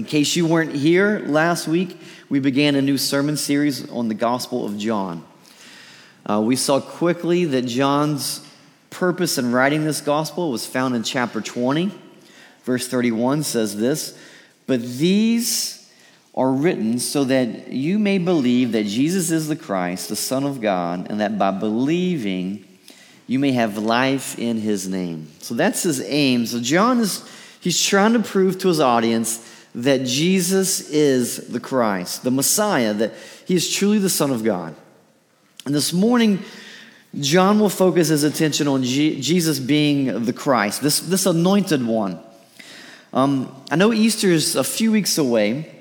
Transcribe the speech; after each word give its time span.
In 0.00 0.06
case 0.06 0.34
you 0.34 0.46
weren't 0.46 0.74
here 0.74 1.22
last 1.26 1.68
week, 1.68 2.00
we 2.30 2.40
began 2.40 2.74
a 2.74 2.80
new 2.80 2.96
sermon 2.96 3.36
series 3.36 3.86
on 3.90 4.08
the 4.08 4.14
Gospel 4.14 4.64
of 4.64 4.78
John. 4.78 5.22
Uh, 6.24 6.40
we 6.40 6.56
saw 6.56 6.80
quickly 6.80 7.44
that 7.44 7.66
John's 7.66 8.42
purpose 8.88 9.36
in 9.36 9.52
writing 9.52 9.84
this 9.84 10.00
gospel 10.00 10.50
was 10.50 10.64
found 10.64 10.96
in 10.96 11.02
chapter 11.02 11.42
20. 11.42 11.92
Verse 12.64 12.88
31 12.88 13.42
says 13.42 13.76
this 13.76 14.18
But 14.66 14.80
these 14.80 15.92
are 16.34 16.50
written 16.50 16.98
so 16.98 17.24
that 17.24 17.68
you 17.68 17.98
may 17.98 18.16
believe 18.16 18.72
that 18.72 18.86
Jesus 18.86 19.30
is 19.30 19.48
the 19.48 19.54
Christ, 19.54 20.08
the 20.08 20.16
Son 20.16 20.44
of 20.44 20.62
God, 20.62 21.08
and 21.10 21.20
that 21.20 21.38
by 21.38 21.50
believing 21.50 22.66
you 23.26 23.38
may 23.38 23.52
have 23.52 23.76
life 23.76 24.38
in 24.38 24.62
his 24.62 24.88
name. 24.88 25.28
So 25.40 25.54
that's 25.54 25.82
his 25.82 26.00
aim. 26.00 26.46
So 26.46 26.58
John 26.58 27.00
is 27.00 27.22
he's 27.60 27.84
trying 27.84 28.14
to 28.14 28.20
prove 28.20 28.58
to 28.60 28.68
his 28.68 28.80
audience 28.80 29.58
that 29.74 30.04
Jesus 30.04 30.90
is 30.90 31.48
the 31.48 31.60
Christ, 31.60 32.22
the 32.22 32.30
Messiah, 32.30 32.92
that 32.94 33.12
he 33.46 33.54
is 33.54 33.72
truly 33.72 33.98
the 33.98 34.10
Son 34.10 34.30
of 34.30 34.42
God. 34.42 34.74
And 35.64 35.74
this 35.74 35.92
morning, 35.92 36.42
John 37.18 37.60
will 37.60 37.68
focus 37.68 38.08
his 38.08 38.24
attention 38.24 38.68
on 38.68 38.82
G- 38.82 39.20
Jesus 39.20 39.58
being 39.58 40.24
the 40.24 40.32
Christ, 40.32 40.82
this, 40.82 41.00
this 41.00 41.26
anointed 41.26 41.84
one. 41.84 42.18
Um, 43.12 43.54
I 43.70 43.76
know 43.76 43.92
Easter 43.92 44.28
is 44.28 44.56
a 44.56 44.64
few 44.64 44.92
weeks 44.92 45.18
away, 45.18 45.74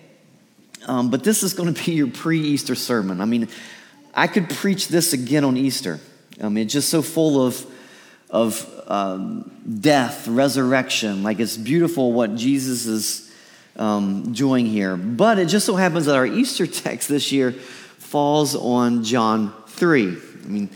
um, 0.88 1.10
but 1.10 1.24
this 1.24 1.44
is 1.44 1.54
going 1.54 1.74
to 1.74 1.86
be 1.86 1.94
your 1.94 2.08
pre 2.08 2.40
Easter 2.40 2.76
sermon. 2.76 3.22
I 3.22 3.26
mean, 3.26 3.48
I 4.14 4.28
could 4.28 4.50
preach 4.50 4.88
this 4.88 5.14
again 5.14 5.44
on 5.44 5.56
Easter. 5.56 6.00
I 6.42 6.50
mean, 6.50 6.66
it's 6.66 6.74
just 6.74 6.90
so 6.90 7.02
full 7.02 7.46
of, 7.46 7.66
of 8.30 8.84
um, 8.88 9.52
death, 9.80 10.28
resurrection. 10.28 11.22
Like 11.22 11.40
it's 11.40 11.58
beautiful 11.58 12.12
what 12.12 12.36
Jesus 12.36 12.86
is 12.88 13.29
um, 13.80 14.34
doing 14.34 14.68
here. 14.68 14.96
But 14.98 15.40
it 15.40 15.46
just 15.46 15.66
so 15.66 15.76
happens 15.76 16.06
that 16.06 16.16
our 16.16 16.28
Easter 16.28 16.68
text 16.68 17.10
this 17.10 17.32
year 17.32 17.54
falls 17.54 18.56
on 18.56 19.04
John 19.04 19.54
3. 19.68 20.08
I 20.08 20.48
mean, 20.48 20.70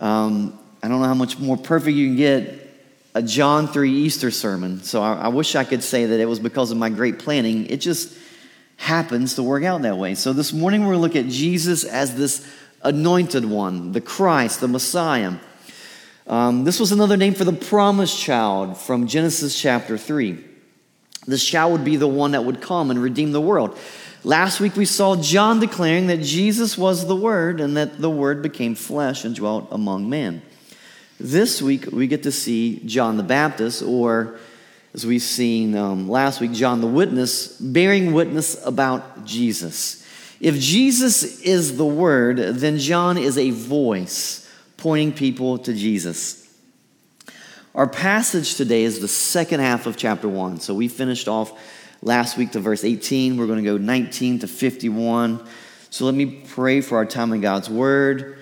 um, 0.00 0.58
I 0.82 0.88
don't 0.88 1.00
know 1.00 1.08
how 1.08 1.14
much 1.14 1.38
more 1.38 1.56
perfect 1.56 1.96
you 1.96 2.06
can 2.06 2.16
get 2.16 2.54
a 3.14 3.22
John 3.22 3.66
3 3.66 3.90
Easter 3.90 4.30
sermon. 4.30 4.82
So 4.82 5.02
I, 5.02 5.14
I, 5.14 5.28
wish 5.28 5.56
I 5.56 5.64
could 5.64 5.82
say 5.82 6.06
that 6.06 6.20
it 6.20 6.26
was 6.26 6.38
because 6.38 6.70
of 6.70 6.78
my 6.78 6.88
great 6.88 7.18
planning. 7.18 7.66
It 7.66 7.78
just 7.78 8.16
happens 8.76 9.34
to 9.34 9.42
work 9.42 9.64
out 9.64 9.82
that 9.82 9.98
way. 9.98 10.14
So 10.14 10.32
this 10.32 10.52
morning 10.52 10.82
we're 10.82 10.94
going 10.94 10.98
to 10.98 11.02
look 11.02 11.26
at 11.26 11.30
Jesus 11.30 11.82
as 11.82 12.14
this 12.14 12.48
anointed 12.82 13.44
one, 13.44 13.90
the 13.90 14.00
Christ, 14.00 14.60
the 14.60 14.68
Messiah. 14.68 15.32
Um, 16.28 16.62
this 16.62 16.78
was 16.78 16.92
another 16.92 17.16
name 17.16 17.34
for 17.34 17.44
the 17.44 17.52
promised 17.52 18.16
child 18.16 18.76
from 18.76 19.08
Genesis 19.08 19.60
chapter 19.60 19.98
3. 19.98 20.44
This 21.28 21.44
child 21.44 21.72
would 21.72 21.84
be 21.84 21.96
the 21.96 22.08
one 22.08 22.32
that 22.32 22.44
would 22.44 22.62
come 22.62 22.90
and 22.90 23.00
redeem 23.00 23.32
the 23.32 23.40
world. 23.40 23.78
Last 24.24 24.60
week 24.60 24.76
we 24.76 24.86
saw 24.86 25.14
John 25.14 25.60
declaring 25.60 26.06
that 26.06 26.22
Jesus 26.22 26.78
was 26.78 27.06
the 27.06 27.14
Word 27.14 27.60
and 27.60 27.76
that 27.76 28.00
the 28.00 28.10
Word 28.10 28.40
became 28.40 28.74
flesh 28.74 29.26
and 29.26 29.34
dwelt 29.36 29.68
among 29.70 30.08
men. 30.08 30.40
This 31.20 31.60
week, 31.60 31.86
we 31.92 32.06
get 32.06 32.22
to 32.22 32.32
see 32.32 32.80
John 32.86 33.16
the 33.16 33.22
Baptist, 33.22 33.82
or 33.82 34.38
as 34.94 35.04
we've 35.04 35.20
seen 35.20 35.76
um, 35.76 36.08
last 36.08 36.40
week, 36.40 36.52
John 36.52 36.80
the 36.80 36.86
Witness, 36.86 37.58
bearing 37.60 38.12
witness 38.12 38.64
about 38.64 39.26
Jesus. 39.26 40.06
If 40.40 40.58
Jesus 40.58 41.40
is 41.42 41.76
the 41.76 41.84
Word, 41.84 42.38
then 42.38 42.78
John 42.78 43.18
is 43.18 43.36
a 43.36 43.50
voice 43.50 44.48
pointing 44.76 45.12
people 45.12 45.58
to 45.58 45.74
Jesus. 45.74 46.47
Our 47.78 47.86
passage 47.86 48.56
today 48.56 48.82
is 48.82 48.98
the 48.98 49.06
second 49.06 49.60
half 49.60 49.86
of 49.86 49.96
chapter 49.96 50.28
1. 50.28 50.58
So 50.58 50.74
we 50.74 50.88
finished 50.88 51.28
off 51.28 51.56
last 52.02 52.36
week 52.36 52.50
to 52.50 52.58
verse 52.58 52.82
18. 52.82 53.36
We're 53.36 53.46
going 53.46 53.62
to 53.62 53.70
go 53.70 53.76
19 53.76 54.40
to 54.40 54.48
51. 54.48 55.46
So 55.88 56.04
let 56.04 56.12
me 56.12 56.42
pray 56.48 56.80
for 56.80 56.98
our 56.98 57.06
time 57.06 57.32
in 57.32 57.40
God's 57.40 57.70
Word. 57.70 58.40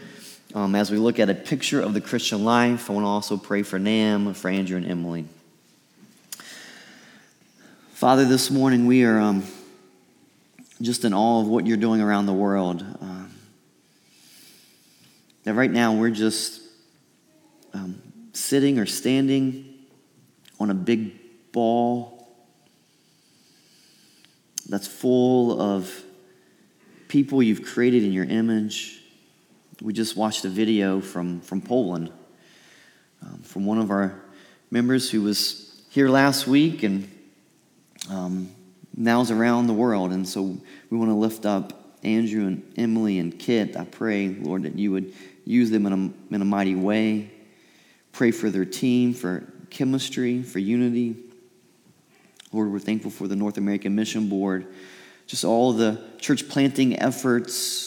Um, 0.54 0.74
as 0.74 0.90
we 0.90 0.96
look 0.96 1.18
at 1.18 1.28
a 1.28 1.34
picture 1.34 1.82
of 1.82 1.92
the 1.92 2.00
Christian 2.00 2.46
life, 2.46 2.88
I 2.88 2.94
want 2.94 3.04
to 3.04 3.08
also 3.08 3.36
pray 3.36 3.62
for 3.62 3.78
NAMB, 3.78 4.36
for 4.36 4.48
Andrew, 4.48 4.78
and 4.78 4.86
Emily. 4.86 5.26
Father, 7.92 8.24
this 8.24 8.50
morning 8.50 8.86
we 8.86 9.04
are 9.04 9.20
um, 9.20 9.44
just 10.80 11.04
in 11.04 11.12
awe 11.12 11.42
of 11.42 11.46
what 11.46 11.66
you're 11.66 11.76
doing 11.76 12.00
around 12.00 12.24
the 12.24 12.32
world. 12.32 12.80
Um, 13.02 13.34
that 15.44 15.52
right 15.52 15.70
now 15.70 15.92
we're 15.92 16.08
just 16.08 16.62
um, 17.74 18.00
sitting 18.36 18.78
or 18.78 18.86
standing 18.86 19.74
on 20.58 20.70
a 20.70 20.74
big 20.74 21.52
ball 21.52 22.12
that's 24.68 24.86
full 24.86 25.60
of 25.60 26.02
people 27.08 27.42
you've 27.42 27.64
created 27.64 28.02
in 28.02 28.12
your 28.12 28.24
image 28.24 29.00
we 29.82 29.92
just 29.92 30.16
watched 30.16 30.44
a 30.44 30.48
video 30.48 31.00
from, 31.00 31.40
from 31.40 31.60
Poland 31.60 32.10
um, 33.22 33.38
from 33.42 33.66
one 33.66 33.78
of 33.78 33.90
our 33.90 34.22
members 34.70 35.10
who 35.10 35.22
was 35.22 35.82
here 35.90 36.08
last 36.08 36.46
week 36.46 36.82
and 36.82 37.10
um, 38.10 38.48
now's 38.96 39.30
around 39.30 39.66
the 39.66 39.74
world. 39.74 40.12
And 40.12 40.28
so 40.28 40.42
we 40.90 40.98
want 40.98 41.10
to 41.10 41.14
lift 41.14 41.46
up 41.46 41.96
Andrew 42.02 42.46
and 42.46 42.72
Emily 42.76 43.18
and 43.18 43.38
Kit. 43.38 43.76
I 43.76 43.84
pray, 43.84 44.28
Lord, 44.28 44.62
that 44.62 44.78
you 44.78 44.92
would 44.92 45.12
use 45.44 45.70
them 45.70 45.86
in 45.86 45.92
a, 45.92 46.34
in 46.34 46.42
a 46.42 46.44
mighty 46.44 46.74
way. 46.74 47.30
Pray 48.16 48.32
for 48.32 48.50
their 48.50 48.64
team, 48.64 49.14
for 49.14 49.44
chemistry, 49.70 50.42
for 50.42 50.58
unity. 50.58 51.16
Lord, 52.52 52.72
we're 52.72 52.78
thankful 52.80 53.10
for 53.10 53.28
the 53.28 53.36
North 53.36 53.58
American 53.58 53.94
Mission 53.94 54.28
Board, 54.28 54.66
just 55.26 55.44
all 55.44 55.72
the 55.72 56.02
church 56.18 56.48
planting 56.48 56.98
efforts 56.98 57.86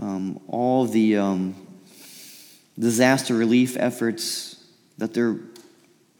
um, 0.00 0.40
all 0.48 0.86
the 0.86 1.18
um, 1.18 1.54
disaster 2.78 3.34
relief 3.34 3.76
efforts 3.78 4.64
that 4.98 5.12
they're 5.12 5.36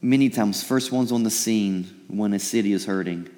many 0.03 0.29
times 0.29 0.63
first 0.63 0.93
ones 0.93 1.11
on 1.11 1.23
the 1.23 1.31
scene 1.31 2.05
when 2.09 2.33
a 2.35 2.39
city 2.39 2.73
is 2.73 2.85
hurting. 2.85 3.29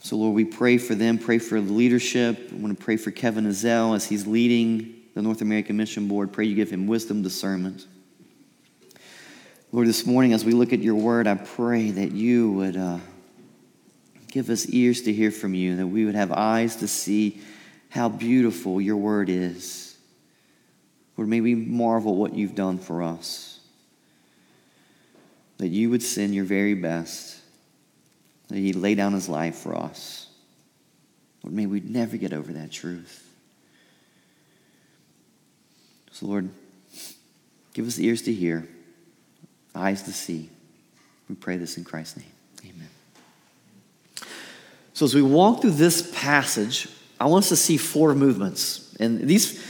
So, 0.00 0.16
Lord, 0.16 0.34
we 0.34 0.44
pray 0.44 0.78
for 0.78 0.94
them, 0.94 1.16
pray 1.16 1.38
for 1.38 1.60
the 1.60 1.72
leadership. 1.72 2.50
I 2.52 2.56
want 2.56 2.76
to 2.76 2.84
pray 2.84 2.96
for 2.96 3.10
Kevin 3.10 3.44
Ezell 3.46 3.94
as 3.94 4.06
he's 4.06 4.26
leading 4.26 5.01
the 5.14 5.22
North 5.22 5.42
American 5.42 5.76
Mission 5.76 6.08
Board. 6.08 6.32
Pray 6.32 6.46
you 6.46 6.54
give 6.54 6.70
him 6.70 6.86
wisdom, 6.86 7.22
discernment. 7.22 7.86
Lord, 9.70 9.86
this 9.86 10.06
morning 10.06 10.32
as 10.32 10.44
we 10.44 10.52
look 10.52 10.72
at 10.72 10.80
your 10.80 10.94
word, 10.94 11.26
I 11.26 11.34
pray 11.34 11.90
that 11.90 12.12
you 12.12 12.52
would 12.52 12.76
uh, 12.76 12.98
give 14.28 14.50
us 14.50 14.66
ears 14.66 15.02
to 15.02 15.12
hear 15.12 15.30
from 15.30 15.54
you, 15.54 15.76
that 15.76 15.86
we 15.86 16.04
would 16.04 16.14
have 16.14 16.32
eyes 16.32 16.76
to 16.76 16.88
see 16.88 17.40
how 17.88 18.08
beautiful 18.08 18.80
your 18.80 18.96
word 18.96 19.28
is. 19.28 19.96
Lord, 21.16 21.28
may 21.28 21.40
we 21.40 21.54
marvel 21.54 22.16
what 22.16 22.34
you've 22.34 22.54
done 22.54 22.78
for 22.78 23.02
us. 23.02 23.60
That 25.58 25.68
you 25.68 25.90
would 25.90 26.02
send 26.02 26.34
your 26.34 26.44
very 26.44 26.74
best, 26.74 27.38
that 28.48 28.56
he 28.56 28.72
lay 28.72 28.94
down 28.94 29.12
his 29.12 29.28
life 29.28 29.56
for 29.56 29.76
us. 29.76 30.28
Lord, 31.42 31.54
may 31.54 31.66
we 31.66 31.80
never 31.80 32.16
get 32.16 32.32
over 32.32 32.52
that 32.54 32.72
truth. 32.72 33.21
So, 36.12 36.26
Lord, 36.26 36.50
give 37.72 37.86
us 37.86 37.98
ears 37.98 38.22
to 38.22 38.32
hear, 38.32 38.68
eyes 39.74 40.02
to 40.02 40.12
see. 40.12 40.50
We 41.28 41.34
pray 41.34 41.56
this 41.56 41.78
in 41.78 41.84
Christ's 41.84 42.18
name. 42.18 42.32
Amen. 42.66 42.88
So, 44.92 45.06
as 45.06 45.14
we 45.14 45.22
walk 45.22 45.62
through 45.62 45.72
this 45.72 46.12
passage, 46.14 46.88
I 47.18 47.26
want 47.26 47.44
us 47.44 47.48
to 47.48 47.56
see 47.56 47.78
four 47.78 48.14
movements. 48.14 48.94
And 49.00 49.26
these 49.26 49.62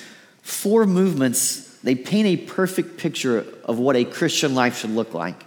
four 0.42 0.84
movements, 0.84 1.78
they 1.78 1.94
paint 1.94 2.26
a 2.26 2.36
perfect 2.38 2.98
picture 2.98 3.46
of 3.64 3.78
what 3.78 3.94
a 3.94 4.04
Christian 4.04 4.54
life 4.54 4.78
should 4.78 4.90
look 4.90 5.14
like. 5.14 5.44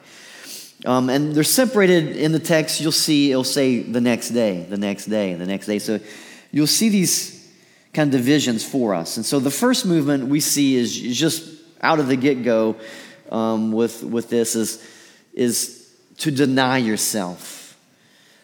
Um, 0.85 1.09
and 1.09 1.33
they're 1.33 1.43
separated 1.43 2.15
in 2.15 2.31
the 2.31 2.39
text. 2.39 2.79
You'll 2.79 2.91
see 2.91 3.31
it'll 3.31 3.43
say 3.43 3.81
the 3.81 4.01
next 4.01 4.29
day, 4.29 4.63
the 4.63 4.77
next 4.77 5.07
day, 5.07 5.33
the 5.33 5.45
next 5.45 5.65
day. 5.65 5.79
So 5.79 5.99
you'll 6.51 6.67
see 6.67 6.89
these 6.89 7.34
kind 7.95 8.13
of 8.13 8.19
divisions 8.19 8.63
for 8.63 8.93
us. 8.93 9.17
And 9.17 9.25
so 9.25 9.39
the 9.39 9.49
first 9.49 9.85
movement 9.85 10.27
we 10.27 10.41
see 10.41 10.75
is 10.75 10.95
just 10.99 11.49
out 11.81 11.99
of 11.99 12.07
the 12.07 12.15
get 12.15 12.43
go 12.43 12.75
um, 13.31 13.71
with, 13.71 14.03
with 14.03 14.29
this 14.29 14.55
is, 14.55 14.85
is 15.33 15.91
to 16.17 16.29
deny 16.29 16.77
yourself. 16.77 17.77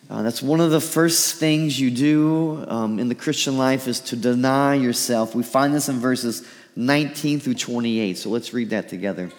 Uh, 0.10 0.24
that's 0.24 0.42
one 0.42 0.60
of 0.60 0.72
the 0.72 0.82
first 0.82 1.36
things 1.36 1.80
you 1.80 1.92
do 1.92 2.66
um, 2.68 3.00
in 3.00 3.08
the 3.08 3.16
Christian 3.16 3.58
life 3.58 3.88
is 3.88 4.00
to 4.00 4.16
deny 4.16 4.76
yourself. 4.76 5.36
We 5.36 5.44
find 5.44 5.74
this 5.74 5.90
in 5.90 6.00
verses 6.00 6.48
19 6.76 7.40
through 7.40 7.54
28. 7.56 8.18
So 8.18 8.30
let's 8.30 8.54
read 8.54 8.72
that 8.72 8.90
together. 8.90 9.32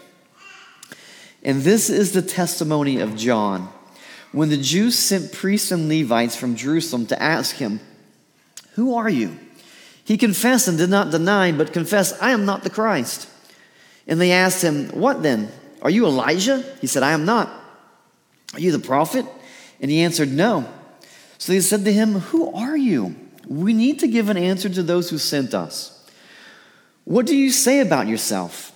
And 1.42 1.62
this 1.62 1.90
is 1.90 2.12
the 2.12 2.22
testimony 2.22 3.00
of 3.00 3.16
John. 3.16 3.68
When 4.30 4.48
the 4.48 4.56
Jews 4.56 4.98
sent 4.98 5.32
priests 5.32 5.72
and 5.72 5.88
Levites 5.88 6.36
from 6.36 6.56
Jerusalem 6.56 7.06
to 7.06 7.22
ask 7.22 7.56
him, 7.56 7.80
Who 8.74 8.94
are 8.94 9.10
you? 9.10 9.38
He 10.12 10.18
confessed 10.18 10.68
and 10.68 10.76
did 10.76 10.90
not 10.90 11.10
deny, 11.10 11.52
but 11.52 11.72
confessed, 11.72 12.16
I 12.20 12.32
am 12.32 12.44
not 12.44 12.64
the 12.64 12.68
Christ. 12.68 13.26
And 14.06 14.20
they 14.20 14.30
asked 14.30 14.62
him, 14.62 14.90
What 14.90 15.22
then? 15.22 15.50
Are 15.80 15.88
you 15.88 16.04
Elijah? 16.04 16.62
He 16.82 16.86
said, 16.86 17.02
I 17.02 17.12
am 17.12 17.24
not. 17.24 17.48
Are 18.52 18.60
you 18.60 18.72
the 18.72 18.78
prophet? 18.78 19.24
And 19.80 19.90
he 19.90 20.02
answered, 20.02 20.30
No. 20.30 20.70
So 21.38 21.54
they 21.54 21.60
said 21.60 21.86
to 21.86 21.92
him, 21.94 22.16
Who 22.16 22.52
are 22.52 22.76
you? 22.76 23.16
We 23.48 23.72
need 23.72 24.00
to 24.00 24.06
give 24.06 24.28
an 24.28 24.36
answer 24.36 24.68
to 24.68 24.82
those 24.82 25.08
who 25.08 25.16
sent 25.16 25.54
us. 25.54 26.06
What 27.04 27.24
do 27.24 27.34
you 27.34 27.50
say 27.50 27.80
about 27.80 28.06
yourself? 28.06 28.70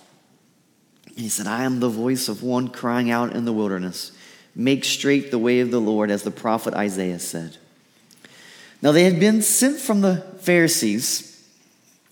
And 1.05 1.19
he 1.19 1.29
said, 1.29 1.45
I 1.45 1.65
am 1.65 1.81
the 1.81 1.87
voice 1.87 2.29
of 2.29 2.41
one 2.41 2.69
crying 2.69 3.11
out 3.11 3.35
in 3.35 3.45
the 3.45 3.53
wilderness, 3.53 4.11
Make 4.55 4.83
straight 4.83 5.29
the 5.29 5.37
way 5.37 5.59
of 5.59 5.69
the 5.69 5.79
Lord, 5.79 6.09
as 6.09 6.23
the 6.23 6.31
prophet 6.31 6.73
Isaiah 6.73 7.19
said. 7.19 7.57
Now 8.81 8.91
they 8.91 9.03
had 9.03 9.19
been 9.19 9.41
sent 9.41 9.79
from 9.79 10.01
the 10.01 10.17
Pharisees, 10.39 11.45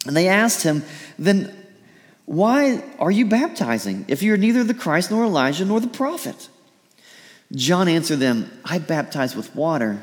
and 0.05 0.15
they 0.15 0.27
asked 0.27 0.63
him, 0.63 0.83
Then 1.17 1.55
why 2.25 2.83
are 2.99 3.11
you 3.11 3.25
baptizing 3.25 4.05
if 4.07 4.23
you're 4.23 4.37
neither 4.37 4.63
the 4.63 4.73
Christ 4.73 5.11
nor 5.11 5.25
Elijah 5.25 5.65
nor 5.65 5.79
the 5.79 5.87
prophet? 5.87 6.49
John 7.53 7.87
answered 7.87 8.19
them, 8.19 8.51
I 8.65 8.79
baptize 8.79 9.35
with 9.35 9.55
water, 9.55 10.01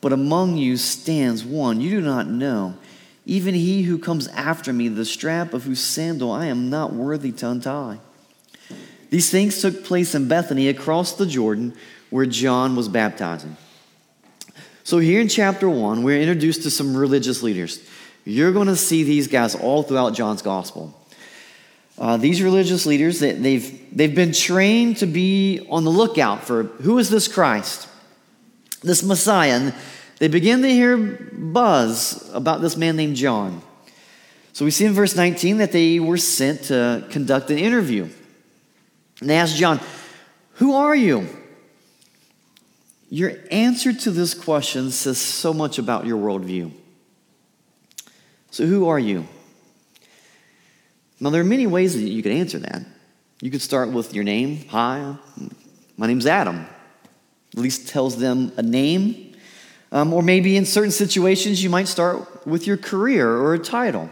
but 0.00 0.12
among 0.12 0.58
you 0.58 0.76
stands 0.76 1.44
one 1.44 1.80
you 1.80 1.90
do 1.90 2.00
not 2.02 2.26
know, 2.26 2.74
even 3.24 3.54
he 3.54 3.82
who 3.82 3.98
comes 3.98 4.28
after 4.28 4.72
me, 4.72 4.88
the 4.88 5.04
strap 5.04 5.54
of 5.54 5.64
whose 5.64 5.80
sandal 5.80 6.30
I 6.30 6.46
am 6.46 6.68
not 6.68 6.92
worthy 6.92 7.32
to 7.32 7.48
untie. 7.48 8.00
These 9.10 9.30
things 9.30 9.60
took 9.60 9.84
place 9.84 10.14
in 10.14 10.28
Bethany 10.28 10.68
across 10.68 11.12
the 11.12 11.26
Jordan 11.26 11.74
where 12.10 12.26
John 12.26 12.76
was 12.76 12.88
baptizing. 12.88 13.56
So, 14.84 14.98
here 14.98 15.20
in 15.20 15.28
chapter 15.28 15.68
one, 15.68 16.02
we're 16.02 16.20
introduced 16.20 16.64
to 16.64 16.70
some 16.70 16.96
religious 16.96 17.42
leaders. 17.42 17.86
You're 18.24 18.52
going 18.52 18.68
to 18.68 18.76
see 18.76 19.04
these 19.04 19.28
guys 19.28 19.54
all 19.54 19.82
throughout 19.82 20.14
John's 20.14 20.42
gospel. 20.42 20.98
Uh, 21.98 22.16
these 22.16 22.42
religious 22.42 22.86
leaders, 22.86 23.20
they, 23.20 23.32
they've, 23.32 23.96
they've 23.96 24.14
been 24.14 24.32
trained 24.32 24.96
to 24.98 25.06
be 25.06 25.66
on 25.70 25.84
the 25.84 25.90
lookout 25.90 26.42
for 26.42 26.64
who 26.64 26.98
is 26.98 27.10
this 27.10 27.28
Christ, 27.28 27.88
this 28.82 29.02
Messiah. 29.02 29.52
And 29.52 29.74
they 30.18 30.28
begin 30.28 30.62
to 30.62 30.68
hear 30.68 30.96
buzz 30.96 32.28
about 32.32 32.60
this 32.60 32.76
man 32.76 32.96
named 32.96 33.16
John. 33.16 33.62
So 34.52 34.64
we 34.64 34.70
see 34.70 34.84
in 34.84 34.92
verse 34.92 35.16
19 35.16 35.58
that 35.58 35.72
they 35.72 36.00
were 36.00 36.16
sent 36.16 36.64
to 36.64 37.06
conduct 37.10 37.50
an 37.50 37.58
interview. 37.58 38.08
And 39.20 39.30
they 39.30 39.36
asked 39.36 39.56
John, 39.56 39.80
Who 40.54 40.74
are 40.74 40.96
you? 40.96 41.28
Your 43.12 43.34
answer 43.50 43.92
to 43.92 44.10
this 44.10 44.32
question 44.32 44.90
says 44.90 45.18
so 45.18 45.52
much 45.52 45.76
about 45.76 46.06
your 46.06 46.16
worldview. 46.16 46.72
So, 48.50 48.64
who 48.64 48.88
are 48.88 48.98
you? 48.98 49.26
Now, 51.20 51.28
there 51.28 51.42
are 51.42 51.44
many 51.44 51.66
ways 51.66 51.92
that 51.92 52.08
you 52.08 52.22
could 52.22 52.32
answer 52.32 52.58
that. 52.60 52.86
You 53.42 53.50
could 53.50 53.60
start 53.60 53.90
with 53.90 54.14
your 54.14 54.24
name. 54.24 54.66
Hi, 54.68 55.14
my 55.98 56.06
name's 56.06 56.24
Adam. 56.24 56.64
At 57.54 57.60
least 57.60 57.86
tells 57.86 58.16
them 58.16 58.50
a 58.56 58.62
name. 58.62 59.34
Um, 59.92 60.14
or 60.14 60.22
maybe 60.22 60.56
in 60.56 60.64
certain 60.64 60.90
situations, 60.90 61.62
you 61.62 61.68
might 61.68 61.88
start 61.88 62.46
with 62.46 62.66
your 62.66 62.78
career 62.78 63.30
or 63.30 63.52
a 63.52 63.58
title. 63.58 64.08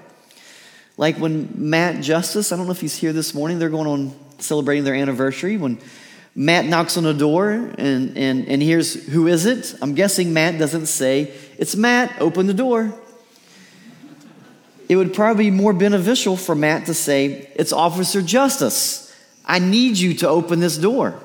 Like 0.99 1.17
when 1.17 1.51
Matt 1.55 2.05
Justice, 2.05 2.53
I 2.53 2.59
don't 2.59 2.67
know 2.67 2.73
if 2.73 2.83
he's 2.83 2.97
here 2.97 3.15
this 3.15 3.33
morning, 3.33 3.59
they're 3.59 3.71
going 3.71 3.87
on 3.87 4.15
celebrating 4.41 4.85
their 4.85 4.95
anniversary. 4.95 5.57
When 5.57 5.79
Matt 6.35 6.67
knocks 6.67 6.97
on 6.97 7.05
the 7.05 7.15
door 7.15 7.51
and, 7.51 8.17
and, 8.17 8.47
and 8.49 8.63
here's 8.63 9.09
Who 9.09 9.27
is 9.27 9.47
it? 9.47 9.75
I'm 9.83 9.95
guessing 9.95 10.33
Matt 10.33 10.59
doesn't 10.59 10.87
say, 10.87 11.33
It's 11.59 11.77
Matt, 11.77 12.21
open 12.21 12.47
the 12.47 12.55
door. 12.55 12.95
It 14.89 14.97
would 14.97 15.15
probably 15.15 15.45
be 15.45 15.51
more 15.51 15.73
beneficial 15.73 16.37
for 16.37 16.55
Matt 16.55 16.87
to 16.87 16.95
say, 16.95 17.51
It's 17.55 17.73
Officer 17.73 18.23
Justice. 18.23 19.07
I 19.45 19.59
need 19.59 19.99
you 19.99 20.15
to 20.15 20.29
open 20.29 20.61
this 20.61 20.77
door. 20.79 21.21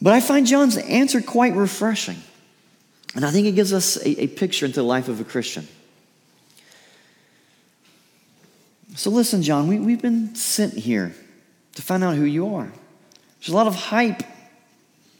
But 0.00 0.12
I 0.12 0.20
find 0.20 0.46
John's 0.46 0.76
answer 0.76 1.20
quite 1.20 1.54
refreshing. 1.54 2.18
And 3.14 3.24
I 3.24 3.30
think 3.30 3.46
it 3.46 3.52
gives 3.52 3.72
us 3.72 3.96
a, 3.96 4.24
a 4.24 4.26
picture 4.26 4.66
into 4.66 4.80
the 4.80 4.84
life 4.84 5.08
of 5.08 5.20
a 5.20 5.24
Christian. 5.24 5.68
So, 8.96 9.10
listen, 9.10 9.42
John, 9.42 9.68
we, 9.68 9.78
we've 9.78 10.02
been 10.02 10.34
sent 10.34 10.74
here 10.74 11.14
to 11.74 11.82
find 11.82 12.04
out 12.04 12.16
who 12.16 12.24
you 12.24 12.54
are. 12.54 12.72
There's 13.40 13.48
a 13.48 13.56
lot 13.56 13.66
of 13.66 13.74
hype 13.74 14.22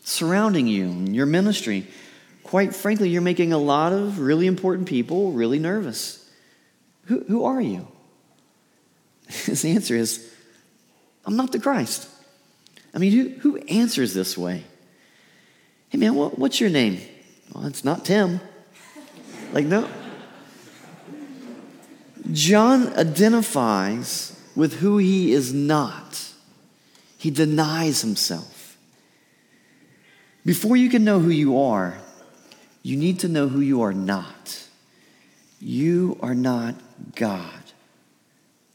surrounding 0.04 0.66
you 0.66 0.84
and 0.84 1.14
your 1.14 1.26
ministry. 1.26 1.86
Quite 2.42 2.74
frankly, 2.74 3.08
you're 3.08 3.22
making 3.22 3.52
a 3.52 3.58
lot 3.58 3.92
of 3.92 4.18
really 4.18 4.46
important 4.46 4.88
people 4.88 5.32
really 5.32 5.58
nervous. 5.58 6.30
Who, 7.06 7.24
who 7.24 7.44
are 7.44 7.60
you? 7.60 7.88
His 9.28 9.64
answer 9.64 9.94
is, 9.94 10.32
I'm 11.24 11.36
not 11.36 11.52
the 11.52 11.58
Christ. 11.58 12.08
I 12.94 12.98
mean, 12.98 13.12
who, 13.12 13.28
who 13.40 13.56
answers 13.58 14.14
this 14.14 14.38
way? 14.38 14.64
Hey, 15.88 15.98
man, 15.98 16.14
what, 16.14 16.38
what's 16.38 16.60
your 16.60 16.70
name? 16.70 17.00
Well, 17.52 17.66
it's 17.66 17.84
not 17.84 18.04
Tim. 18.04 18.40
Like, 19.52 19.66
no. 19.66 19.88
John 22.32 22.92
identifies 22.94 24.38
with 24.56 24.80
who 24.80 24.98
he 24.98 25.32
is 25.32 25.52
not. 25.52 26.32
He 27.24 27.30
denies 27.30 28.02
himself. 28.02 28.76
Before 30.44 30.76
you 30.76 30.90
can 30.90 31.04
know 31.04 31.20
who 31.20 31.30
you 31.30 31.58
are, 31.58 31.96
you 32.82 32.98
need 32.98 33.20
to 33.20 33.28
know 33.28 33.48
who 33.48 33.60
you 33.60 33.80
are 33.80 33.94
not. 33.94 34.62
You 35.58 36.18
are 36.20 36.34
not 36.34 36.74
God. 37.14 37.62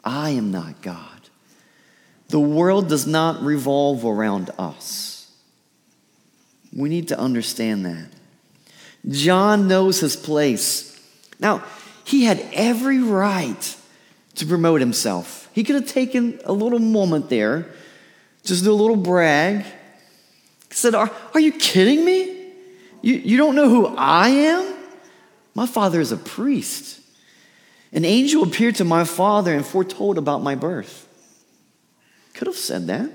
I 0.03 0.31
am 0.31 0.49
not 0.49 0.81
God. 0.81 1.29
The 2.29 2.39
world 2.39 2.89
does 2.89 3.05
not 3.05 3.39
revolve 3.43 4.03
around 4.03 4.49
us. 4.57 5.31
We 6.75 6.89
need 6.89 7.09
to 7.09 7.19
understand 7.19 7.85
that. 7.85 8.07
John 9.07 9.67
knows 9.67 9.99
his 9.99 10.15
place. 10.15 10.99
Now, 11.39 11.63
he 12.03 12.23
had 12.23 12.43
every 12.53 12.97
right 12.97 13.77
to 14.33 14.45
promote 14.47 14.79
himself. 14.79 15.47
He 15.53 15.63
could 15.63 15.75
have 15.75 15.87
taken 15.87 16.39
a 16.45 16.51
little 16.51 16.79
moment 16.79 17.29
there, 17.29 17.75
just 18.43 18.63
do 18.63 18.71
a 18.71 18.73
little 18.73 18.95
brag. 18.95 19.63
He 19.63 20.75
said, 20.75 20.95
Are, 20.95 21.11
are 21.33 21.39
you 21.39 21.51
kidding 21.51 22.03
me? 22.05 22.51
You, 23.01 23.15
you 23.15 23.37
don't 23.37 23.55
know 23.55 23.69
who 23.69 23.87
I 23.87 24.29
am? 24.29 24.75
My 25.55 25.65
father 25.65 25.99
is 25.99 26.11
a 26.11 26.17
priest. 26.17 26.99
An 27.91 28.05
angel 28.05 28.43
appeared 28.43 28.75
to 28.75 28.85
my 28.85 29.03
father 29.03 29.53
and 29.53 29.65
foretold 29.65 30.17
about 30.17 30.43
my 30.43 30.55
birth. 30.55 31.07
Could 32.33 32.47
have 32.47 32.55
said 32.55 32.87
that. 32.87 33.09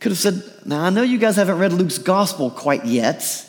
Could 0.00 0.12
have 0.12 0.18
said, 0.18 0.42
Now 0.64 0.84
I 0.84 0.90
know 0.90 1.02
you 1.02 1.18
guys 1.18 1.36
haven't 1.36 1.58
read 1.58 1.72
Luke's 1.72 1.98
gospel 1.98 2.50
quite 2.50 2.84
yet. 2.84 3.44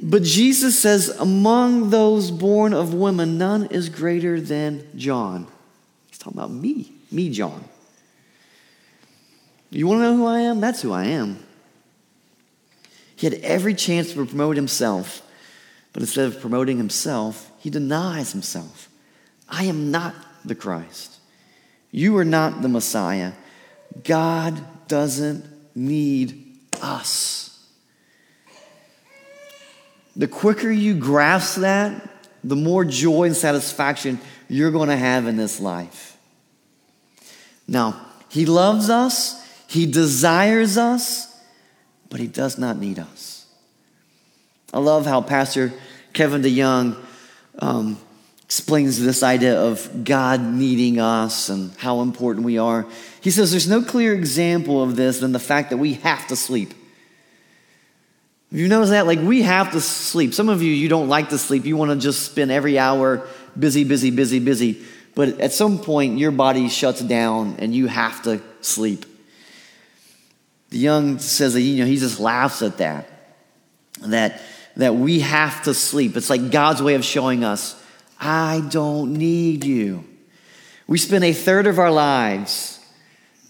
But 0.00 0.22
Jesus 0.22 0.78
says, 0.78 1.08
Among 1.08 1.90
those 1.90 2.30
born 2.30 2.74
of 2.74 2.92
women, 2.92 3.38
none 3.38 3.66
is 3.66 3.88
greater 3.88 4.40
than 4.40 4.86
John. 4.96 5.46
He's 6.08 6.18
talking 6.18 6.38
about 6.38 6.50
me, 6.50 6.92
me, 7.10 7.30
John. 7.30 7.64
You 9.74 9.86
want 9.86 10.00
to 10.00 10.02
know 10.02 10.16
who 10.16 10.26
I 10.26 10.40
am? 10.40 10.60
That's 10.60 10.82
who 10.82 10.92
I 10.92 11.04
am. 11.06 11.44
He 13.16 13.26
had 13.26 13.34
every 13.40 13.74
chance 13.74 14.12
to 14.12 14.26
promote 14.26 14.56
himself, 14.56 15.22
but 15.92 16.02
instead 16.02 16.26
of 16.26 16.40
promoting 16.40 16.76
himself, 16.76 17.50
he 17.58 17.70
denies 17.70 18.32
himself. 18.32 18.88
I 19.48 19.64
am 19.64 19.90
not 19.90 20.14
the 20.44 20.54
Christ. 20.54 21.18
You 21.90 22.16
are 22.18 22.24
not 22.24 22.62
the 22.62 22.68
Messiah. 22.68 23.32
God 24.04 24.62
doesn't 24.88 25.44
need 25.74 26.58
us. 26.82 27.66
The 30.16 30.28
quicker 30.28 30.70
you 30.70 30.94
grasp 30.94 31.60
that, 31.60 32.08
the 32.44 32.56
more 32.56 32.84
joy 32.84 33.24
and 33.24 33.36
satisfaction 33.36 34.20
you're 34.48 34.70
going 34.70 34.88
to 34.88 34.96
have 34.96 35.26
in 35.26 35.36
this 35.36 35.60
life. 35.60 36.18
Now, 37.66 38.04
He 38.28 38.44
loves 38.44 38.90
us, 38.90 39.41
He 39.72 39.86
desires 39.86 40.76
us, 40.76 41.34
but 42.10 42.20
He 42.20 42.26
does 42.26 42.58
not 42.58 42.76
need 42.76 42.98
us. 42.98 43.46
I 44.70 44.80
love 44.80 45.06
how 45.06 45.22
Pastor 45.22 45.72
Kevin 46.12 46.42
DeYoung 46.42 46.94
um, 47.58 47.98
explains 48.44 49.00
this 49.00 49.22
idea 49.22 49.58
of 49.58 50.04
God 50.04 50.42
needing 50.42 51.00
us 51.00 51.48
and 51.48 51.74
how 51.78 52.02
important 52.02 52.44
we 52.44 52.58
are. 52.58 52.84
He 53.22 53.30
says 53.30 53.50
there's 53.50 53.66
no 53.66 53.80
clear 53.80 54.12
example 54.12 54.82
of 54.82 54.94
this 54.94 55.20
than 55.20 55.32
the 55.32 55.38
fact 55.38 55.70
that 55.70 55.78
we 55.78 55.94
have 55.94 56.26
to 56.26 56.36
sleep. 56.36 56.74
You 58.50 58.68
noticed 58.68 58.90
that? 58.90 59.06
Like, 59.06 59.20
we 59.20 59.40
have 59.40 59.72
to 59.72 59.80
sleep. 59.80 60.34
Some 60.34 60.50
of 60.50 60.60
you, 60.60 60.70
you 60.70 60.90
don't 60.90 61.08
like 61.08 61.30
to 61.30 61.38
sleep. 61.38 61.64
You 61.64 61.78
want 61.78 61.92
to 61.92 61.96
just 61.96 62.30
spend 62.30 62.50
every 62.50 62.78
hour 62.78 63.26
busy, 63.58 63.84
busy, 63.84 64.10
busy, 64.10 64.38
busy. 64.38 64.84
But 65.14 65.40
at 65.40 65.54
some 65.54 65.78
point, 65.78 66.18
your 66.18 66.30
body 66.30 66.68
shuts 66.68 67.00
down 67.00 67.56
and 67.58 67.74
you 67.74 67.86
have 67.86 68.22
to 68.24 68.42
sleep. 68.60 69.06
DeYoung 70.72 71.20
says 71.20 71.52
that, 71.52 71.60
you 71.60 71.78
know, 71.78 71.86
he 71.86 71.96
just 71.96 72.18
laughs 72.18 72.62
at 72.62 72.78
that. 72.78 73.08
That, 74.00 74.40
that 74.76 74.96
we 74.96 75.20
have 75.20 75.62
to 75.64 75.74
sleep. 75.74 76.16
It's 76.16 76.30
like 76.30 76.50
God's 76.50 76.82
way 76.82 76.94
of 76.94 77.04
showing 77.04 77.44
us, 77.44 77.80
I 78.18 78.66
don't 78.70 79.12
need 79.12 79.64
you. 79.64 80.04
We 80.86 80.98
spend 80.98 81.24
a 81.24 81.32
third 81.32 81.66
of 81.66 81.78
our 81.78 81.90
lives 81.90 82.80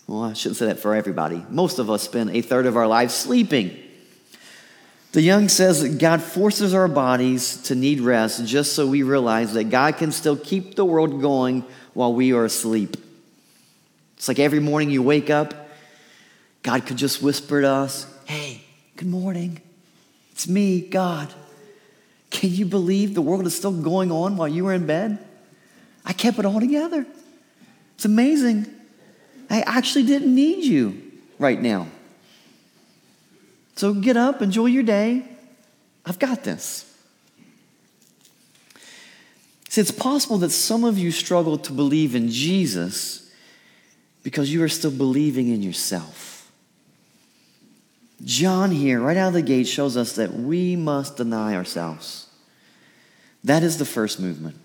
Well, 0.07 0.25
I 0.25 0.33
shouldn't 0.33 0.59
say 0.59 0.67
that 0.67 0.79
for 0.79 0.95
everybody. 0.95 1.45
Most 1.49 1.79
of 1.79 1.91
us 1.91 2.02
spend 2.02 2.31
a 2.31 2.43
third 2.43 2.67
of 2.67 2.76
our 2.76 2.87
lives 2.87 3.14
sleeping. 3.14 3.76
DeYoung 5.12 5.50
says 5.50 5.83
that 5.83 5.99
God 5.99 6.23
forces 6.23 6.75
our 6.75 6.88
bodies 6.88 7.59
to 7.62 7.75
need 7.75 8.00
rest 8.00 8.45
just 8.47 8.75
so 8.75 8.87
we 8.87 9.02
realize 9.02 9.52
that 9.55 9.64
God 9.64 9.97
can 9.97 10.11
still 10.11 10.37
keep 10.37 10.75
the 10.75 10.85
world 10.85 11.21
going 11.21 11.64
while 11.93 12.14
we 12.14 12.33
are 12.33 12.45
asleep. 12.45 12.97
It's 14.17 14.29
like 14.29 14.38
every 14.38 14.61
morning 14.61 14.91
you 14.91 15.02
wake 15.02 15.31
up, 15.31 15.62
God 16.62 16.87
could 16.87 16.97
just 16.97 17.23
whisper 17.23 17.61
to 17.61 17.69
us, 17.69 18.07
Hey, 18.25 18.62
good 18.97 19.09
morning. 19.09 19.61
It's 20.31 20.49
me, 20.49 20.81
God. 20.81 21.33
Can 22.31 22.50
you 22.50 22.64
believe 22.64 23.14
the 23.14 23.23
world 23.23 23.47
is 23.47 23.54
still 23.54 23.73
going 23.73 24.11
on 24.11 24.37
while 24.37 24.49
you 24.49 24.64
were 24.64 24.73
in 24.73 24.87
bed? 24.87 25.19
I 26.04 26.12
kept 26.12 26.38
it 26.38 26.47
all 26.47 26.61
together. 26.61 27.07
It's 27.95 28.04
amazing. 28.04 28.66
I 29.50 29.61
actually 29.62 30.07
didn't 30.07 30.35
need 30.35 30.64
you 30.64 31.02
right 31.38 31.61
now. 31.61 31.88
So 33.76 33.92
get 33.92 34.16
up, 34.16 34.40
enjoy 34.40 34.66
your 34.66 34.83
day. 34.83 35.25
I've 36.07 36.19
got 36.19 36.42
this. 36.45 36.88
See, 39.69 39.81
it's 39.81 39.90
possible 39.90 40.38
that 40.38 40.50
some 40.50 40.85
of 40.85 40.99
you 40.99 41.11
struggle 41.11 41.59
to 41.59 41.73
believe 41.73 42.14
in 42.14 42.28
Jesus 42.28 43.31
because 44.23 44.52
you 44.52 44.62
are 44.62 44.69
still 44.69 44.90
believing 44.90 45.49
in 45.49 45.62
yourself. 45.62 46.32
John 48.25 48.71
here, 48.71 49.00
right 49.00 49.17
out 49.17 49.29
of 49.29 49.35
the 49.35 49.43
gate, 49.43 49.67
shows 49.67 49.97
us 49.97 50.14
that 50.17 50.33
we 50.33 50.76
must 50.76 51.17
deny 51.17 51.55
ourselves. 51.55 52.29
That 53.45 53.62
is 53.62 53.79
the 53.79 53.85
first 53.85 54.21
movement. 54.21 54.57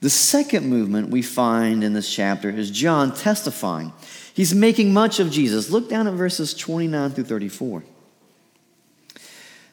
The 0.00 0.10
second 0.10 0.66
movement 0.68 1.10
we 1.10 1.22
find 1.22 1.82
in 1.82 1.92
this 1.92 2.12
chapter 2.12 2.50
is 2.50 2.70
John 2.70 3.12
testifying. 3.12 3.92
He's 4.32 4.54
making 4.54 4.92
much 4.92 5.18
of 5.18 5.32
Jesus. 5.32 5.70
Look 5.70 5.88
down 5.88 6.06
at 6.06 6.14
verses 6.14 6.54
29 6.54 7.10
through 7.10 7.24
34. 7.24 7.82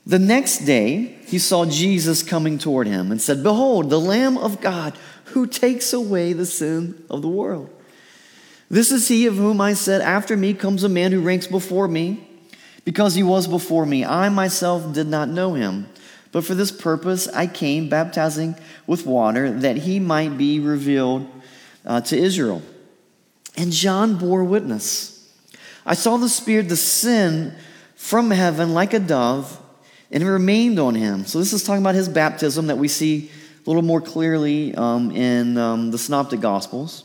The 0.08 0.20
next 0.20 0.60
day, 0.60 1.18
he 1.26 1.38
saw 1.38 1.66
Jesus 1.66 2.24
coming 2.24 2.58
toward 2.58 2.88
him 2.88 3.12
and 3.12 3.22
said, 3.22 3.44
Behold, 3.44 3.90
the 3.90 4.00
Lamb 4.00 4.38
of 4.38 4.62
God 4.62 4.98
who 5.26 5.46
takes 5.46 5.94
away 5.94 6.34
the 6.34 6.46
sin 6.46 7.04
of 7.10 7.22
the 7.22 7.28
world. 7.28 7.70
This 8.70 8.92
is 8.92 9.08
he 9.08 9.28
of 9.28 9.36
whom 9.36 9.62
I 9.62 9.74
said, 9.74 10.02
After 10.02 10.36
me 10.36 10.54
comes 10.54 10.84
a 10.84 10.90
man 10.90 11.12
who 11.12 11.22
ranks 11.22 11.48
before 11.48 11.88
me, 11.88 12.28
because 12.84 13.16
he 13.16 13.24
was 13.24 13.48
before 13.48 13.86
me. 13.86 14.06
I 14.06 14.30
myself 14.30 14.94
did 14.94 15.08
not 15.08 15.28
know 15.28 15.54
him. 15.54 15.88
But 16.32 16.46
for 16.46 16.54
this 16.54 16.72
purpose 16.72 17.28
I 17.28 17.48
came, 17.48 17.90
baptizing 17.90 18.56
with 18.88 19.06
water, 19.06 19.52
that 19.60 19.78
he 19.78 20.00
might 20.00 20.38
be 20.38 20.60
revealed 20.60 21.28
uh, 21.86 22.02
to 22.02 22.18
Israel. 22.18 22.62
And 23.58 23.72
John 23.72 24.18
bore 24.18 24.44
witness. 24.44 25.34
I 25.86 25.94
saw 25.94 26.18
the 26.18 26.30
Spirit 26.30 26.68
descend 26.68 27.56
from 27.96 28.32
heaven 28.32 28.74
like 28.74 28.94
a 28.94 29.00
dove, 29.00 29.60
and 30.12 30.22
it 30.22 30.28
remained 30.30 30.80
on 30.80 30.96
him. 30.96 31.26
So, 31.26 31.40
this 31.40 31.54
is 31.54 31.64
talking 31.64 31.82
about 31.82 31.96
his 31.96 32.10
baptism 32.10 32.68
that 32.68 32.78
we 32.78 32.88
see 32.88 33.32
a 33.66 33.70
little 33.70 33.82
more 33.82 34.02
clearly 34.02 34.76
um, 34.76 35.12
in 35.12 35.58
um, 35.58 35.92
the 35.92 35.98
Synoptic 35.98 36.42
Gospels. 36.42 37.04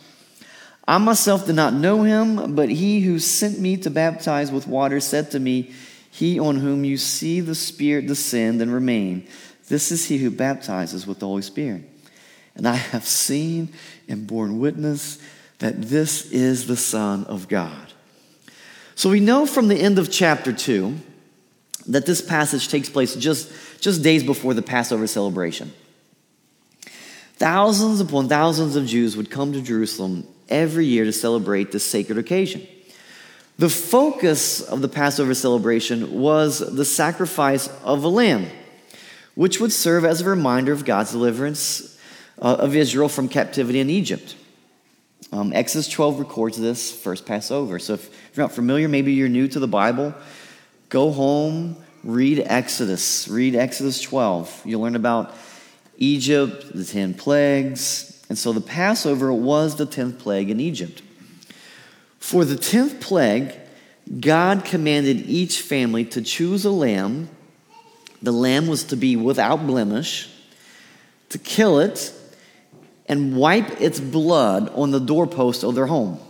I 0.90 0.98
myself 0.98 1.46
did 1.46 1.54
not 1.54 1.72
know 1.72 2.02
him, 2.02 2.56
but 2.56 2.68
he 2.68 2.98
who 2.98 3.20
sent 3.20 3.60
me 3.60 3.76
to 3.76 3.90
baptize 3.90 4.50
with 4.50 4.66
water 4.66 4.98
said 4.98 5.30
to 5.30 5.38
me, 5.38 5.72
he 6.10 6.40
on 6.40 6.56
whom 6.56 6.84
you 6.84 6.96
see 6.96 7.38
the 7.38 7.54
Spirit 7.54 8.08
descend 8.08 8.60
and 8.60 8.74
remain, 8.74 9.28
this 9.68 9.92
is 9.92 10.06
he 10.06 10.18
who 10.18 10.32
baptizes 10.32 11.06
with 11.06 11.20
the 11.20 11.28
Holy 11.28 11.42
Spirit. 11.42 11.84
And 12.56 12.66
I 12.66 12.74
have 12.74 13.06
seen 13.06 13.72
and 14.08 14.26
borne 14.26 14.58
witness 14.58 15.20
that 15.60 15.80
this 15.80 16.28
is 16.32 16.66
the 16.66 16.76
Son 16.76 17.22
of 17.26 17.46
God. 17.46 17.92
So 18.96 19.10
we 19.10 19.20
know 19.20 19.46
from 19.46 19.68
the 19.68 19.80
end 19.80 19.96
of 19.96 20.10
chapter 20.10 20.52
2 20.52 20.96
that 21.86 22.04
this 22.04 22.20
passage 22.20 22.66
takes 22.66 22.90
place 22.90 23.14
just, 23.14 23.52
just 23.80 24.02
days 24.02 24.24
before 24.24 24.54
the 24.54 24.62
Passover 24.62 25.06
celebration. 25.06 25.72
Thousands 27.34 28.00
upon 28.00 28.28
thousands 28.28 28.74
of 28.74 28.86
Jews 28.86 29.16
would 29.16 29.30
come 29.30 29.52
to 29.52 29.62
Jerusalem 29.62 30.26
every 30.50 30.86
year 30.86 31.04
to 31.04 31.12
celebrate 31.12 31.72
this 31.72 31.84
sacred 31.84 32.18
occasion. 32.18 32.66
The 33.58 33.68
focus 33.68 34.62
of 34.62 34.80
the 34.80 34.88
Passover 34.88 35.34
celebration 35.34 36.18
was 36.20 36.60
the 36.60 36.84
sacrifice 36.84 37.68
of 37.84 38.04
a 38.04 38.08
lamb, 38.08 38.46
which 39.34 39.60
would 39.60 39.72
serve 39.72 40.04
as 40.04 40.22
a 40.22 40.28
reminder 40.28 40.72
of 40.72 40.84
God's 40.84 41.12
deliverance 41.12 41.98
uh, 42.40 42.56
of 42.58 42.74
Israel 42.74 43.08
from 43.08 43.28
captivity 43.28 43.80
in 43.80 43.90
Egypt. 43.90 44.34
Um, 45.32 45.52
Exodus 45.52 45.88
12 45.88 46.20
records 46.20 46.56
this 46.58 46.90
first 46.90 47.26
Passover. 47.26 47.78
So 47.78 47.94
if 47.94 48.10
you're 48.34 48.44
not 48.44 48.52
familiar, 48.52 48.88
maybe 48.88 49.12
you're 49.12 49.28
new 49.28 49.46
to 49.48 49.60
the 49.60 49.68
Bible, 49.68 50.14
go 50.88 51.12
home, 51.12 51.76
read 52.02 52.42
Exodus, 52.46 53.28
read 53.28 53.54
Exodus 53.54 54.00
12. 54.00 54.62
You'll 54.64 54.80
learn 54.80 54.96
about 54.96 55.34
Egypt, 55.98 56.72
the 56.74 56.84
10 56.84 57.14
plagues. 57.14 58.19
And 58.30 58.38
so 58.38 58.52
the 58.52 58.60
Passover 58.60 59.32
was 59.32 59.74
the 59.74 59.84
10th 59.84 60.20
plague 60.20 60.50
in 60.50 60.60
Egypt. 60.60 61.02
For 62.20 62.44
the 62.44 62.54
tenth 62.54 63.00
plague, 63.00 63.52
God 64.20 64.64
commanded 64.64 65.28
each 65.28 65.60
family 65.60 66.04
to 66.06 66.22
choose 66.22 66.64
a 66.64 66.70
lamb. 66.70 67.28
The 68.22 68.30
lamb 68.30 68.68
was 68.68 68.84
to 68.84 68.96
be 68.96 69.16
without 69.16 69.66
blemish, 69.66 70.30
to 71.30 71.38
kill 71.38 71.80
it, 71.80 72.12
and 73.06 73.36
wipe 73.36 73.80
its 73.80 73.98
blood 73.98 74.70
on 74.76 74.92
the 74.92 75.00
doorpost 75.00 75.64
of 75.64 75.74
their 75.74 75.86
home. 75.86 76.20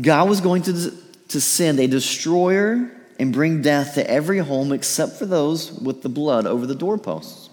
God 0.00 0.28
was 0.28 0.40
going 0.40 0.62
to, 0.62 0.90
to 1.28 1.40
send 1.40 1.78
a 1.78 1.86
destroyer 1.86 2.90
and 3.20 3.32
bring 3.32 3.62
death 3.62 3.94
to 3.94 4.10
every 4.10 4.38
home 4.38 4.72
except 4.72 5.12
for 5.12 5.26
those 5.26 5.70
with 5.70 6.02
the 6.02 6.08
blood 6.08 6.44
over 6.44 6.66
the 6.66 6.74
doorposts. 6.74 7.47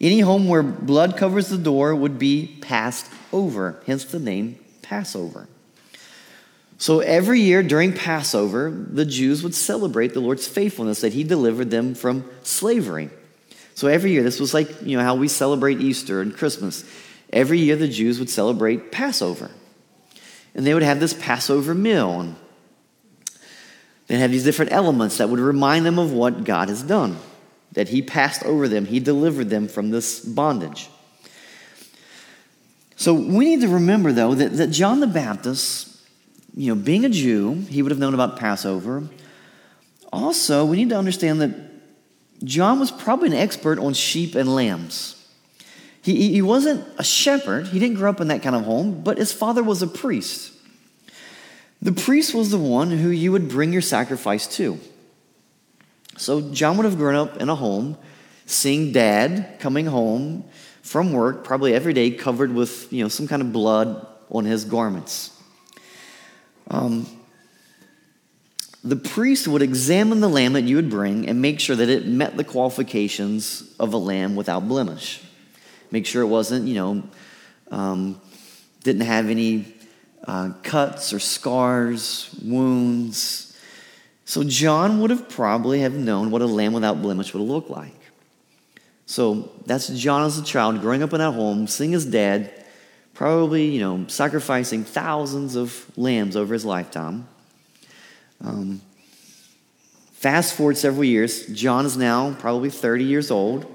Any 0.00 0.20
home 0.20 0.48
where 0.48 0.62
blood 0.62 1.16
covers 1.16 1.48
the 1.48 1.58
door 1.58 1.94
would 1.94 2.18
be 2.18 2.58
passed 2.62 3.06
over, 3.32 3.82
hence 3.86 4.04
the 4.04 4.18
name 4.18 4.58
Passover. 4.82 5.46
So 6.78 7.00
every 7.00 7.40
year 7.40 7.62
during 7.62 7.92
Passover, 7.92 8.70
the 8.70 9.04
Jews 9.04 9.42
would 9.42 9.54
celebrate 9.54 10.14
the 10.14 10.20
Lord's 10.20 10.48
faithfulness 10.48 11.02
that 11.02 11.12
he 11.12 11.24
delivered 11.24 11.70
them 11.70 11.94
from 11.94 12.24
slavery. 12.42 13.10
So 13.74 13.86
every 13.88 14.12
year, 14.12 14.22
this 14.22 14.40
was 14.40 14.54
like, 14.54 14.82
you 14.82 14.96
know, 14.96 15.02
how 15.02 15.14
we 15.14 15.28
celebrate 15.28 15.80
Easter 15.80 16.22
and 16.22 16.34
Christmas. 16.34 16.84
Every 17.32 17.58
year, 17.58 17.76
the 17.76 17.86
Jews 17.86 18.18
would 18.18 18.30
celebrate 18.30 18.90
Passover. 18.90 19.50
And 20.54 20.66
they 20.66 20.72
would 20.72 20.82
have 20.82 21.00
this 21.00 21.12
Passover 21.12 21.74
meal. 21.74 22.20
And 22.20 22.36
they'd 24.06 24.16
have 24.16 24.30
these 24.30 24.44
different 24.44 24.72
elements 24.72 25.18
that 25.18 25.28
would 25.28 25.38
remind 25.38 25.84
them 25.84 25.98
of 25.98 26.12
what 26.12 26.44
God 26.44 26.70
has 26.70 26.82
done, 26.82 27.18
that 27.72 27.88
he 27.88 28.02
passed 28.02 28.42
over 28.44 28.68
them, 28.68 28.86
he 28.86 29.00
delivered 29.00 29.50
them 29.50 29.68
from 29.68 29.90
this 29.90 30.20
bondage. 30.20 30.88
So 32.96 33.14
we 33.14 33.44
need 33.46 33.62
to 33.62 33.68
remember, 33.68 34.12
though, 34.12 34.34
that, 34.34 34.56
that 34.58 34.66
John 34.68 35.00
the 35.00 35.06
Baptist, 35.06 35.96
you 36.54 36.74
know, 36.74 36.80
being 36.80 37.04
a 37.04 37.08
Jew, 37.08 37.54
he 37.54 37.82
would 37.82 37.90
have 37.90 37.98
known 37.98 38.12
about 38.12 38.38
Passover. 38.38 39.08
Also, 40.12 40.64
we 40.66 40.76
need 40.76 40.90
to 40.90 40.98
understand 40.98 41.40
that 41.40 41.50
John 42.44 42.80
was 42.80 42.90
probably 42.90 43.28
an 43.28 43.34
expert 43.34 43.78
on 43.78 43.94
sheep 43.94 44.34
and 44.34 44.54
lambs. 44.54 45.16
He, 46.02 46.32
he 46.32 46.42
wasn't 46.42 46.86
a 46.98 47.04
shepherd, 47.04 47.68
he 47.68 47.78
didn't 47.78 47.96
grow 47.96 48.10
up 48.10 48.20
in 48.20 48.28
that 48.28 48.42
kind 48.42 48.56
of 48.56 48.64
home, 48.64 49.02
but 49.02 49.18
his 49.18 49.32
father 49.32 49.62
was 49.62 49.82
a 49.82 49.86
priest. 49.86 50.52
The 51.82 51.92
priest 51.92 52.34
was 52.34 52.50
the 52.50 52.58
one 52.58 52.90
who 52.90 53.08
you 53.08 53.32
would 53.32 53.48
bring 53.48 53.72
your 53.72 53.82
sacrifice 53.82 54.46
to. 54.56 54.78
So 56.20 56.42
John 56.52 56.76
would 56.76 56.84
have 56.84 56.98
grown 56.98 57.14
up 57.14 57.38
in 57.38 57.48
a 57.48 57.54
home, 57.54 57.96
seeing 58.44 58.92
dad 58.92 59.56
coming 59.58 59.86
home 59.86 60.44
from 60.82 61.14
work, 61.14 61.44
probably 61.44 61.72
every 61.72 61.94
day 61.94 62.10
covered 62.10 62.52
with 62.52 62.92
you 62.92 63.02
know, 63.02 63.08
some 63.08 63.26
kind 63.26 63.40
of 63.40 63.54
blood 63.54 64.06
on 64.30 64.44
his 64.44 64.66
garments. 64.66 65.34
Um, 66.68 67.06
the 68.84 68.96
priest 68.96 69.48
would 69.48 69.62
examine 69.62 70.20
the 70.20 70.28
lamb 70.28 70.52
that 70.52 70.64
you 70.64 70.76
would 70.76 70.90
bring 70.90 71.26
and 71.26 71.40
make 71.40 71.58
sure 71.58 71.74
that 71.74 71.88
it 71.88 72.06
met 72.06 72.36
the 72.36 72.44
qualifications 72.44 73.74
of 73.80 73.94
a 73.94 73.98
lamb 73.98 74.36
without 74.36 74.68
blemish. 74.68 75.22
Make 75.90 76.04
sure 76.04 76.22
it 76.22 76.26
wasn't, 76.26 76.68
you 76.68 76.74
know, 76.74 77.02
um, 77.70 78.20
didn't 78.84 79.06
have 79.06 79.30
any 79.30 79.74
uh, 80.26 80.52
cuts 80.62 81.14
or 81.14 81.18
scars, 81.18 82.28
wounds. 82.42 83.49
So 84.30 84.44
John 84.44 85.00
would 85.00 85.10
have 85.10 85.28
probably 85.28 85.80
have 85.80 85.94
known 85.94 86.30
what 86.30 86.40
a 86.40 86.46
lamb 86.46 86.72
without 86.72 87.02
blemish 87.02 87.34
would 87.34 87.42
look 87.42 87.68
like. 87.68 87.98
So 89.04 89.50
that's 89.66 89.88
John 89.88 90.22
as 90.22 90.38
a 90.38 90.44
child 90.44 90.80
growing 90.80 91.02
up 91.02 91.12
in 91.12 91.18
that 91.18 91.32
home, 91.32 91.66
seeing 91.66 91.90
his 91.90 92.06
dad, 92.06 92.52
probably, 93.12 93.64
you 93.64 93.80
know, 93.80 94.06
sacrificing 94.06 94.84
thousands 94.84 95.56
of 95.56 95.84
lambs 95.96 96.36
over 96.36 96.54
his 96.54 96.64
lifetime. 96.64 97.26
Um, 98.40 98.80
fast 100.12 100.54
forward 100.54 100.76
several 100.76 101.02
years, 101.02 101.46
John 101.46 101.84
is 101.84 101.96
now 101.96 102.34
probably 102.34 102.70
30 102.70 103.02
years 103.02 103.32
old. 103.32 103.66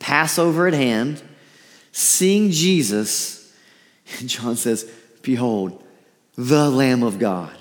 Passover 0.00 0.66
at 0.66 0.74
hand, 0.74 1.22
seeing 1.92 2.50
Jesus, 2.50 3.56
John 4.26 4.56
says, 4.56 4.90
Behold, 5.22 5.80
the 6.34 6.68
Lamb 6.68 7.04
of 7.04 7.20
God 7.20 7.56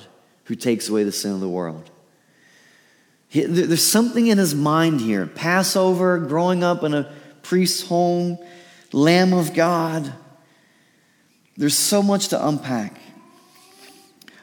who 0.46 0.56
takes 0.56 0.90
away 0.90 1.04
the 1.04 1.12
sin 1.12 1.34
of 1.34 1.40
the 1.40 1.50
world. 1.50 1.90
There's 3.34 3.84
something 3.84 4.28
in 4.28 4.38
his 4.38 4.54
mind 4.54 5.02
here. 5.02 5.26
Passover, 5.26 6.20
growing 6.20 6.64
up 6.64 6.84
in 6.84 6.94
a 6.94 7.12
priest's 7.42 7.88
home, 7.88 8.38
Lamb 8.92 9.34
of 9.34 9.54
God. 9.54 10.14
There's 11.58 11.78
so 11.78 12.04
much 12.04 12.28
to 12.30 12.48
unpack. 12.48 13.00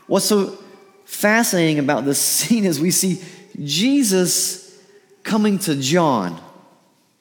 What's 0.07 0.27
so 0.27 0.59
fascinating 1.05 1.79
about 1.79 2.05
this 2.05 2.19
scene 2.21 2.65
is 2.65 2.81
we 2.81 2.91
see 2.91 3.23
Jesus 3.63 4.77
coming 5.23 5.59
to 5.61 5.77
John. 5.77 6.41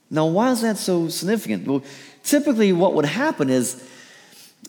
Now, 0.09 0.25
why 0.25 0.51
is 0.51 0.61
that 0.61 0.77
so 0.77 1.07
significant? 1.07 1.67
Well, 1.67 1.83
typically, 2.23 2.73
what 2.73 2.95
would 2.95 3.05
happen 3.05 3.49
is 3.49 3.87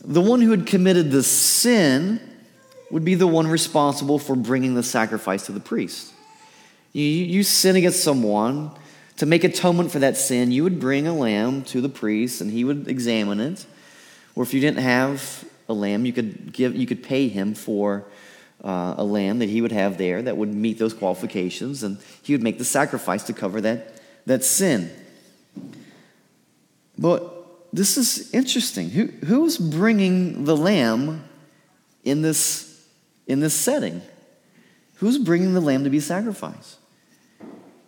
the 0.05 0.21
one 0.21 0.43
who 0.43 0.51
had 0.51 0.67
committed 0.67 1.11
the 1.11 1.23
sin 1.23 2.21
would 2.91 3.05
be 3.05 3.15
the 3.15 3.27
one 3.27 3.47
responsible 3.47 4.19
for 4.19 4.35
bringing 4.35 4.75
the 4.75 4.83
sacrifice 4.83 5.47
to 5.47 5.53
the 5.53 5.61
priest. 5.61 6.13
You, 6.93 7.05
you 7.05 7.43
sin 7.43 7.77
against 7.77 8.03
someone, 8.03 8.73
to 9.17 9.27
make 9.27 9.45
atonement 9.45 9.93
for 9.93 9.99
that 9.99 10.17
sin, 10.17 10.51
you 10.51 10.65
would 10.65 10.81
bring 10.81 11.07
a 11.07 11.13
lamb 11.13 11.63
to 11.65 11.81
the 11.81 11.89
priest 11.89 12.41
and 12.41 12.51
he 12.51 12.65
would 12.65 12.89
examine 12.89 13.39
it. 13.39 13.67
Or 14.35 14.43
if 14.43 14.55
you 14.55 14.61
didn't 14.61 14.83
have 14.83 15.45
a 15.69 15.75
lamb, 15.75 16.07
you 16.07 16.13
could, 16.13 16.53
give, 16.53 16.75
you 16.75 16.87
could 16.87 17.03
pay 17.03 17.29
him 17.29 17.55
for 17.55 18.05
uh, 18.65 18.95
a 18.97 19.05
lamb 19.05 19.39
that 19.39 19.49
he 19.49 19.61
would 19.61 19.73
have 19.73 19.99
there 19.99 20.23
that 20.23 20.37
would 20.37 20.53
meet 20.53 20.79
those 20.79 20.95
qualifications, 20.95 21.83
and 21.83 21.99
he 22.23 22.33
would 22.33 22.43
make 22.43 22.59
the 22.59 22.65
sacrifice 22.65 23.23
to 23.25 23.33
cover 23.33 23.61
that, 23.61 24.01
that 24.27 24.45
sin. 24.45 24.91
But 26.99 27.33
this 27.73 27.97
is 27.97 28.33
interesting. 28.35 28.91
Who, 28.91 29.07
who's 29.27 29.57
bringing 29.57 30.45
the 30.45 30.57
lamb 30.57 31.25
in 32.05 32.23
this, 32.23 32.70
in 33.31 33.41
this 33.41 33.55
setting? 33.55 34.03
Who's 34.97 35.19
bringing 35.19 35.55
the 35.55 35.61
lamb 35.61 35.85
to 35.85 35.91
be 35.91 36.01
sacrificed? 36.01 36.79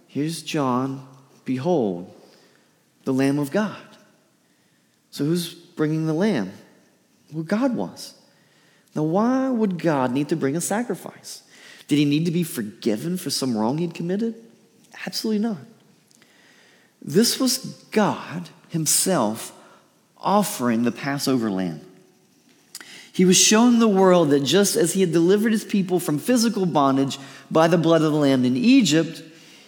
Here's 0.06 0.42
John. 0.42 1.06
Behold, 1.44 2.14
the 3.04 3.12
Lamb 3.12 3.38
of 3.38 3.50
God. 3.50 3.76
So 5.10 5.24
who's 5.24 5.52
bringing 5.52 6.06
the 6.06 6.14
lamb? 6.14 6.52
Well, 7.32 7.42
God 7.42 7.74
was. 7.74 8.14
Now, 8.94 9.02
why 9.02 9.50
would 9.50 9.78
God 9.78 10.12
need 10.12 10.28
to 10.28 10.36
bring 10.36 10.56
a 10.56 10.60
sacrifice? 10.60 11.42
Did 11.88 11.96
he 11.96 12.04
need 12.04 12.24
to 12.26 12.30
be 12.30 12.44
forgiven 12.44 13.16
for 13.16 13.30
some 13.30 13.56
wrong 13.56 13.78
he'd 13.78 13.94
committed? 13.94 14.36
Absolutely 15.06 15.40
not. 15.40 15.58
This 17.00 17.40
was 17.40 17.58
God 17.90 18.48
Himself 18.68 19.52
offering 20.18 20.84
the 20.84 20.92
Passover 20.92 21.50
lamb. 21.50 21.80
He 23.12 23.24
was 23.24 23.36
showing 23.36 23.78
the 23.78 23.88
world 23.88 24.30
that 24.30 24.40
just 24.40 24.74
as 24.74 24.94
He 24.94 25.02
had 25.02 25.12
delivered 25.12 25.52
His 25.52 25.64
people 25.64 26.00
from 26.00 26.18
physical 26.18 26.66
bondage 26.66 27.18
by 27.50 27.68
the 27.68 27.78
blood 27.78 28.02
of 28.02 28.12
the 28.12 28.18
lamb 28.18 28.44
in 28.44 28.56
Egypt, 28.56 29.22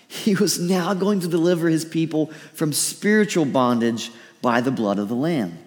He 0.09 0.35
was 0.35 0.59
now 0.59 0.95
going 0.95 1.21
to 1.21 1.29
deliver 1.29 1.69
His 1.69 1.85
people 1.85 2.33
from 2.55 2.73
spiritual 2.73 3.45
bondage 3.45 4.11
by 4.41 4.61
the 4.61 4.71
blood 4.71 4.99
of 4.99 5.09
the 5.09 5.15
lamb. 5.15 5.59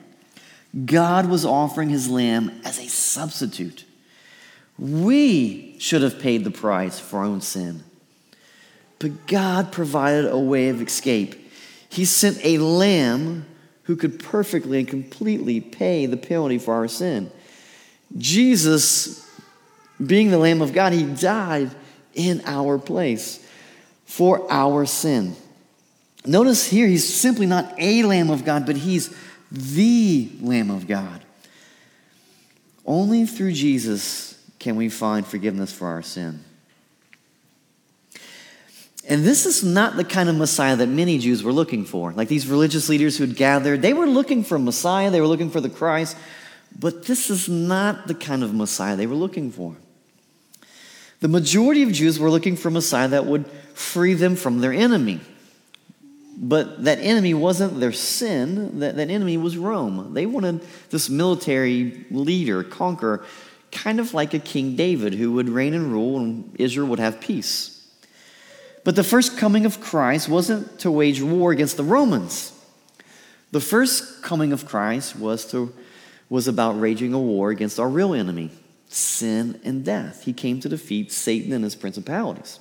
God 0.85 1.27
was 1.27 1.45
offering 1.45 1.89
his 1.89 2.09
lamb 2.09 2.61
as 2.63 2.77
a 2.77 2.87
substitute. 2.87 3.85
We 4.77 5.75
should 5.79 6.03
have 6.03 6.19
paid 6.19 6.43
the 6.43 6.51
price 6.51 6.99
for 6.99 7.19
our 7.19 7.25
own 7.25 7.41
sin. 7.41 7.83
But 8.99 9.27
God 9.27 9.71
provided 9.71 10.25
a 10.31 10.37
way 10.37 10.69
of 10.69 10.81
escape. 10.81 11.51
He 11.89 12.05
sent 12.05 12.43
a 12.43 12.59
lamb 12.59 13.45
who 13.83 13.95
could 13.95 14.19
perfectly 14.19 14.79
and 14.79 14.87
completely 14.87 15.61
pay 15.61 16.05
the 16.05 16.17
penalty 16.17 16.57
for 16.57 16.75
our 16.75 16.87
sin. 16.87 17.31
Jesus, 18.15 19.27
being 20.05 20.29
the 20.29 20.37
Lamb 20.37 20.61
of 20.61 20.73
God, 20.73 20.93
he 20.93 21.03
died 21.03 21.71
in 22.13 22.41
our 22.45 22.77
place 22.77 23.45
for 24.05 24.49
our 24.51 24.85
sin. 24.85 25.35
Notice 26.25 26.67
here, 26.67 26.87
he's 26.87 27.07
simply 27.07 27.45
not 27.45 27.73
a 27.77 28.03
Lamb 28.03 28.29
of 28.29 28.45
God, 28.45 28.65
but 28.65 28.77
he's 28.77 29.15
the 29.51 30.29
Lamb 30.41 30.69
of 30.69 30.87
God. 30.87 31.21
Only 32.85 33.25
through 33.25 33.53
Jesus 33.53 34.41
can 34.59 34.75
we 34.75 34.89
find 34.89 35.25
forgiveness 35.25 35.71
for 35.73 35.87
our 35.87 36.01
sin. 36.01 36.43
And 39.09 39.23
this 39.23 39.45
is 39.45 39.63
not 39.63 39.95
the 39.95 40.03
kind 40.03 40.27
of 40.27 40.35
Messiah 40.35 40.75
that 40.75 40.87
many 40.87 41.17
Jews 41.17 41.41
were 41.41 41.53
looking 41.53 41.85
for. 41.85 42.11
Like 42.11 42.27
these 42.27 42.47
religious 42.47 42.89
leaders 42.89 43.17
who 43.17 43.25
had 43.25 43.37
gathered, 43.37 43.81
they 43.81 43.93
were 43.93 44.07
looking 44.07 44.43
for 44.43 44.59
Messiah, 44.59 45.09
they 45.09 45.21
were 45.21 45.27
looking 45.27 45.49
for 45.49 45.61
the 45.61 45.69
Christ, 45.69 46.17
but 46.77 47.05
this 47.05 47.29
is 47.29 47.49
not 47.49 48.07
the 48.07 48.13
kind 48.13 48.43
of 48.43 48.53
Messiah 48.53 48.95
they 48.95 49.07
were 49.07 49.15
looking 49.15 49.51
for. 49.51 49.75
The 51.19 51.27
majority 51.27 51.83
of 51.83 51.91
Jews 51.91 52.19
were 52.19 52.29
looking 52.29 52.55
for 52.55 52.67
a 52.67 52.71
Messiah 52.71 53.07
that 53.09 53.25
would 53.25 53.47
free 53.73 54.13
them 54.13 54.35
from 54.35 54.59
their 54.59 54.73
enemy. 54.73 55.19
But 56.39 56.83
that 56.83 56.99
enemy 56.99 57.33
wasn't 57.33 57.79
their 57.79 57.91
sin, 57.91 58.79
that, 58.79 58.95
that 58.97 59.09
enemy 59.09 59.37
was 59.37 59.57
Rome. 59.57 60.13
They 60.13 60.27
wanted 60.27 60.61
this 60.91 61.09
military 61.09 62.05
leader, 62.11 62.63
conqueror, 62.63 63.25
kind 63.71 63.99
of 63.99 64.13
like 64.13 64.35
a 64.35 64.39
King 64.39 64.75
David 64.75 65.15
who 65.15 65.31
would 65.33 65.49
reign 65.49 65.73
and 65.73 65.91
rule 65.91 66.19
and 66.19 66.55
Israel 66.59 66.87
would 66.89 66.99
have 66.99 67.19
peace. 67.19 67.73
But 68.83 68.95
the 68.95 69.03
first 69.03 69.37
coming 69.37 69.65
of 69.65 69.81
Christ 69.81 70.29
wasn't 70.29 70.79
to 70.79 70.91
wage 70.91 71.21
war 71.21 71.51
against 71.51 71.75
the 71.75 71.83
Romans. 71.83 72.53
The 73.51 73.59
first 73.59 74.21
coming 74.21 74.53
of 74.53 74.65
Christ 74.65 75.17
was, 75.17 75.49
to, 75.51 75.73
was 76.29 76.47
about 76.47 76.79
raging 76.79 77.13
a 77.13 77.19
war 77.19 77.49
against 77.49 77.79
our 77.79 77.89
real 77.89 78.13
enemy, 78.13 78.51
sin 78.89 79.59
and 79.63 79.83
death. 79.85 80.23
He 80.23 80.33
came 80.33 80.59
to 80.61 80.69
defeat 80.69 81.11
Satan 81.11 81.53
and 81.53 81.63
his 81.63 81.75
principalities. 81.75 82.59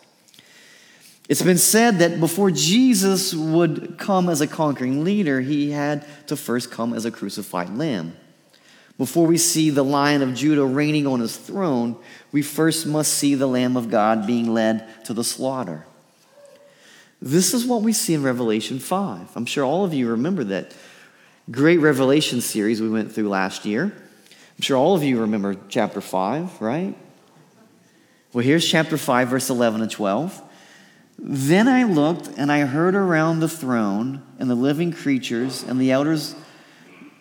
It's 1.29 1.43
been 1.43 1.59
said 1.59 1.99
that 1.99 2.21
before 2.21 2.53
Jesus 2.53 3.35
would 3.35 3.99
come 3.99 4.29
as 4.29 4.41
a 4.41 4.47
conquering 4.47 5.03
leader, 5.03 5.41
he 5.41 5.73
had 5.73 6.07
to 6.29 6.37
first 6.37 6.71
come 6.71 6.93
as 6.93 7.05
a 7.05 7.11
crucified 7.11 7.77
lamb. 7.77 8.17
Before 8.97 9.27
we 9.27 9.37
see 9.37 9.71
the 9.71 9.85
lion 9.85 10.23
of 10.23 10.35
Judah 10.35 10.65
reigning 10.65 11.07
on 11.07 11.21
his 11.21 11.37
throne, 11.37 11.97
we 12.33 12.43
first 12.43 12.87
must 12.87 13.13
see 13.13 13.35
the 13.35 13.47
Lamb 13.47 13.77
of 13.77 13.91
God 13.91 14.27
being 14.27 14.55
led 14.55 15.05
to 15.05 15.13
the 15.13 15.25
slaughter. 15.25 15.85
This 17.21 17.53
is 17.53 17.67
what 17.67 17.83
we 17.83 17.93
see 17.93 18.15
in 18.15 18.23
Revelation 18.23 18.79
5. 18.79 19.37
I'm 19.37 19.47
sure 19.47 19.65
all 19.65 19.85
of 19.85 19.93
you 19.93 20.09
remember 20.09 20.45
that 20.45 20.75
great 21.51 21.79
Revelation 21.79 22.41
series 22.41 22.81
we 22.81 22.89
went 22.89 23.13
through 23.13 23.29
last 23.29 23.65
year. 23.65 23.85
I'm 23.85 24.63
sure 24.63 24.77
all 24.77 24.95
of 24.97 25.03
you 25.03 25.21
remember 25.21 25.57
chapter 25.69 26.01
5, 26.01 26.61
right? 26.61 26.97
Well, 28.33 28.45
here's 28.45 28.69
chapter 28.69 28.97
5, 28.97 29.29
verse 29.29 29.51
11 29.51 29.83
and 29.83 29.91
12. 29.91 30.43
Then 31.19 31.69
I 31.69 31.85
looked, 31.85 32.29
and 32.37 32.53
I 32.53 32.61
heard 32.61 32.95
around 32.95 33.41
the 33.41 33.49
throne 33.49 34.23
and 34.39 34.51
the 34.51 34.55
living 34.55 34.93
creatures 34.93 35.63
and 35.63 35.81
the 35.81 35.93
elders 35.93 36.35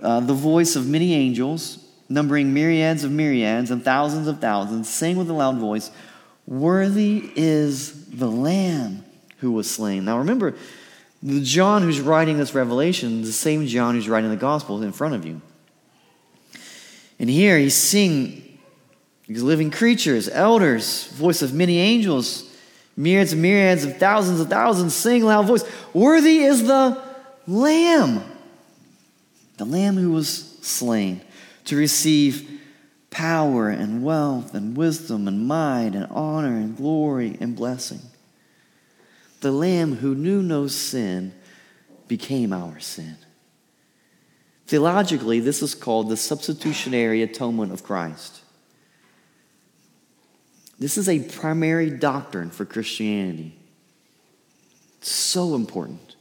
uh, 0.01 0.19
the 0.19 0.33
voice 0.33 0.75
of 0.75 0.87
many 0.87 1.13
angels, 1.13 1.79
numbering 2.09 2.53
myriads 2.53 3.03
of 3.03 3.11
myriads 3.11 3.71
and 3.71 3.83
thousands 3.83 4.27
of 4.27 4.39
thousands, 4.39 4.89
saying 4.89 5.17
with 5.17 5.29
a 5.29 5.33
loud 5.33 5.57
voice, 5.57 5.89
Worthy 6.45 7.31
is 7.35 8.05
the 8.07 8.29
Lamb 8.29 9.03
who 9.39 9.51
was 9.51 9.69
slain. 9.69 10.05
Now 10.05 10.19
remember, 10.19 10.55
the 11.25 11.41
John 11.41 11.81
who's 11.81 11.99
writing 11.99 12.37
this 12.37 12.53
revelation 12.53 13.21
the 13.21 13.31
same 13.31 13.65
John 13.65 13.95
who's 13.95 14.07
writing 14.07 14.29
the 14.29 14.35
gospel 14.35 14.81
in 14.81 14.91
front 14.91 15.15
of 15.15 15.25
you. 15.25 15.41
And 17.19 17.29
here 17.29 17.57
he's 17.57 17.75
seeing 17.75 18.59
these 19.27 19.41
living 19.41 19.71
creatures, 19.71 20.29
elders, 20.29 21.07
voice 21.07 21.41
of 21.41 21.53
many 21.53 21.79
angels 21.79 22.51
Myriads 22.97 23.33
and 23.33 23.41
myriads 23.41 23.83
of 23.83 23.97
thousands 23.97 24.39
of 24.39 24.47
thousands 24.47 24.93
sing 24.93 25.23
loud 25.23 25.47
voice. 25.47 25.63
Worthy 25.93 26.39
is 26.39 26.65
the 26.65 27.01
Lamb, 27.45 28.23
the 29.57 29.65
Lamb 29.65 29.97
who 29.97 30.11
was 30.11 30.57
slain 30.61 31.21
to 31.65 31.75
receive 31.75 32.61
power 33.09 33.69
and 33.69 34.03
wealth 34.03 34.53
and 34.53 34.77
wisdom 34.77 35.27
and 35.27 35.45
might 35.45 35.91
and 35.93 36.07
honor 36.09 36.55
and 36.55 36.77
glory 36.77 37.37
and 37.41 37.55
blessing. 37.55 37.99
The 39.41 39.51
Lamb 39.51 39.95
who 39.95 40.15
knew 40.15 40.41
no 40.41 40.67
sin 40.67 41.33
became 42.07 42.53
our 42.53 42.79
sin. 42.79 43.17
Theologically, 44.67 45.39
this 45.39 45.61
is 45.61 45.75
called 45.75 46.09
the 46.09 46.17
substitutionary 46.17 47.21
atonement 47.21 47.71
of 47.71 47.83
Christ. 47.83 48.41
This 50.79 50.97
is 50.97 51.07
a 51.07 51.19
primary 51.19 51.89
doctrine 51.89 52.49
for 52.49 52.65
Christianity. 52.65 53.57
It's 54.99 55.11
so 55.11 55.55
important. 55.55 56.15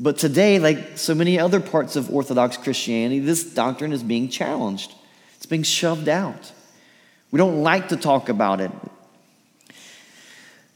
But 0.00 0.16
today, 0.16 0.58
like 0.58 0.96
so 0.96 1.14
many 1.14 1.38
other 1.38 1.60
parts 1.60 1.94
of 1.94 2.10
Orthodox 2.10 2.56
Christianity, 2.56 3.20
this 3.20 3.44
doctrine 3.44 3.92
is 3.92 4.02
being 4.02 4.30
challenged. 4.30 4.94
It's 5.36 5.46
being 5.46 5.62
shoved 5.62 6.08
out. 6.08 6.52
We 7.30 7.36
don't 7.36 7.62
like 7.62 7.88
to 7.88 7.96
talk 7.96 8.30
about 8.30 8.60
it. 8.60 8.70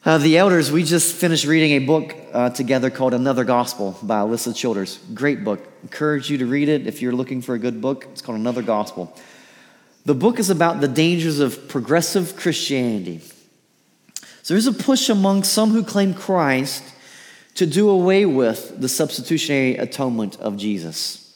Uh, 0.05 0.19
the 0.19 0.37
elders, 0.37 0.71
we 0.71 0.85
just 0.85 1.14
finished 1.14 1.47
reading 1.47 1.71
a 1.71 1.79
book 1.79 2.14
uh, 2.35 2.51
together 2.51 2.90
called 2.90 3.14
Another 3.14 3.43
Gospel 3.43 3.97
by 4.03 4.17
Alisa 4.17 4.55
Childers. 4.55 4.99
Great 5.14 5.43
book. 5.43 5.67
Encourage 5.83 6.29
you 6.29 6.37
to 6.37 6.45
read 6.45 6.69
it 6.69 6.87
if 6.87 7.01
you're 7.01 7.14
looking 7.14 7.40
for 7.40 7.55
a 7.55 7.59
good 7.59 7.81
book. 7.81 8.05
It's 8.12 8.21
called 8.21 8.37
Another 8.37 8.61
Gospel. 8.61 9.17
The 10.05 10.14
book 10.14 10.38
is 10.38 10.51
about 10.51 10.83
the 10.83 10.88
dangers 10.88 11.38
of 11.38 11.71
progressive 11.71 12.37
Christianity. 12.37 13.23
So 14.43 14.53
there's 14.53 14.67
a 14.67 14.75
push 14.75 15.09
among 15.09 15.45
some 15.45 15.71
who 15.71 15.83
claim 15.83 16.12
Christ 16.12 16.83
to 17.55 17.64
do 17.64 17.88
away 17.88 18.27
with 18.27 18.79
the 18.79 18.90
substitutionary 18.90 19.79
atonement 19.79 20.38
of 20.38 20.59
Jesus. 20.59 21.35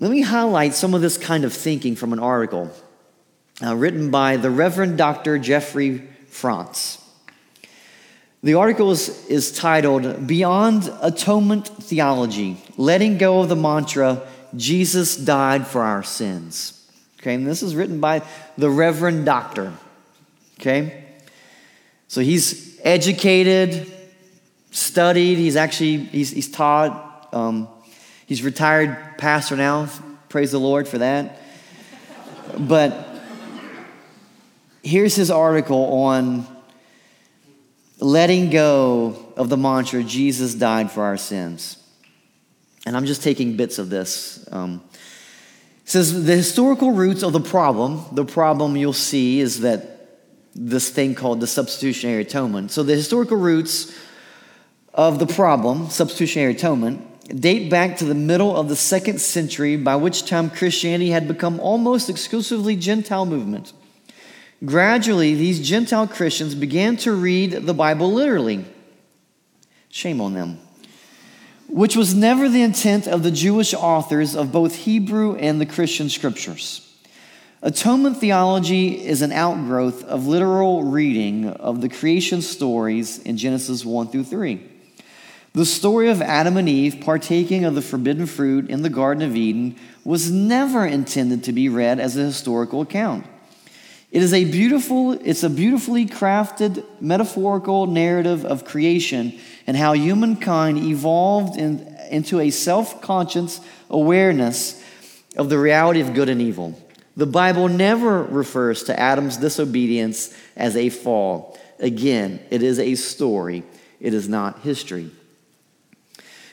Let 0.00 0.10
me 0.10 0.22
highlight 0.22 0.72
some 0.72 0.94
of 0.94 1.02
this 1.02 1.18
kind 1.18 1.44
of 1.44 1.52
thinking 1.52 1.94
from 1.94 2.14
an 2.14 2.20
article 2.20 2.72
uh, 3.62 3.76
written 3.76 4.10
by 4.10 4.38
the 4.38 4.48
Reverend 4.48 4.96
Dr. 4.96 5.38
Jeffrey 5.38 6.15
Francz. 6.40 7.02
The 8.42 8.54
article 8.54 8.90
is, 8.90 9.26
is 9.26 9.50
titled 9.50 10.26
Beyond 10.26 10.92
Atonement 11.00 11.66
Theology 11.66 12.58
Letting 12.76 13.16
Go 13.18 13.40
of 13.40 13.48
the 13.48 13.56
Mantra, 13.56 14.20
Jesus 14.54 15.16
Died 15.16 15.66
for 15.66 15.82
Our 15.82 16.02
Sins. 16.02 16.88
Okay, 17.18 17.34
and 17.34 17.46
this 17.46 17.62
is 17.62 17.74
written 17.74 18.00
by 18.00 18.22
the 18.58 18.70
Reverend 18.70 19.24
Doctor. 19.24 19.72
Okay, 20.60 21.04
so 22.06 22.20
he's 22.20 22.78
educated, 22.84 23.90
studied, 24.70 25.38
he's 25.38 25.56
actually 25.56 25.96
he's, 25.96 26.30
he's 26.30 26.50
taught. 26.50 27.28
Um, 27.32 27.68
he's 28.26 28.42
retired 28.42 29.18
pastor 29.18 29.56
now. 29.56 29.88
Praise 30.28 30.52
the 30.52 30.60
Lord 30.60 30.86
for 30.86 30.98
that. 30.98 31.40
But 32.58 33.15
here's 34.86 35.16
his 35.16 35.30
article 35.30 36.04
on 36.04 36.46
letting 37.98 38.50
go 38.50 39.32
of 39.36 39.48
the 39.48 39.56
mantra 39.56 40.02
Jesus 40.04 40.54
died 40.54 40.92
for 40.92 41.02
our 41.02 41.16
sins. 41.16 41.82
And 42.86 42.96
I'm 42.96 43.04
just 43.04 43.22
taking 43.22 43.56
bits 43.56 43.78
of 43.80 43.90
this. 43.90 44.46
Um, 44.52 44.82
says 45.84 46.24
the 46.24 46.36
historical 46.36 46.92
roots 46.92 47.24
of 47.24 47.32
the 47.32 47.40
problem, 47.40 48.04
the 48.12 48.24
problem 48.24 48.76
you'll 48.76 48.92
see 48.92 49.40
is 49.40 49.60
that 49.60 49.92
this 50.54 50.88
thing 50.88 51.14
called 51.14 51.40
the 51.40 51.46
substitutionary 51.46 52.22
atonement. 52.22 52.70
So 52.70 52.82
the 52.82 52.94
historical 52.94 53.36
roots 53.36 53.96
of 54.94 55.18
the 55.18 55.26
problem, 55.26 55.90
substitutionary 55.90 56.52
atonement, 56.52 57.40
date 57.40 57.70
back 57.70 57.96
to 57.98 58.04
the 58.04 58.14
middle 58.14 58.56
of 58.56 58.68
the 58.68 58.76
second 58.76 59.20
century, 59.20 59.76
by 59.76 59.96
which 59.96 60.26
time 60.26 60.48
Christianity 60.48 61.10
had 61.10 61.26
become 61.26 61.58
almost 61.58 62.08
exclusively 62.08 62.76
Gentile 62.76 63.26
movement. 63.26 63.72
Gradually, 64.64 65.34
these 65.34 65.66
Gentile 65.66 66.06
Christians 66.06 66.54
began 66.54 66.96
to 66.98 67.12
read 67.12 67.52
the 67.52 67.74
Bible 67.74 68.12
literally. 68.12 68.64
Shame 69.90 70.20
on 70.20 70.32
them. 70.32 70.58
Which 71.68 71.96
was 71.96 72.14
never 72.14 72.48
the 72.48 72.62
intent 72.62 73.06
of 73.06 73.22
the 73.22 73.30
Jewish 73.30 73.74
authors 73.74 74.34
of 74.34 74.52
both 74.52 74.74
Hebrew 74.74 75.36
and 75.36 75.60
the 75.60 75.66
Christian 75.66 76.08
scriptures. 76.08 76.82
Atonement 77.60 78.18
theology 78.18 79.04
is 79.04 79.22
an 79.22 79.32
outgrowth 79.32 80.04
of 80.04 80.26
literal 80.26 80.84
reading 80.84 81.48
of 81.48 81.80
the 81.80 81.88
creation 81.88 82.40
stories 82.40 83.18
in 83.18 83.36
Genesis 83.36 83.84
1 83.84 84.08
through 84.08 84.24
3. 84.24 84.60
The 85.52 85.66
story 85.66 86.08
of 86.10 86.22
Adam 86.22 86.56
and 86.56 86.68
Eve 86.68 87.00
partaking 87.00 87.64
of 87.64 87.74
the 87.74 87.82
forbidden 87.82 88.26
fruit 88.26 88.70
in 88.70 88.82
the 88.82 88.90
Garden 88.90 89.22
of 89.22 89.34
Eden 89.34 89.76
was 90.04 90.30
never 90.30 90.86
intended 90.86 91.44
to 91.44 91.52
be 91.52 91.68
read 91.68 91.98
as 91.98 92.16
a 92.16 92.24
historical 92.24 92.82
account. 92.82 93.26
It 94.16 94.22
is 94.22 94.32
a 94.32 94.46
beautiful, 94.46 95.12
it's 95.12 95.42
a 95.42 95.50
beautifully 95.50 96.06
crafted 96.06 96.82
metaphorical 97.02 97.86
narrative 97.86 98.46
of 98.46 98.64
creation 98.64 99.38
and 99.66 99.76
how 99.76 99.92
humankind 99.92 100.78
evolved 100.78 101.58
in, 101.58 101.86
into 102.10 102.40
a 102.40 102.48
self-conscious 102.48 103.60
awareness 103.90 104.82
of 105.36 105.50
the 105.50 105.58
reality 105.58 106.00
of 106.00 106.14
good 106.14 106.30
and 106.30 106.40
evil. 106.40 106.80
The 107.14 107.26
Bible 107.26 107.68
never 107.68 108.22
refers 108.22 108.84
to 108.84 108.98
Adam's 108.98 109.36
disobedience 109.36 110.34
as 110.56 110.76
a 110.78 110.88
fall. 110.88 111.58
Again, 111.78 112.40
it 112.48 112.62
is 112.62 112.78
a 112.78 112.94
story, 112.94 113.64
it 114.00 114.14
is 114.14 114.30
not 114.30 114.60
history. 114.60 115.10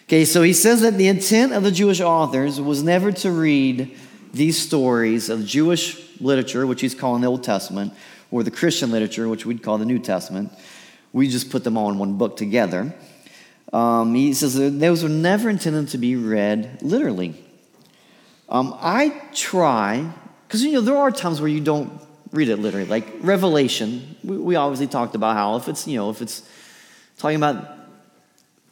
Okay, 0.09 0.25
so 0.25 0.41
he 0.41 0.51
says 0.51 0.81
that 0.81 0.97
the 0.97 1.07
intent 1.07 1.53
of 1.53 1.63
the 1.63 1.71
Jewish 1.71 2.01
authors 2.01 2.59
was 2.59 2.83
never 2.83 3.13
to 3.13 3.31
read 3.31 3.97
these 4.33 4.57
stories 4.57 5.29
of 5.29 5.45
Jewish 5.45 5.97
literature, 6.19 6.65
which 6.67 6.81
he's 6.81 6.95
calling 6.95 7.21
the 7.21 7.27
Old 7.27 7.43
Testament, 7.43 7.93
or 8.31 8.43
the 8.43 8.51
Christian 8.51 8.91
literature, 8.91 9.29
which 9.29 9.45
we'd 9.45 9.61
call 9.61 9.77
the 9.77 9.85
New 9.85 9.99
Testament. 9.99 10.51
We 11.13 11.27
just 11.29 11.51
put 11.51 11.63
them 11.63 11.77
all 11.77 11.89
in 11.91 11.99
one 11.99 12.17
book 12.17 12.35
together. 12.35 12.93
Um, 13.71 14.15
he 14.15 14.33
says 14.33 14.55
those 14.55 15.03
were 15.03 15.09
never 15.09 15.49
intended 15.49 15.89
to 15.89 15.97
be 15.97 16.15
read 16.15 16.79
literally. 16.81 17.35
Um, 18.49 18.75
I 18.79 19.21
try, 19.33 20.11
because 20.47 20.63
you 20.63 20.73
know 20.73 20.81
there 20.81 20.97
are 20.97 21.11
times 21.11 21.39
where 21.39 21.49
you 21.49 21.61
don't 21.61 22.01
read 22.31 22.49
it 22.49 22.57
literally, 22.57 22.87
like 22.87 23.07
Revelation. 23.21 24.15
We, 24.23 24.37
we 24.37 24.55
obviously 24.55 24.87
talked 24.87 25.15
about 25.15 25.35
how 25.35 25.55
if 25.55 25.67
it's 25.67 25.87
you 25.87 25.97
know 25.97 26.09
if 26.09 26.21
it's 26.21 26.47
talking 27.17 27.37
about 27.37 27.67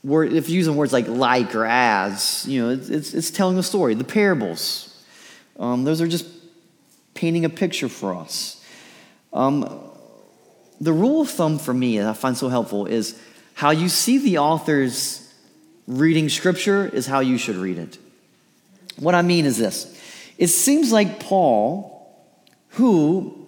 word, 0.04 0.34
if 0.34 0.50
using 0.50 0.76
words 0.76 0.94
like 0.94 1.08
like 1.08 1.56
or 1.56 1.66
as, 1.66 2.46
you 2.48 2.62
know, 2.62 2.70
it's, 2.72 2.90
it's, 2.90 3.14
it's 3.14 3.32
telling 3.32 3.58
a 3.58 3.64
story. 3.64 3.94
The 3.94 4.04
parables, 4.04 4.91
um, 5.60 5.84
those 5.84 6.02
are 6.02 6.08
just 6.08 6.26
painting 7.14 7.46
a 7.46 7.50
picture 7.50 7.90
for 7.90 8.16
us. 8.16 8.64
Um, 9.34 9.92
the 10.80 10.94
rule 10.94 11.22
of 11.22 11.30
thumb 11.30 11.60
for 11.60 11.74
me 11.74 12.00
that 12.00 12.08
I 12.08 12.14
find 12.14 12.36
so 12.36 12.50
helpful 12.50 12.86
is 12.86 13.20
how 13.54 13.70
you 13.70 13.90
see 13.90 14.18
the 14.18 14.40
authors 14.40 15.32
reading 15.88 16.30
scripture 16.30 16.88
is 16.88 17.06
how 17.06 17.20
you 17.20 17.38
should 17.38 17.56
read 17.56 17.78
it. 17.78 17.98
What 18.98 19.16
I 19.16 19.22
mean 19.22 19.46
is 19.46 19.58
this 19.58 19.98
it 20.38 20.48
seems 20.48 20.92
like 20.92 21.20
Paul, 21.20 22.12
who 22.70 23.48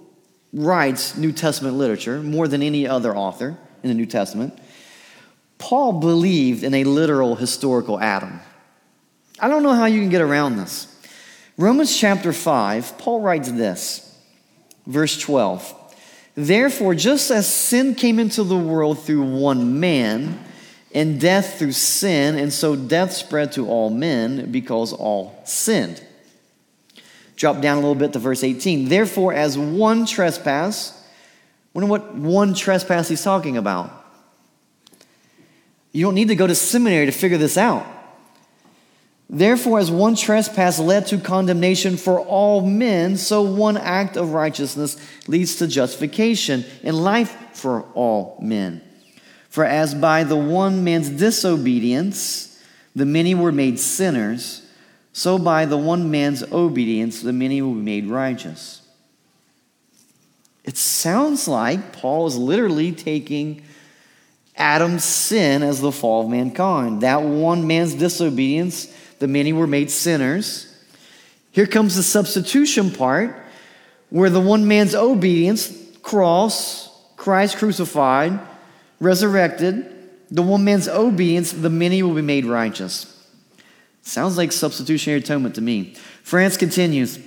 writes 0.53 1.17
New 1.17 1.31
Testament 1.31 1.75
literature 1.75 2.21
more 2.21 2.47
than 2.47 2.61
any 2.61 2.87
other 2.87 3.15
author 3.15 3.57
in 3.81 3.89
the 3.89 3.95
New 3.95 4.05
Testament, 4.05 4.57
Paul 5.57 5.93
believed 5.93 6.63
in 6.63 6.73
a 6.73 6.83
literal 6.83 7.35
historical 7.35 7.99
Adam. 7.99 8.39
I 9.39 9.47
don't 9.47 9.63
know 9.63 9.73
how 9.73 9.85
you 9.85 9.99
can 9.99 10.09
get 10.09 10.21
around 10.21 10.57
this. 10.57 10.92
Romans 11.57 11.95
chapter 11.95 12.33
5, 12.33 12.97
Paul 12.97 13.21
writes 13.21 13.51
this, 13.51 14.17
verse 14.87 15.19
12. 15.19 15.81
Therefore, 16.35 16.95
just 16.95 17.29
as 17.29 17.51
sin 17.51 17.93
came 17.93 18.17
into 18.17 18.43
the 18.43 18.57
world 18.57 18.99
through 18.99 19.23
one 19.23 19.79
man, 19.79 20.43
and 20.93 21.19
death 21.19 21.57
through 21.57 21.71
sin, 21.71 22.37
and 22.37 22.53
so 22.53 22.75
death 22.75 23.13
spread 23.13 23.51
to 23.53 23.67
all 23.67 23.89
men 23.89 24.51
because 24.51 24.93
all 24.93 25.39
sinned. 25.43 26.03
Drop 27.35 27.61
down 27.61 27.77
a 27.77 27.79
little 27.79 27.95
bit 27.95 28.13
to 28.13 28.19
verse 28.19 28.43
18. 28.43 28.89
Therefore, 28.89 29.33
as 29.33 29.57
one 29.57 30.05
trespass, 30.05 31.03
wonder 31.73 31.89
what 31.89 32.13
one 32.13 32.53
trespass 32.53 33.09
he's 33.09 33.23
talking 33.23 33.57
about. 33.57 33.91
You 35.91 36.05
don't 36.05 36.15
need 36.15 36.27
to 36.27 36.35
go 36.35 36.47
to 36.47 36.55
seminary 36.55 37.07
to 37.07 37.11
figure 37.11 37.37
this 37.37 37.57
out. 37.57 37.85
Therefore, 39.33 39.79
as 39.79 39.89
one 39.89 40.15
trespass 40.15 40.77
led 40.77 41.07
to 41.07 41.17
condemnation 41.17 41.97
for 41.97 42.19
all 42.19 42.61
men, 42.61 43.17
so 43.17 43.41
one 43.41 43.77
act 43.77 44.15
of 44.15 44.33
righteousness 44.33 44.95
leads 45.27 45.55
to 45.55 45.65
justification 45.65 46.63
and 46.83 47.03
life 47.03 47.35
for 47.51 47.81
all 47.95 48.37
men. 48.39 48.83
For 49.49 49.65
as 49.65 49.95
by 49.95 50.23
the 50.23 50.35
one 50.35 50.83
man's 50.83 51.09
disobedience 51.09 52.63
the 52.95 53.07
many 53.07 53.33
were 53.33 53.51
made 53.51 53.79
sinners, 53.79 54.67
so 55.13 55.39
by 55.39 55.65
the 55.65 55.77
one 55.77 56.11
man's 56.11 56.43
obedience 56.43 57.23
the 57.23 57.33
many 57.33 57.59
will 57.59 57.73
be 57.73 57.81
made 57.81 58.05
righteous. 58.05 58.83
It 60.63 60.77
sounds 60.77 61.47
like 61.47 61.91
Paul 61.91 62.27
is 62.27 62.37
literally 62.37 62.91
taking 62.91 63.63
Adam's 64.55 65.03
sin 65.03 65.63
as 65.63 65.81
the 65.81 65.91
fall 65.91 66.25
of 66.25 66.29
mankind. 66.29 67.01
That 67.01 67.23
one 67.23 67.65
man's 67.65 67.95
disobedience 67.95 68.93
the 69.19 69.27
many 69.27 69.53
were 69.53 69.67
made 69.67 69.91
sinners. 69.91 70.69
Here 71.51 71.67
comes 71.67 71.95
the 71.95 72.03
substitution 72.03 72.91
part, 72.91 73.35
where 74.09 74.29
the 74.29 74.39
one 74.39 74.67
man's 74.67 74.95
obedience, 74.95 75.71
cross, 76.01 76.89
Christ 77.15 77.57
crucified, 77.57 78.39
resurrected, 78.99 79.89
the 80.29 80.41
one 80.41 80.63
man's 80.63 80.87
obedience, 80.87 81.51
the 81.51 81.69
many 81.69 82.01
will 82.03 82.15
be 82.15 82.21
made 82.21 82.45
righteous. 82.45 83.09
Sounds 84.01 84.37
like 84.37 84.51
substitutionary 84.51 85.19
atonement 85.19 85.55
to 85.55 85.61
me. 85.61 85.95
France 86.23 86.57
continues 86.57 87.19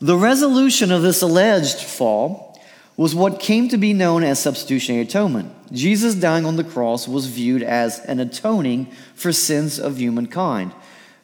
The 0.00 0.16
resolution 0.16 0.90
of 0.90 1.02
this 1.02 1.22
alleged 1.22 1.80
fall 1.80 2.60
was 2.96 3.14
what 3.14 3.40
came 3.40 3.68
to 3.68 3.76
be 3.76 3.92
known 3.92 4.22
as 4.22 4.40
substitutionary 4.40 5.02
atonement. 5.02 5.52
Jesus 5.72 6.14
dying 6.14 6.44
on 6.44 6.56
the 6.56 6.64
cross 6.64 7.08
was 7.08 7.26
viewed 7.26 7.62
as 7.62 7.98
an 8.00 8.20
atoning 8.20 8.86
for 9.14 9.32
sins 9.32 9.78
of 9.78 9.98
humankind. 9.98 10.72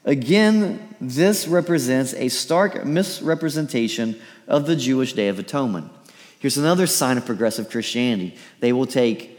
Again, 0.04 0.94
this 1.00 1.46
represents 1.46 2.14
a 2.14 2.28
stark 2.30 2.84
misrepresentation 2.86 4.18
of 4.46 4.66
the 4.66 4.74
Jewish 4.74 5.12
Day 5.12 5.28
of 5.28 5.38
Atonement. 5.38 5.92
Here's 6.38 6.56
another 6.56 6.86
sign 6.86 7.18
of 7.18 7.26
progressive 7.26 7.68
Christianity 7.68 8.38
they 8.60 8.72
will 8.72 8.86
take 8.86 9.38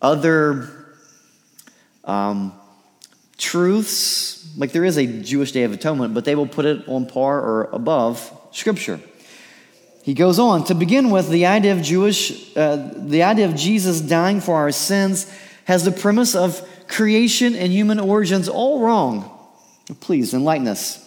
other 0.00 0.70
um, 2.04 2.52
truths, 3.36 4.48
like 4.56 4.72
there 4.72 4.84
is 4.84 4.96
a 4.96 5.06
Jewish 5.06 5.52
Day 5.52 5.64
of 5.64 5.72
Atonement, 5.72 6.14
but 6.14 6.24
they 6.24 6.34
will 6.34 6.46
put 6.46 6.64
it 6.64 6.88
on 6.88 7.06
par 7.06 7.40
or 7.40 7.64
above 7.72 8.32
Scripture. 8.52 9.00
He 10.02 10.14
goes 10.14 10.38
on 10.38 10.64
to 10.64 10.74
begin 10.74 11.10
with 11.10 11.28
the 11.28 11.46
idea 11.46 11.72
of 11.72 11.82
Jewish, 11.82 12.56
uh, 12.56 12.92
the 12.96 13.22
idea 13.22 13.46
of 13.46 13.54
Jesus 13.54 14.00
dying 14.00 14.40
for 14.40 14.56
our 14.56 14.72
sins 14.72 15.30
has 15.64 15.84
the 15.84 15.92
premise 15.92 16.34
of 16.34 16.66
creation 16.88 17.54
and 17.54 17.70
human 17.70 18.00
origins 18.00 18.48
all 18.48 18.80
wrong. 18.80 19.30
Please 20.00 20.32
enlighten 20.32 20.66
us. 20.66 21.04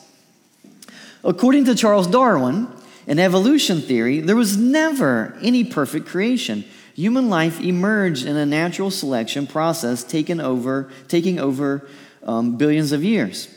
According 1.24 1.66
to 1.66 1.76
Charles 1.76 2.08
Darwin, 2.08 2.68
in 3.08 3.20
evolution 3.20 3.82
theory, 3.82 4.20
there 4.20 4.36
was 4.36 4.58
never 4.58 5.38
any 5.42 5.64
perfect 5.64 6.08
creation. 6.08 6.64
Human 6.96 7.30
life 7.30 7.60
emerged 7.60 8.26
in 8.26 8.36
a 8.36 8.46
natural 8.46 8.92
selection 8.92 9.48
process 9.48 10.04
taken 10.04 10.40
over, 10.40 10.92
taking 11.08 11.40
over 11.40 11.88
um, 12.24 12.58
billions 12.58 12.92
of 12.92 13.04
years. 13.04 13.48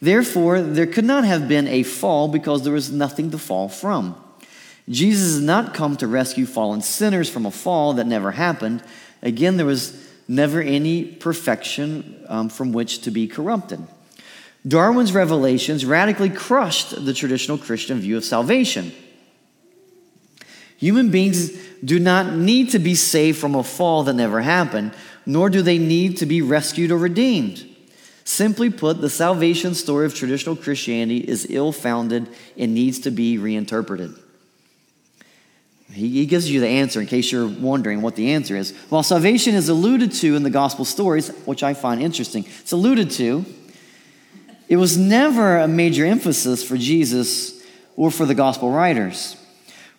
Therefore, 0.00 0.60
there 0.60 0.86
could 0.86 1.04
not 1.04 1.24
have 1.24 1.48
been 1.48 1.66
a 1.68 1.82
fall 1.82 2.28
because 2.28 2.62
there 2.62 2.72
was 2.72 2.90
nothing 2.90 3.30
to 3.30 3.38
fall 3.38 3.68
from. 3.68 4.16
Jesus 4.88 5.34
has 5.34 5.40
not 5.40 5.72
come 5.72 5.96
to 5.96 6.06
rescue 6.06 6.46
fallen 6.46 6.82
sinners 6.82 7.30
from 7.30 7.46
a 7.46 7.50
fall 7.50 7.94
that 7.94 8.06
never 8.06 8.32
happened. 8.32 8.82
Again, 9.22 9.56
there 9.56 9.66
was 9.66 9.98
never 10.28 10.60
any 10.60 11.04
perfection 11.04 12.24
um, 12.28 12.48
from 12.48 12.72
which 12.72 13.00
to 13.02 13.10
be 13.10 13.26
corrupted. 13.26 13.80
Darwin's 14.66 15.12
revelations 15.12 15.84
radically 15.84 16.30
crushed 16.30 17.04
the 17.04 17.12
traditional 17.12 17.58
Christian 17.58 18.00
view 18.00 18.16
of 18.16 18.24
salvation. 18.24 18.92
Human 20.78 21.10
beings 21.10 21.50
do 21.84 21.98
not 21.98 22.34
need 22.34 22.70
to 22.70 22.78
be 22.78 22.94
saved 22.94 23.38
from 23.38 23.54
a 23.54 23.62
fall 23.62 24.02
that 24.04 24.14
never 24.14 24.40
happened, 24.40 24.92
nor 25.26 25.50
do 25.50 25.62
they 25.62 25.78
need 25.78 26.18
to 26.18 26.26
be 26.26 26.42
rescued 26.42 26.90
or 26.90 26.98
redeemed. 26.98 27.66
Simply 28.24 28.70
put, 28.70 29.00
the 29.00 29.10
salvation 29.10 29.74
story 29.74 30.06
of 30.06 30.14
traditional 30.14 30.56
Christianity 30.56 31.18
is 31.18 31.46
ill 31.50 31.72
founded 31.72 32.26
and 32.56 32.74
needs 32.74 32.98
to 33.00 33.10
be 33.10 33.36
reinterpreted. 33.36 34.14
He, 35.94 36.26
gives 36.26 36.50
you 36.50 36.60
the 36.60 36.68
answer 36.68 37.00
in 37.00 37.06
case 37.06 37.30
you're 37.30 37.46
wondering 37.46 38.02
what 38.02 38.16
the 38.16 38.32
answer 38.32 38.56
is. 38.56 38.72
While 38.88 39.02
salvation 39.02 39.54
is 39.54 39.68
alluded 39.68 40.12
to 40.12 40.34
in 40.34 40.42
the 40.42 40.50
gospel 40.50 40.84
stories, 40.84 41.28
which 41.44 41.62
I 41.62 41.74
find 41.74 42.02
interesting, 42.02 42.44
it's 42.60 42.72
alluded 42.72 43.10
to, 43.12 43.44
it 44.68 44.76
was 44.76 44.96
never 44.96 45.58
a 45.58 45.68
major 45.68 46.04
emphasis 46.04 46.66
for 46.66 46.76
Jesus 46.76 47.62
or 47.96 48.10
for 48.10 48.26
the 48.26 48.34
gospel 48.34 48.70
writers. 48.70 49.36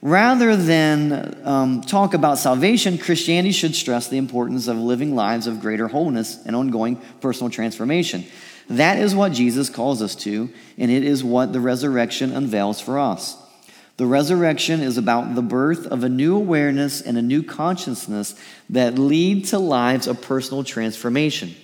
Rather 0.02 0.56
than 0.56 1.42
um, 1.48 1.82
talk 1.82 2.14
about 2.14 2.38
salvation, 2.38 2.98
Christianity 2.98 3.52
should 3.52 3.74
stress 3.74 4.08
the 4.08 4.18
importance 4.18 4.68
of 4.68 4.78
living 4.78 5.16
lives 5.16 5.48
of 5.48 5.62
greater 5.62 5.88
wholeness 5.88 6.44
and 6.46 6.56
ongoing 6.56 6.98
personal 7.22 7.50
transformation. 7.50 8.26
That 8.70 9.00
is 9.00 9.16
what 9.16 9.32
Jesus 9.32 9.70
calls 9.70 10.02
us 10.02 10.16
to, 10.18 10.50
and 10.78 10.92
it 10.92 11.04
is 11.04 11.24
what 11.24 11.54
the 11.54 11.60
resurrection 11.60 12.32
unveils 12.34 12.82
for 12.82 13.00
us. 13.00 13.38
The 13.98 14.06
resurrection 14.06 14.82
is 14.82 14.98
about 14.98 15.36
the 15.36 15.42
birth 15.42 15.88
of 15.88 16.04
a 16.04 16.10
new 16.10 16.36
awareness 16.36 17.02
and 17.02 17.18
a 17.18 17.22
new 17.22 17.42
consciousness 17.44 18.36
that 18.70 19.00
lead 19.00 19.46
to 19.46 19.60
lives 19.60 20.08
of 20.08 20.22
personal 20.22 20.64
transformation. 20.66 21.56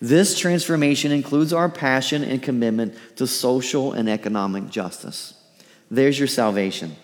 This 0.00 0.38
transformation 0.38 1.10
includes 1.10 1.52
our 1.52 1.68
passion 1.68 2.22
and 2.22 2.42
commitment 2.42 2.94
to 3.16 3.26
social 3.26 3.92
and 3.92 4.08
economic 4.08 4.68
justice. 4.68 5.34
There's 5.90 6.18
your 6.18 6.28
salvation. 6.28 6.96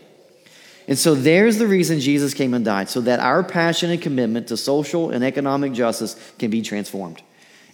And 0.87 0.99
so 0.99 1.15
there's 1.15 1.59
the 1.59 1.67
reason 1.67 2.01
Jesus 2.01 2.33
came 2.33 2.55
and 2.55 2.65
died, 2.65 2.89
so 2.89 3.01
that 3.03 3.21
our 3.21 3.43
passion 3.43 3.91
and 3.91 4.01
commitment 4.01 4.49
to 4.49 4.57
social 4.57 5.11
and 5.11 5.23
economic 5.23 5.75
justice 5.75 6.17
can 6.39 6.51
be 6.51 6.63
transformed. 6.63 7.21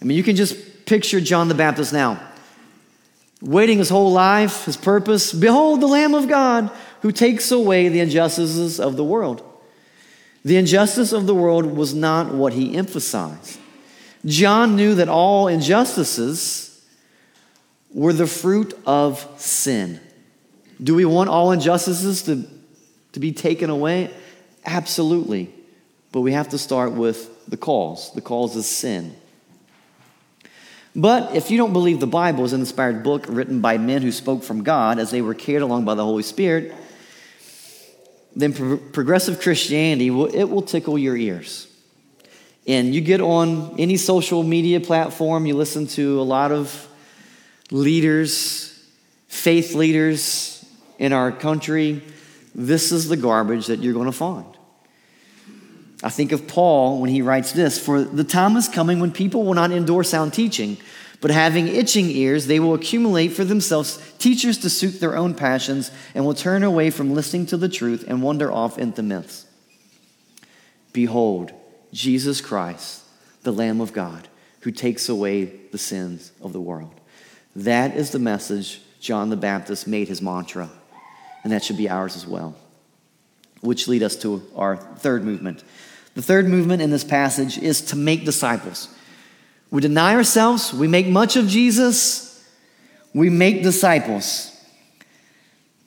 I 0.01 0.05
mean, 0.05 0.17
you 0.17 0.23
can 0.23 0.35
just 0.35 0.85
picture 0.85 1.21
John 1.21 1.47
the 1.47 1.55
Baptist 1.55 1.93
now, 1.93 2.19
waiting 3.41 3.77
his 3.77 3.89
whole 3.89 4.11
life, 4.11 4.65
his 4.65 4.75
purpose. 4.75 5.31
Behold, 5.31 5.81
the 5.81 5.87
Lamb 5.87 6.13
of 6.13 6.27
God 6.27 6.69
who 7.05 7.11
takes 7.11 7.51
away 7.51 7.87
the 7.87 7.99
injustices 7.99 8.79
of 8.79 8.95
the 8.95 9.03
world. 9.03 9.43
The 10.43 10.57
injustice 10.57 11.11
of 11.11 11.27
the 11.27 11.35
world 11.35 11.67
was 11.67 11.93
not 11.93 12.33
what 12.33 12.53
he 12.53 12.75
emphasized. 12.75 13.59
John 14.25 14.75
knew 14.75 14.95
that 14.95 15.07
all 15.07 15.47
injustices 15.47 16.83
were 17.93 18.11
the 18.11 18.25
fruit 18.25 18.73
of 18.87 19.23
sin. 19.37 19.99
Do 20.83 20.95
we 20.95 21.05
want 21.05 21.29
all 21.29 21.51
injustices 21.51 22.23
to, 22.23 22.43
to 23.11 23.19
be 23.19 23.31
taken 23.31 23.69
away? 23.69 24.09
Absolutely. 24.65 25.53
But 26.11 26.21
we 26.21 26.31
have 26.31 26.49
to 26.49 26.57
start 26.57 26.93
with 26.93 27.47
the 27.47 27.55
cause. 27.55 28.11
The 28.15 28.21
cause 28.21 28.55
is 28.55 28.65
sin. 28.65 29.15
But 30.95 31.35
if 31.35 31.51
you 31.51 31.59
don't 31.59 31.71
believe 31.71 31.99
the 31.99 32.07
Bible 32.07 32.45
is 32.45 32.53
an 32.53 32.61
inspired 32.61 33.03
book 33.03 33.27
written 33.29 33.61
by 33.61 33.77
men 33.77 34.01
who 34.01 34.11
spoke 34.11 34.41
from 34.41 34.63
God 34.63 34.97
as 34.97 35.11
they 35.11 35.21
were 35.21 35.35
carried 35.35 35.61
along 35.61 35.85
by 35.85 35.93
the 35.93 36.03
Holy 36.03 36.23
Spirit, 36.23 36.73
then 38.35 38.53
pro- 38.53 38.77
progressive 38.77 39.39
Christianity, 39.39 40.09
will, 40.11 40.27
it 40.27 40.45
will 40.45 40.61
tickle 40.61 40.97
your 40.97 41.15
ears. 41.15 41.67
And 42.67 42.93
you 42.93 43.01
get 43.01 43.21
on 43.21 43.79
any 43.79 43.97
social 43.97 44.43
media 44.43 44.79
platform, 44.79 45.45
you 45.45 45.55
listen 45.55 45.87
to 45.87 46.19
a 46.19 46.23
lot 46.23 46.51
of 46.51 46.87
leaders, 47.71 48.83
faith 49.27 49.75
leaders 49.75 50.65
in 50.97 51.13
our 51.13 51.31
country. 51.31 52.01
This 52.53 52.91
is 52.91 53.07
the 53.07 53.17
garbage 53.17 53.67
that 53.67 53.79
you're 53.79 53.93
going 53.93 54.07
to 54.07 54.11
find. 54.11 54.45
I 56.03 56.09
think 56.09 56.31
of 56.31 56.47
Paul 56.47 57.01
when 57.01 57.09
he 57.09 57.21
writes 57.21 57.51
this 57.51 57.83
For 57.83 58.03
the 58.03 58.23
time 58.23 58.57
is 58.57 58.67
coming 58.67 58.99
when 58.99 59.11
people 59.11 59.43
will 59.43 59.53
not 59.53 59.71
endure 59.71 60.03
sound 60.03 60.33
teaching 60.33 60.77
but 61.21 61.31
having 61.31 61.67
itching 61.67 62.09
ears, 62.09 62.47
they 62.47 62.59
will 62.59 62.73
accumulate 62.73 63.29
for 63.29 63.43
themselves 63.43 63.97
teachers 64.19 64.57
to 64.59 64.69
suit 64.69 64.99
their 64.99 65.15
own 65.15 65.33
passions 65.33 65.91
and 66.13 66.25
will 66.25 66.33
turn 66.33 66.63
away 66.63 66.89
from 66.89 67.13
listening 67.13 67.45
to 67.47 67.57
the 67.57 67.69
truth 67.69 68.03
and 68.07 68.21
wander 68.21 68.51
off 68.51 68.77
into 68.77 69.01
myths. 69.01 69.45
Behold, 70.93 71.51
Jesus 71.91 72.41
Christ, 72.41 73.03
the 73.43 73.53
Lamb 73.53 73.81
of 73.81 73.93
God, 73.93 74.27
who 74.61 74.71
takes 74.71 75.09
away 75.09 75.45
the 75.71 75.77
sins 75.77 76.31
of 76.41 76.53
the 76.53 76.61
world. 76.61 76.99
That 77.55 77.95
is 77.95 78.11
the 78.11 78.19
message 78.19 78.81
John 78.99 79.29
the 79.29 79.37
Baptist 79.37 79.87
made 79.87 80.07
his 80.07 80.21
mantra, 80.21 80.69
and 81.43 81.53
that 81.53 81.63
should 81.63 81.77
be 81.77 81.89
ours 81.89 82.15
as 82.15 82.25
well. 82.25 82.55
Which 83.61 83.87
lead 83.87 84.03
us 84.03 84.15
to 84.17 84.43
our 84.55 84.77
third 84.77 85.23
movement. 85.23 85.63
The 86.15 86.21
third 86.21 86.47
movement 86.47 86.81
in 86.81 86.91
this 86.91 87.03
passage 87.03 87.57
is 87.57 87.81
to 87.81 87.95
make 87.95 88.25
disciples. 88.25 88.87
We 89.75 89.81
deny 89.81 90.15
ourselves, 90.15 90.73
we 90.73 90.87
make 90.87 91.05
much 91.05 91.35
of 91.35 91.49
Jesus, 91.49 92.41
we 93.13 93.29
make 93.29 93.61
disciples. 93.61 94.57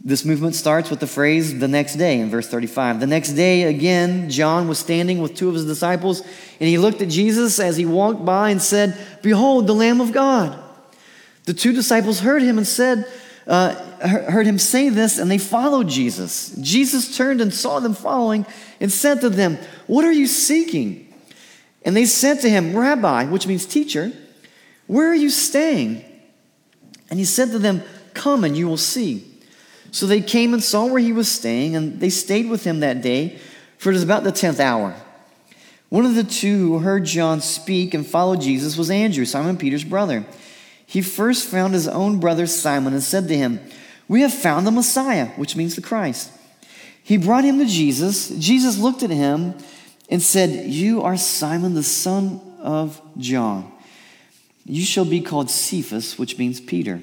This 0.05 0.27
movement 0.27 0.57
starts 0.57 0.91
with 0.91 1.01
the 1.01 1.07
phrase 1.07 1.59
the 1.59 1.69
next 1.69 1.95
day 1.95 2.21
in 2.21 2.29
verse 2.29 2.47
35. 2.47 3.01
The 3.01 3.07
next 3.07 3.33
day, 3.33 3.63
again, 3.63 4.29
John 4.29 4.69
was 4.69 4.79
standing 4.79 5.23
with 5.23 5.35
two 5.35 5.49
of 5.49 5.55
his 5.55 5.65
disciples, 5.65 6.21
and 6.21 6.69
he 6.69 6.77
looked 6.77 7.01
at 7.01 7.09
Jesus 7.09 7.59
as 7.59 7.79
he 7.79 7.87
walked 7.87 8.27
by 8.27 8.51
and 8.51 8.61
said, 8.61 8.95
Behold, 9.23 9.67
the 9.67 9.75
Lamb 9.75 10.03
of 10.03 10.13
God. 10.13 10.63
The 11.45 11.55
two 11.55 11.73
disciples 11.73 12.21
heard 12.21 12.43
him 12.43 12.59
and 12.59 12.67
said, 12.67 13.11
uh, 13.47 13.75
heard 14.07 14.47
him 14.47 14.59
say 14.59 14.91
this, 14.91 15.19
and 15.19 15.31
they 15.31 15.39
followed 15.39 15.89
Jesus. 15.89 16.55
Jesus 16.61 17.17
turned 17.17 17.41
and 17.41 17.55
saw 17.55 17.81
them 17.81 17.95
following 17.95 18.45
and 18.81 18.93
said 18.93 19.23
to 19.23 19.31
them, 19.31 19.57
What 19.87 20.05
are 20.05 20.13
you 20.13 20.27
seeking? 20.27 21.08
And 21.89 21.97
they 21.97 22.05
said 22.05 22.43
to 22.43 22.51
him, 22.51 22.77
Rabbi, 22.77 23.25
which 23.25 23.47
means 23.47 23.65
teacher, 23.65 24.13
where 24.89 25.09
are 25.09 25.15
you 25.15 25.31
staying? 25.31 26.05
And 27.09 27.19
he 27.19 27.25
said 27.25 27.51
to 27.53 27.59
them, 27.59 27.83
Come 28.13 28.45
and 28.45 28.55
you 28.55 28.69
will 28.69 28.77
see. 28.77 29.25
So 29.91 30.05
they 30.07 30.21
came 30.21 30.53
and 30.53 30.63
saw 30.63 30.85
where 30.85 31.01
he 31.01 31.15
was 31.15 31.31
staying, 31.31 31.77
and 31.77 31.99
they 31.99 32.11
stayed 32.11 32.51
with 32.51 32.63
him 32.63 32.81
that 32.81 33.01
day, 33.01 33.39
for 33.79 33.89
it 33.89 33.95
was 33.95 34.03
about 34.03 34.23
the 34.23 34.33
tenth 34.33 34.61
hour. 34.61 34.95
One 35.89 36.05
of 36.05 36.15
the 36.15 36.25
two 36.25 36.59
who 36.59 36.79
heard 36.81 37.07
John 37.07 37.41
speak 37.41 37.95
and 37.95 38.07
followed 38.07 38.43
Jesus 38.43 38.77
was 38.77 38.91
Andrew, 38.91 39.25
Simon 39.25 39.57
Peter's 39.57 39.83
brother. 39.83 40.27
He 40.85 41.01
first 41.01 41.49
found 41.49 41.73
his 41.73 41.89
own 41.89 42.21
brother 42.21 42.47
Simon 42.47 42.93
and 42.93 43.03
said 43.03 43.29
to 43.29 43.35
him, 43.35 43.61
We 44.09 44.21
have 44.21 44.35
found 44.35 44.67
the 44.67 44.73
Messiah, 44.73 45.29
which 45.37 45.57
means 45.57 45.75
the 45.75 45.81
Christ. 45.81 46.33
He 47.03 47.17
brought 47.17 47.45
him 47.45 47.59
to 47.61 47.65
Jesus. 47.65 48.29
Jesus 48.29 48.77
looked 48.77 49.03
at 49.03 49.09
him 49.09 49.55
and 50.09 50.23
said, 50.23 50.67
You 50.67 51.03
are 51.03 51.17
Simon, 51.17 51.75
the 51.75 51.83
son 51.83 52.41
of 52.61 53.01
John. 53.19 53.71
You 54.65 54.83
shall 54.85 55.05
be 55.05 55.21
called 55.21 55.51
Cephas, 55.51 56.19
which 56.19 56.39
means 56.39 56.61
Peter. 56.61 57.01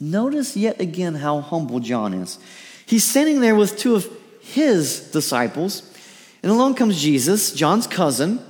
Notice 0.00 0.56
yet 0.56 0.80
again 0.80 1.14
how 1.14 1.40
humble 1.40 1.80
John 1.80 2.14
is. 2.14 2.38
He's 2.86 3.04
standing 3.04 3.40
there 3.40 3.54
with 3.54 3.78
two 3.78 3.94
of 3.94 4.10
his 4.40 5.10
disciples, 5.10 5.82
and 6.42 6.50
along 6.50 6.74
comes 6.74 7.00
Jesus, 7.00 7.52
John's 7.52 7.86
cousin. 7.86 8.40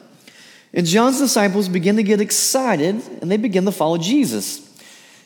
And 0.74 0.86
John's 0.86 1.18
disciples 1.18 1.68
begin 1.68 1.96
to 1.96 2.02
get 2.02 2.20
excited 2.20 3.02
and 3.20 3.30
they 3.30 3.36
begin 3.36 3.66
to 3.66 3.72
follow 3.72 3.98
Jesus. 3.98 4.68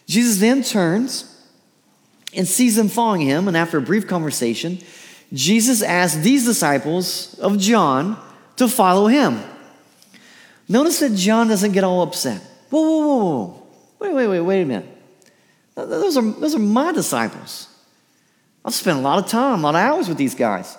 Jesus 0.06 0.40
then 0.40 0.62
turns 0.62 1.32
and 2.34 2.46
sees 2.46 2.76
them 2.76 2.88
following 2.88 3.22
him, 3.22 3.48
and 3.48 3.56
after 3.56 3.78
a 3.78 3.82
brief 3.82 4.06
conversation, 4.06 4.78
Jesus 5.32 5.82
asked 5.82 6.22
these 6.22 6.44
disciples 6.44 7.38
of 7.38 7.58
John 7.58 8.18
to 8.56 8.68
follow 8.68 9.06
him. 9.06 9.40
Notice 10.68 11.00
that 11.00 11.14
John 11.14 11.48
doesn't 11.48 11.72
get 11.72 11.84
all 11.84 12.02
upset. 12.02 12.40
Whoa, 12.70 12.80
whoa, 12.80 12.98
whoa, 12.98 13.16
whoa. 13.16 13.62
Wait, 13.98 14.14
wait, 14.14 14.26
wait, 14.28 14.40
wait 14.40 14.62
a 14.62 14.64
minute. 14.64 14.88
Those 15.74 16.16
are, 16.16 16.22
those 16.22 16.54
are 16.54 16.60
my 16.60 16.92
disciples. 16.92 17.68
I've 18.64 18.74
spent 18.74 18.98
a 18.98 19.00
lot 19.02 19.22
of 19.22 19.30
time, 19.30 19.60
a 19.60 19.62
lot 19.62 19.74
of 19.74 19.80
hours 19.80 20.08
with 20.08 20.18
these 20.18 20.34
guys. 20.34 20.76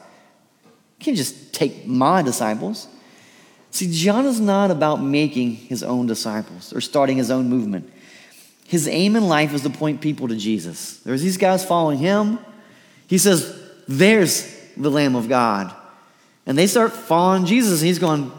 You 1.00 1.06
can't 1.06 1.18
just 1.18 1.54
take 1.54 1.88
my 1.88 2.22
disciples. 2.22 2.88
See, 3.72 3.92
John 3.92 4.26
is 4.26 4.40
not 4.40 4.72
about 4.72 4.98
making 4.98 5.52
his 5.52 5.84
own 5.84 6.08
disciples 6.08 6.74
or 6.74 6.82
starting 6.82 7.18
his 7.18 7.32
own 7.32 7.48
movement. 7.48 7.92
His 8.66 8.88
aim 8.88 9.16
in 9.16 9.28
life 9.28 9.54
is 9.54 9.62
to 9.62 9.70
point 9.70 10.02
people 10.02 10.28
to 10.28 10.36
Jesus. 10.36 10.98
There's 10.98 11.22
these 11.22 11.38
guys 11.38 11.64
following 11.64 12.00
him. 12.00 12.40
He 13.08 13.18
says, 13.18 13.57
There's 13.88 14.54
the 14.76 14.92
Lamb 14.92 15.16
of 15.16 15.30
God. 15.30 15.74
And 16.46 16.58
they 16.58 16.68
start 16.68 16.94
following 16.94 17.46
Jesus, 17.46 17.82
and 17.82 17.88
he's 17.88 18.00
going, 18.00 18.32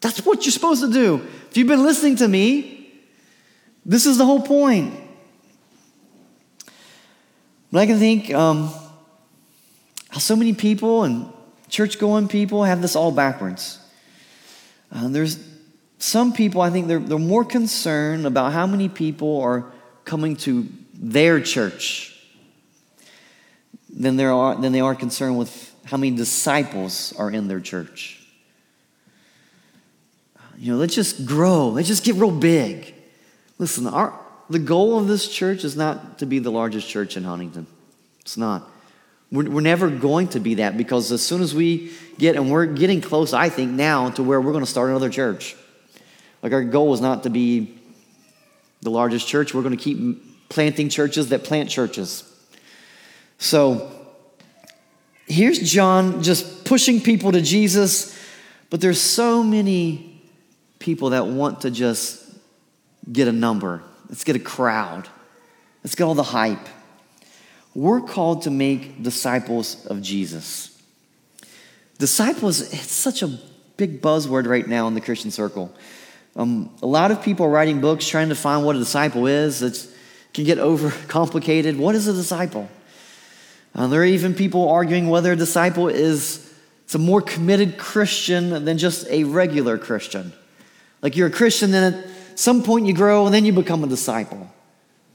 That's 0.00 0.24
what 0.24 0.44
you're 0.44 0.52
supposed 0.52 0.82
to 0.82 0.92
do. 0.92 1.26
If 1.50 1.56
you've 1.56 1.66
been 1.66 1.82
listening 1.82 2.16
to 2.16 2.28
me, 2.28 2.92
this 3.84 4.06
is 4.06 4.18
the 4.18 4.24
whole 4.24 4.42
point. 4.42 4.94
But 7.72 7.80
I 7.80 7.86
can 7.86 7.98
think 7.98 8.32
um, 8.32 8.70
how 10.08 10.18
so 10.18 10.36
many 10.36 10.52
people 10.52 11.04
and 11.04 11.32
church 11.68 11.98
going 11.98 12.28
people 12.28 12.64
have 12.64 12.82
this 12.82 12.96
all 12.96 13.12
backwards. 13.12 13.78
Uh, 14.92 15.08
there's 15.08 15.38
some 15.98 16.32
people, 16.32 16.60
I 16.60 16.70
think 16.70 16.88
they're, 16.88 16.98
they're 16.98 17.18
more 17.18 17.44
concerned 17.44 18.26
about 18.26 18.52
how 18.52 18.66
many 18.66 18.88
people 18.88 19.40
are 19.40 19.70
coming 20.04 20.34
to 20.36 20.66
their 20.94 21.40
church 21.40 22.19
than, 23.92 24.16
there 24.16 24.32
are, 24.32 24.56
than 24.56 24.72
they 24.72 24.80
are 24.80 24.94
concerned 24.94 25.38
with 25.38 25.74
how 25.84 25.96
many 25.96 26.16
disciples 26.16 27.12
are 27.18 27.30
in 27.30 27.48
their 27.48 27.60
church. 27.60 28.20
You 30.56 30.72
know, 30.72 30.78
let's 30.78 30.94
just 30.94 31.24
grow, 31.24 31.68
let's 31.68 31.88
just 31.88 32.04
get 32.04 32.16
real 32.16 32.30
big. 32.30 32.94
Listen, 33.58 33.86
our, 33.86 34.18
the 34.50 34.58
goal 34.58 34.98
of 34.98 35.08
this 35.08 35.28
church 35.28 35.64
is 35.64 35.76
not 35.76 36.18
to 36.18 36.26
be 36.26 36.38
the 36.38 36.50
largest 36.50 36.88
church 36.88 37.16
in 37.16 37.24
Huntington. 37.24 37.66
It's 38.20 38.36
not. 38.36 38.68
We're, 39.32 39.48
we're 39.48 39.60
never 39.60 39.88
going 39.88 40.28
to 40.28 40.40
be 40.40 40.54
that 40.54 40.76
because 40.76 41.12
as 41.12 41.22
soon 41.22 41.40
as 41.40 41.54
we 41.54 41.92
get, 42.18 42.36
and 42.36 42.50
we're 42.50 42.66
getting 42.66 43.00
close, 43.00 43.32
I 43.32 43.48
think, 43.48 43.70
now 43.70 44.10
to 44.10 44.22
where 44.22 44.40
we're 44.40 44.52
going 44.52 44.64
to 44.64 44.70
start 44.70 44.90
another 44.90 45.08
church. 45.08 45.56
Like 46.42 46.52
our 46.52 46.64
goal 46.64 46.92
is 46.94 47.00
not 47.00 47.22
to 47.22 47.30
be 47.30 47.78
the 48.82 48.90
largest 48.90 49.26
church. 49.28 49.54
We're 49.54 49.62
going 49.62 49.76
to 49.76 49.82
keep 49.82 50.48
planting 50.48 50.88
churches 50.88 51.28
that 51.30 51.44
plant 51.44 51.70
churches. 51.70 52.29
So 53.40 53.90
here's 55.26 55.58
John 55.58 56.22
just 56.22 56.66
pushing 56.66 57.00
people 57.00 57.32
to 57.32 57.40
Jesus, 57.40 58.16
but 58.68 58.82
there's 58.82 59.00
so 59.00 59.42
many 59.42 60.22
people 60.78 61.10
that 61.10 61.26
want 61.26 61.62
to 61.62 61.70
just 61.70 62.22
get 63.10 63.28
a 63.28 63.32
number. 63.32 63.82
Let's 64.10 64.24
get 64.24 64.36
a 64.36 64.40
crowd. 64.40 65.08
Let's 65.82 65.94
get 65.94 66.04
all 66.04 66.14
the 66.14 66.22
hype. 66.22 66.68
We're 67.74 68.02
called 68.02 68.42
to 68.42 68.50
make 68.50 69.02
disciples 69.02 69.86
of 69.86 70.02
Jesus. 70.02 70.78
Disciples, 71.98 72.60
it's 72.60 72.92
such 72.92 73.22
a 73.22 73.38
big 73.78 74.02
buzzword 74.02 74.46
right 74.46 74.68
now 74.68 74.86
in 74.86 74.92
the 74.92 75.00
Christian 75.00 75.30
circle. 75.30 75.74
Um, 76.36 76.70
a 76.82 76.86
lot 76.86 77.10
of 77.10 77.22
people 77.22 77.46
are 77.46 77.50
writing 77.50 77.80
books 77.80 78.06
trying 78.06 78.28
to 78.28 78.34
find 78.34 78.66
what 78.66 78.76
a 78.76 78.78
disciple 78.78 79.26
is. 79.26 79.62
It 79.62 79.86
can 80.34 80.44
get 80.44 80.58
over 80.58 80.90
complicated. 81.08 81.78
What 81.78 81.94
is 81.94 82.06
a 82.06 82.12
disciple? 82.12 82.68
Uh, 83.74 83.86
there 83.86 84.02
are 84.02 84.06
even 84.06 84.34
people 84.34 84.68
arguing 84.68 85.08
whether 85.08 85.32
a 85.32 85.36
disciple 85.36 85.88
is 85.88 86.46
it's 86.84 86.94
a 86.96 86.98
more 86.98 87.22
committed 87.22 87.78
Christian 87.78 88.64
than 88.64 88.76
just 88.76 89.06
a 89.08 89.22
regular 89.22 89.78
Christian. 89.78 90.32
Like 91.02 91.16
you're 91.16 91.28
a 91.28 91.30
Christian, 91.30 91.70
then 91.70 91.94
at 91.94 92.10
some 92.38 92.64
point 92.64 92.86
you 92.86 92.94
grow, 92.94 93.26
and 93.26 93.34
then 93.34 93.44
you 93.44 93.52
become 93.52 93.84
a 93.84 93.86
disciple. 93.86 94.50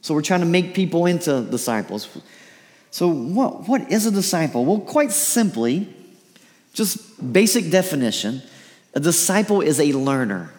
So 0.01 0.13
we're 0.13 0.21
trying 0.21 0.39
to 0.39 0.45
make 0.45 0.73
people 0.73 1.05
into 1.05 1.41
disciples. 1.41 2.07
So 2.91 3.09
what, 3.09 3.67
what 3.67 3.91
is 3.91 4.05
a 4.05 4.11
disciple? 4.11 4.63
Well, 4.63 4.79
quite 4.79 5.11
simply, 5.11 5.93
just 6.73 7.33
basic 7.33 7.71
definition, 7.71 8.41
a 8.93 9.01
disciple 9.01 9.59
is 9.59 9.79
a 9.81 9.91
learner. 9.91 10.53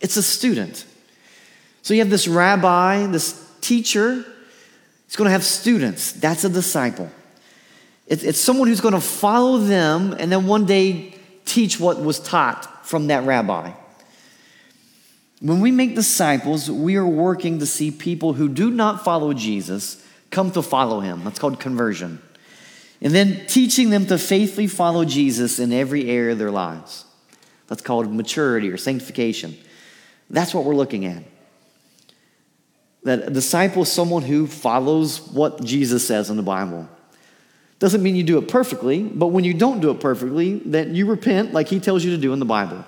It's 0.00 0.16
a 0.16 0.22
student. 0.22 0.86
So 1.82 1.94
you 1.94 2.00
have 2.00 2.10
this 2.10 2.28
rabbi, 2.28 3.06
this 3.06 3.44
teacher, 3.60 4.24
he's 5.08 5.16
going 5.16 5.26
to 5.26 5.32
have 5.32 5.42
students. 5.42 6.12
That's 6.12 6.44
a 6.44 6.48
disciple. 6.48 7.10
It's 8.06 8.38
someone 8.38 8.68
who's 8.68 8.80
going 8.80 8.94
to 8.94 9.00
follow 9.00 9.58
them 9.58 10.14
and 10.18 10.30
then 10.30 10.46
one 10.46 10.64
day 10.64 11.14
teach 11.44 11.80
what 11.80 12.00
was 12.00 12.20
taught 12.20 12.86
from 12.86 13.08
that 13.08 13.24
rabbi. 13.24 13.72
When 15.40 15.60
we 15.60 15.70
make 15.70 15.94
disciples, 15.94 16.70
we 16.70 16.96
are 16.96 17.06
working 17.06 17.58
to 17.58 17.66
see 17.66 17.90
people 17.90 18.32
who 18.32 18.48
do 18.48 18.70
not 18.70 19.04
follow 19.04 19.32
Jesus 19.34 20.02
come 20.30 20.50
to 20.52 20.62
follow 20.62 21.00
him. 21.00 21.22
That's 21.24 21.38
called 21.38 21.60
conversion. 21.60 22.22
And 23.00 23.14
then 23.14 23.46
teaching 23.46 23.90
them 23.90 24.06
to 24.06 24.18
faithfully 24.18 24.66
follow 24.66 25.04
Jesus 25.04 25.58
in 25.58 25.72
every 25.72 26.08
area 26.08 26.32
of 26.32 26.38
their 26.38 26.50
lives. 26.50 27.04
That's 27.68 27.82
called 27.82 28.12
maturity 28.12 28.70
or 28.70 28.76
sanctification. 28.76 29.56
That's 30.30 30.54
what 30.54 30.64
we're 30.64 30.74
looking 30.74 31.04
at. 31.04 31.22
That 33.04 33.28
a 33.28 33.30
disciple 33.30 33.82
is 33.82 33.92
someone 33.92 34.22
who 34.22 34.46
follows 34.46 35.20
what 35.28 35.62
Jesus 35.62 36.06
says 36.06 36.30
in 36.30 36.36
the 36.36 36.42
Bible. 36.42 36.88
Doesn't 37.78 38.02
mean 38.02 38.16
you 38.16 38.24
do 38.24 38.38
it 38.38 38.48
perfectly, 38.48 39.02
but 39.02 39.28
when 39.28 39.44
you 39.44 39.54
don't 39.54 39.80
do 39.80 39.90
it 39.90 40.00
perfectly, 40.00 40.58
that 40.66 40.88
you 40.88 41.06
repent 41.06 41.52
like 41.52 41.68
he 41.68 41.78
tells 41.78 42.04
you 42.04 42.10
to 42.10 42.18
do 42.18 42.32
in 42.32 42.38
the 42.40 42.44
Bible. 42.44 42.84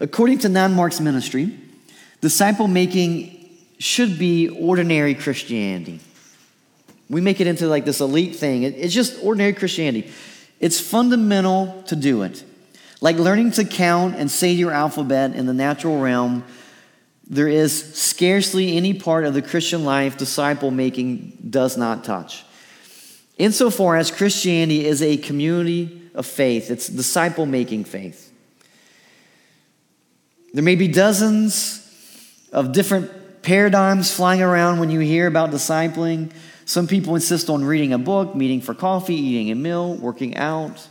According 0.00 0.38
to 0.40 0.48
Nine 0.48 0.72
Marks 0.72 1.00
Ministry, 1.00 1.58
disciple 2.20 2.66
making 2.66 3.32
should 3.78 4.18
be 4.18 4.48
ordinary 4.48 5.14
Christianity. 5.14 6.00
We 7.08 7.20
make 7.20 7.40
it 7.40 7.46
into 7.46 7.66
like 7.66 7.84
this 7.84 8.00
elite 8.00 8.36
thing. 8.36 8.62
It's 8.62 8.94
just 8.94 9.22
ordinary 9.22 9.52
Christianity. 9.52 10.10
It's 10.58 10.80
fundamental 10.80 11.82
to 11.88 11.96
do 11.96 12.22
it. 12.22 12.42
Like 13.00 13.16
learning 13.16 13.52
to 13.52 13.64
count 13.64 14.16
and 14.16 14.30
say 14.30 14.52
your 14.52 14.72
alphabet 14.72 15.34
in 15.34 15.46
the 15.46 15.52
natural 15.52 16.00
realm, 16.00 16.44
there 17.26 17.48
is 17.48 17.94
scarcely 17.94 18.76
any 18.76 18.94
part 18.94 19.24
of 19.24 19.34
the 19.34 19.42
Christian 19.42 19.84
life 19.84 20.16
disciple 20.16 20.70
making 20.70 21.36
does 21.50 21.76
not 21.76 22.04
touch. 22.04 22.44
Insofar 23.36 23.96
as 23.96 24.10
Christianity 24.10 24.86
is 24.86 25.02
a 25.02 25.16
community 25.16 26.02
of 26.14 26.24
faith, 26.24 26.70
it's 26.70 26.88
disciple 26.88 27.44
making 27.44 27.84
faith. 27.84 28.32
There 30.54 30.62
may 30.62 30.76
be 30.76 30.88
dozens 30.88 31.82
of 32.52 32.72
different 32.72 33.42
paradigms 33.42 34.10
flying 34.12 34.40
around 34.40 34.78
when 34.78 34.90
you 34.90 35.00
hear 35.00 35.26
about 35.26 35.50
discipling. 35.50 36.32
Some 36.64 36.86
people 36.86 37.14
insist 37.14 37.50
on 37.50 37.64
reading 37.64 37.92
a 37.92 37.98
book, 37.98 38.34
meeting 38.34 38.60
for 38.60 38.72
coffee, 38.72 39.14
eating 39.14 39.50
a 39.50 39.54
meal, 39.54 39.94
working 39.96 40.36
out. 40.36 40.88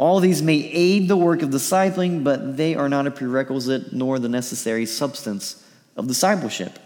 All 0.00 0.18
these 0.18 0.40
may 0.40 0.56
aid 0.56 1.08
the 1.08 1.16
work 1.18 1.42
of 1.42 1.50
discipling, 1.50 2.24
but 2.24 2.56
they 2.56 2.74
are 2.74 2.88
not 2.88 3.06
a 3.06 3.10
prerequisite 3.10 3.92
nor 3.92 4.18
the 4.18 4.30
necessary 4.30 4.86
substance 4.86 5.62
of 5.94 6.08
discipleship. 6.08 6.78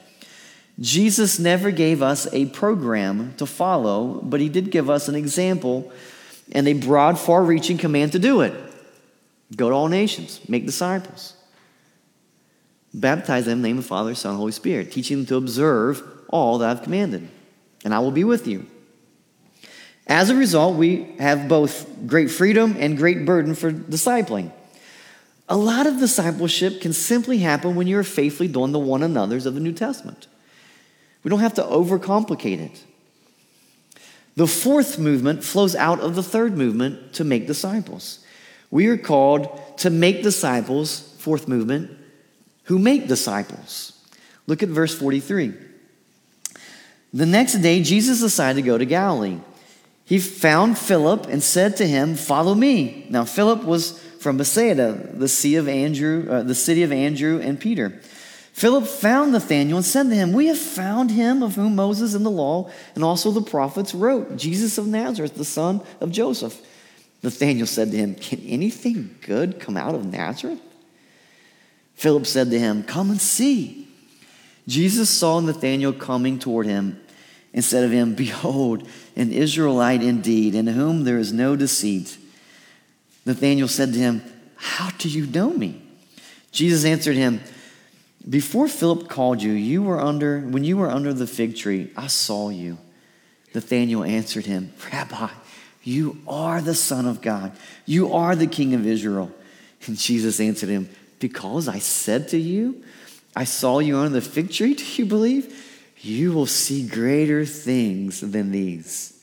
Jesus 0.80 1.38
never 1.38 1.70
gave 1.70 2.02
us 2.02 2.26
a 2.32 2.46
program 2.46 3.32
to 3.36 3.46
follow, 3.46 4.20
but 4.20 4.40
he 4.40 4.48
did 4.48 4.72
give 4.72 4.90
us 4.90 5.06
an 5.06 5.14
example 5.14 5.92
and 6.50 6.66
a 6.66 6.72
broad, 6.72 7.16
far 7.16 7.44
reaching 7.44 7.78
command 7.78 8.10
to 8.10 8.18
do 8.18 8.40
it 8.40 8.52
go 9.54 9.68
to 9.68 9.76
all 9.76 9.86
nations, 9.86 10.40
make 10.48 10.66
disciples, 10.66 11.34
baptize 12.92 13.44
them 13.44 13.58
in 13.58 13.62
the 13.62 13.68
name 13.68 13.78
of 13.78 13.84
the 13.84 13.88
Father, 13.88 14.16
Son, 14.16 14.32
and 14.32 14.38
Holy 14.40 14.50
Spirit, 14.50 14.90
teaching 14.90 15.18
them 15.18 15.26
to 15.26 15.36
observe 15.36 16.02
all 16.30 16.58
that 16.58 16.68
I've 16.68 16.82
commanded, 16.82 17.28
and 17.84 17.94
I 17.94 18.00
will 18.00 18.10
be 18.10 18.24
with 18.24 18.48
you. 18.48 18.66
As 20.06 20.28
a 20.28 20.34
result, 20.34 20.76
we 20.76 21.14
have 21.18 21.48
both 21.48 22.06
great 22.06 22.30
freedom 22.30 22.76
and 22.78 22.96
great 22.96 23.24
burden 23.24 23.54
for 23.54 23.72
discipling. 23.72 24.52
A 25.48 25.56
lot 25.56 25.86
of 25.86 25.98
discipleship 25.98 26.80
can 26.80 26.92
simply 26.92 27.38
happen 27.38 27.74
when 27.74 27.86
you're 27.86 28.02
faithfully 28.02 28.48
doing 28.48 28.72
the 28.72 28.78
one 28.78 29.02
another's 29.02 29.46
of 29.46 29.54
the 29.54 29.60
New 29.60 29.72
Testament. 29.72 30.26
We 31.22 31.30
don't 31.30 31.40
have 31.40 31.54
to 31.54 31.62
overcomplicate 31.62 32.60
it. 32.60 32.84
The 34.36 34.46
fourth 34.46 34.98
movement 34.98 35.44
flows 35.44 35.74
out 35.74 36.00
of 36.00 36.16
the 36.16 36.22
third 36.22 36.56
movement 36.56 37.14
to 37.14 37.24
make 37.24 37.46
disciples. 37.46 38.24
We 38.70 38.88
are 38.88 38.98
called 38.98 39.78
to 39.78 39.90
make 39.90 40.22
disciples, 40.22 41.14
fourth 41.18 41.46
movement, 41.46 41.90
who 42.64 42.78
make 42.78 43.06
disciples. 43.06 43.92
Look 44.46 44.62
at 44.62 44.68
verse 44.68 44.94
43. 44.98 45.54
The 47.12 47.26
next 47.26 47.54
day, 47.54 47.82
Jesus 47.82 48.20
decided 48.20 48.60
to 48.60 48.66
go 48.66 48.76
to 48.76 48.84
Galilee 48.84 49.38
he 50.04 50.18
found 50.18 50.76
Philip 50.78 51.26
and 51.26 51.42
said 51.42 51.76
to 51.78 51.86
him, 51.86 52.14
Follow 52.14 52.54
me. 52.54 53.06
Now, 53.08 53.24
Philip 53.24 53.64
was 53.64 53.98
from 54.20 54.36
Bethsaida, 54.36 54.92
the, 55.12 55.28
sea 55.28 55.56
of 55.56 55.68
Andrew, 55.68 56.26
uh, 56.30 56.42
the 56.42 56.54
city 56.54 56.82
of 56.82 56.92
Andrew 56.92 57.40
and 57.40 57.58
Peter. 57.58 58.00
Philip 58.52 58.86
found 58.86 59.32
Nathanael 59.32 59.78
and 59.78 59.84
said 59.84 60.08
to 60.08 60.14
him, 60.14 60.32
We 60.32 60.46
have 60.46 60.58
found 60.58 61.10
him 61.10 61.42
of 61.42 61.56
whom 61.56 61.74
Moses 61.74 62.14
in 62.14 62.22
the 62.22 62.30
law 62.30 62.70
and 62.94 63.02
also 63.02 63.30
the 63.30 63.42
prophets 63.42 63.94
wrote, 63.94 64.36
Jesus 64.36 64.78
of 64.78 64.86
Nazareth, 64.86 65.34
the 65.34 65.44
son 65.44 65.80
of 66.00 66.12
Joseph. 66.12 66.60
Nathanael 67.22 67.66
said 67.66 67.90
to 67.90 67.96
him, 67.96 68.14
Can 68.14 68.40
anything 68.46 69.16
good 69.22 69.58
come 69.58 69.76
out 69.76 69.94
of 69.94 70.04
Nazareth? 70.04 70.60
Philip 71.96 72.26
said 72.26 72.50
to 72.50 72.58
him, 72.58 72.82
Come 72.82 73.10
and 73.10 73.20
see. 73.20 73.88
Jesus 74.68 75.10
saw 75.10 75.40
Nathanael 75.40 75.92
coming 75.92 76.38
toward 76.38 76.66
him 76.66 77.00
said 77.60 77.84
of 77.84 77.92
him, 77.92 78.14
Behold, 78.14 78.88
an 79.14 79.32
Israelite 79.32 80.02
indeed, 80.02 80.54
in 80.54 80.66
whom 80.66 81.04
there 81.04 81.18
is 81.18 81.32
no 81.32 81.54
deceit. 81.54 82.18
Nathanael 83.24 83.68
said 83.68 83.92
to 83.92 83.98
him, 83.98 84.22
How 84.56 84.90
do 84.98 85.08
you 85.08 85.26
know 85.26 85.50
me? 85.50 85.80
Jesus 86.50 86.84
answered 86.84 87.16
him, 87.16 87.40
Before 88.28 88.68
Philip 88.68 89.08
called 89.08 89.42
you, 89.42 89.52
you 89.52 89.82
were 89.82 90.00
under 90.00 90.40
when 90.40 90.64
you 90.64 90.76
were 90.76 90.90
under 90.90 91.12
the 91.12 91.26
fig 91.26 91.56
tree, 91.56 91.90
I 91.96 92.08
saw 92.08 92.48
you. 92.48 92.78
Nathanael 93.54 94.04
answered 94.04 94.46
him, 94.46 94.72
Rabbi, 94.92 95.28
you 95.84 96.18
are 96.26 96.60
the 96.60 96.74
Son 96.74 97.06
of 97.06 97.20
God. 97.20 97.52
You 97.86 98.12
are 98.14 98.34
the 98.34 98.46
King 98.46 98.74
of 98.74 98.86
Israel. 98.86 99.30
And 99.86 99.96
Jesus 99.96 100.40
answered 100.40 100.70
him, 100.70 100.88
Because 101.20 101.68
I 101.68 101.78
said 101.78 102.28
to 102.30 102.38
you, 102.38 102.82
I 103.36 103.44
saw 103.44 103.78
you 103.80 103.98
under 103.98 104.10
the 104.10 104.20
fig 104.20 104.50
tree, 104.50 104.74
do 104.74 104.84
you 104.84 105.06
believe? 105.06 105.63
You 106.04 106.32
will 106.32 106.46
see 106.46 106.86
greater 106.86 107.46
things 107.46 108.20
than 108.20 108.50
these. 108.50 109.18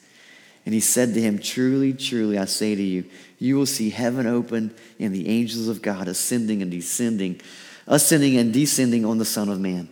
And 0.65 0.73
he 0.73 0.79
said 0.79 1.13
to 1.13 1.21
him, 1.21 1.37
Truly, 1.37 1.93
truly, 1.93 2.39
I 2.39 2.45
say 2.45 2.73
to 2.73 2.81
you, 2.81 3.05
you 3.37 3.55
will 3.55 3.67
see 3.67 3.91
heaven 3.91 4.25
open 4.25 4.73
and 4.99 5.13
the 5.13 5.29
angels 5.29 5.67
of 5.67 5.83
God 5.83 6.07
ascending 6.07 6.63
and 6.63 6.71
descending, 6.71 7.39
ascending 7.85 8.37
and 8.37 8.51
descending 8.51 9.05
on 9.05 9.19
the 9.19 9.25
Son 9.25 9.49
of 9.49 9.59
Man. 9.59 9.89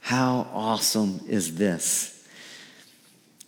How 0.00 0.48
awesome 0.52 1.20
is 1.28 1.54
this? 1.54 2.10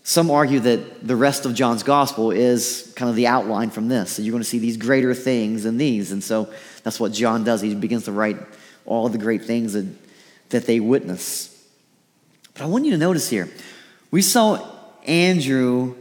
Some 0.05 0.30
argue 0.30 0.61
that 0.61 1.05
the 1.05 1.16
rest 1.16 1.45
of 1.45 1.55
John's 1.55 1.82
gospel 1.82 2.30
is 2.30 2.93
kind 2.95 3.11
of 3.11 3.16
the 3.16 3.26
outline 3.26 3.70
from 3.70 3.89
this. 3.89 4.12
So 4.12 4.22
you're 4.22 4.30
going 4.30 4.45
to 4.45 4.49
see 4.49 4.61
these 4.61 4.76
greater 4.76 5.12
things 5.12 5.64
than 5.64 5.76
these. 5.76 6.12
And 6.12 6.22
so 6.22 6.53
that's 6.84 7.01
what 7.01 7.12
John 7.12 7.43
does. 7.43 7.62
He 7.62 7.74
begins 7.74 8.05
to 8.05 8.12
write 8.12 8.39
all 8.84 9.09
the 9.09 9.18
great 9.18 9.45
things 9.45 9.72
that, 9.72 9.87
that 10.51 10.66
they 10.66 10.78
witness. 10.78 11.56
But 12.57 12.65
I 12.65 12.67
want 12.69 12.85
you 12.85 12.93
to 12.93 12.99
notice 12.99 13.29
here, 13.29 13.49
we 14.11 14.23
saw 14.23 14.67
Andrew 15.07 15.95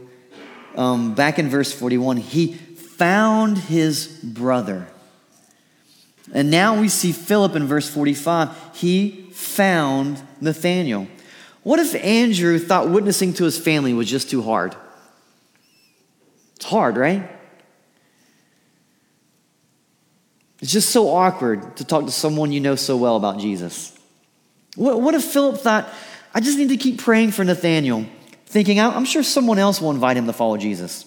um, 0.74 1.14
back 1.14 1.38
in 1.38 1.48
verse 1.48 1.72
41. 1.72 2.16
He 2.16 2.54
found 2.54 3.58
his 3.58 4.06
brother. 4.06 4.86
And 6.32 6.50
now 6.50 6.80
we 6.80 6.88
see 6.88 7.12
Philip 7.12 7.56
in 7.56 7.66
verse 7.66 7.88
45. 7.88 8.74
He 8.74 9.28
found 9.32 10.22
Nathanael. 10.40 11.06
What 11.62 11.78
if 11.78 11.94
Andrew 11.96 12.58
thought 12.58 12.88
witnessing 12.88 13.34
to 13.34 13.44
his 13.44 13.58
family 13.58 13.92
was 13.92 14.08
just 14.08 14.30
too 14.30 14.42
hard? 14.42 14.74
It's 16.56 16.64
hard, 16.64 16.96
right? 16.96 17.30
It's 20.60 20.72
just 20.72 20.90
so 20.90 21.10
awkward 21.10 21.76
to 21.76 21.84
talk 21.84 22.06
to 22.06 22.10
someone 22.10 22.50
you 22.50 22.60
know 22.60 22.76
so 22.76 22.96
well 22.96 23.16
about 23.16 23.38
Jesus. 23.38 23.96
What, 24.74 25.00
what 25.00 25.14
if 25.14 25.24
Philip 25.24 25.60
thought, 25.60 25.92
I 26.36 26.40
just 26.40 26.58
need 26.58 26.68
to 26.68 26.76
keep 26.76 26.98
praying 26.98 27.30
for 27.30 27.44
Nathanael, 27.44 28.04
thinking, 28.44 28.78
I'm 28.78 29.06
sure 29.06 29.22
someone 29.22 29.58
else 29.58 29.80
will 29.80 29.90
invite 29.90 30.18
him 30.18 30.26
to 30.26 30.34
follow 30.34 30.58
Jesus. 30.58 31.06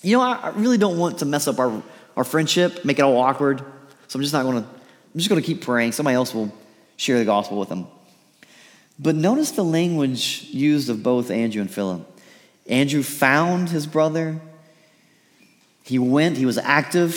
You 0.00 0.16
know, 0.16 0.22
I 0.22 0.48
really 0.56 0.78
don't 0.78 0.96
want 0.96 1.18
to 1.18 1.26
mess 1.26 1.46
up 1.46 1.58
our, 1.58 1.82
our 2.16 2.24
friendship, 2.24 2.82
make 2.82 2.98
it 2.98 3.02
all 3.02 3.18
awkward. 3.18 3.58
So 4.06 4.16
I'm 4.16 4.22
just 4.22 4.32
not 4.32 4.44
going 4.44 4.62
to, 4.62 4.66
I'm 4.66 5.18
just 5.18 5.28
going 5.28 5.38
to 5.38 5.46
keep 5.46 5.60
praying. 5.60 5.92
Somebody 5.92 6.14
else 6.14 6.32
will 6.32 6.50
share 6.96 7.18
the 7.18 7.26
gospel 7.26 7.58
with 7.58 7.68
them. 7.68 7.88
But 8.98 9.16
notice 9.16 9.50
the 9.50 9.64
language 9.64 10.44
used 10.44 10.88
of 10.88 11.02
both 11.02 11.30
Andrew 11.30 11.60
and 11.60 11.70
Philip. 11.70 12.10
Andrew 12.70 13.02
found 13.02 13.68
his 13.68 13.86
brother. 13.86 14.40
He 15.82 15.98
went, 15.98 16.38
he 16.38 16.46
was 16.46 16.56
active. 16.56 17.12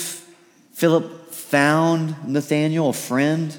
Philip 0.74 1.32
found 1.32 2.28
Nathanael, 2.28 2.90
a 2.90 2.94
friend. 2.94 3.58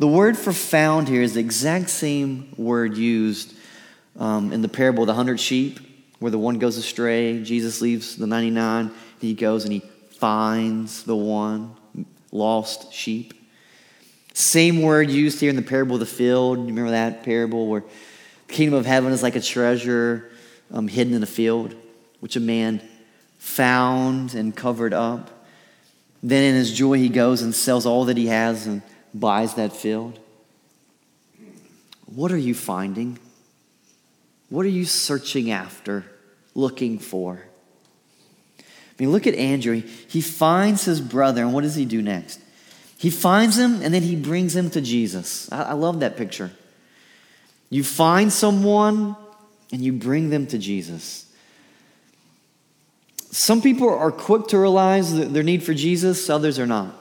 The 0.00 0.08
word 0.08 0.38
for 0.38 0.54
found 0.54 1.08
here 1.08 1.20
is 1.20 1.34
the 1.34 1.40
exact 1.40 1.90
same 1.90 2.54
word 2.56 2.96
used 2.96 3.52
um, 4.18 4.50
in 4.50 4.62
the 4.62 4.68
parable 4.68 5.02
of 5.02 5.08
the 5.08 5.12
hundred 5.12 5.38
sheep, 5.38 5.78
where 6.20 6.30
the 6.30 6.38
one 6.38 6.58
goes 6.58 6.78
astray. 6.78 7.42
Jesus 7.42 7.82
leaves 7.82 8.16
the 8.16 8.26
99, 8.26 8.92
he 9.20 9.34
goes 9.34 9.64
and 9.64 9.74
he 9.74 9.82
finds 10.12 11.02
the 11.02 11.14
one 11.14 11.76
lost 12.32 12.94
sheep. 12.94 13.34
Same 14.32 14.80
word 14.80 15.10
used 15.10 15.38
here 15.38 15.50
in 15.50 15.56
the 15.56 15.60
parable 15.60 15.96
of 15.96 16.00
the 16.00 16.06
field. 16.06 16.60
You 16.60 16.64
remember 16.68 16.92
that 16.92 17.22
parable 17.22 17.66
where 17.66 17.84
the 18.46 18.54
kingdom 18.54 18.78
of 18.78 18.86
heaven 18.86 19.12
is 19.12 19.22
like 19.22 19.36
a 19.36 19.40
treasure 19.42 20.30
um, 20.72 20.88
hidden 20.88 21.12
in 21.12 21.22
a 21.22 21.26
field, 21.26 21.74
which 22.20 22.36
a 22.36 22.40
man 22.40 22.80
found 23.36 24.34
and 24.34 24.56
covered 24.56 24.94
up. 24.94 25.44
Then 26.22 26.42
in 26.42 26.54
his 26.54 26.72
joy, 26.72 26.96
he 26.96 27.10
goes 27.10 27.42
and 27.42 27.54
sells 27.54 27.84
all 27.84 28.06
that 28.06 28.16
he 28.16 28.28
has 28.28 28.66
and 28.66 28.80
buys 29.14 29.54
that 29.54 29.72
field? 29.72 30.18
What 32.06 32.32
are 32.32 32.38
you 32.38 32.54
finding? 32.54 33.18
What 34.48 34.66
are 34.66 34.70
you 34.70 34.84
searching 34.84 35.50
after, 35.50 36.04
looking 36.54 36.98
for? 36.98 37.42
I 38.58 38.62
mean, 38.98 39.12
look 39.12 39.26
at 39.26 39.34
Andrew. 39.34 39.82
He 40.08 40.20
finds 40.20 40.84
his 40.84 41.00
brother, 41.00 41.42
and 41.42 41.54
what 41.54 41.62
does 41.62 41.76
he 41.76 41.84
do 41.84 42.02
next? 42.02 42.40
He 42.98 43.10
finds 43.10 43.56
him, 43.56 43.80
and 43.80 43.94
then 43.94 44.02
he 44.02 44.16
brings 44.16 44.54
him 44.54 44.68
to 44.70 44.80
Jesus. 44.80 45.50
I, 45.50 45.62
I 45.62 45.72
love 45.72 46.00
that 46.00 46.16
picture. 46.16 46.50
You 47.70 47.84
find 47.84 48.32
someone, 48.32 49.16
and 49.72 49.80
you 49.80 49.92
bring 49.92 50.30
them 50.30 50.46
to 50.48 50.58
Jesus. 50.58 51.26
Some 53.30 53.62
people 53.62 53.88
are 53.88 54.10
quick 54.10 54.48
to 54.48 54.58
realize 54.58 55.14
their 55.14 55.44
need 55.44 55.62
for 55.62 55.72
Jesus, 55.72 56.28
others 56.28 56.58
are 56.58 56.66
not. 56.66 56.99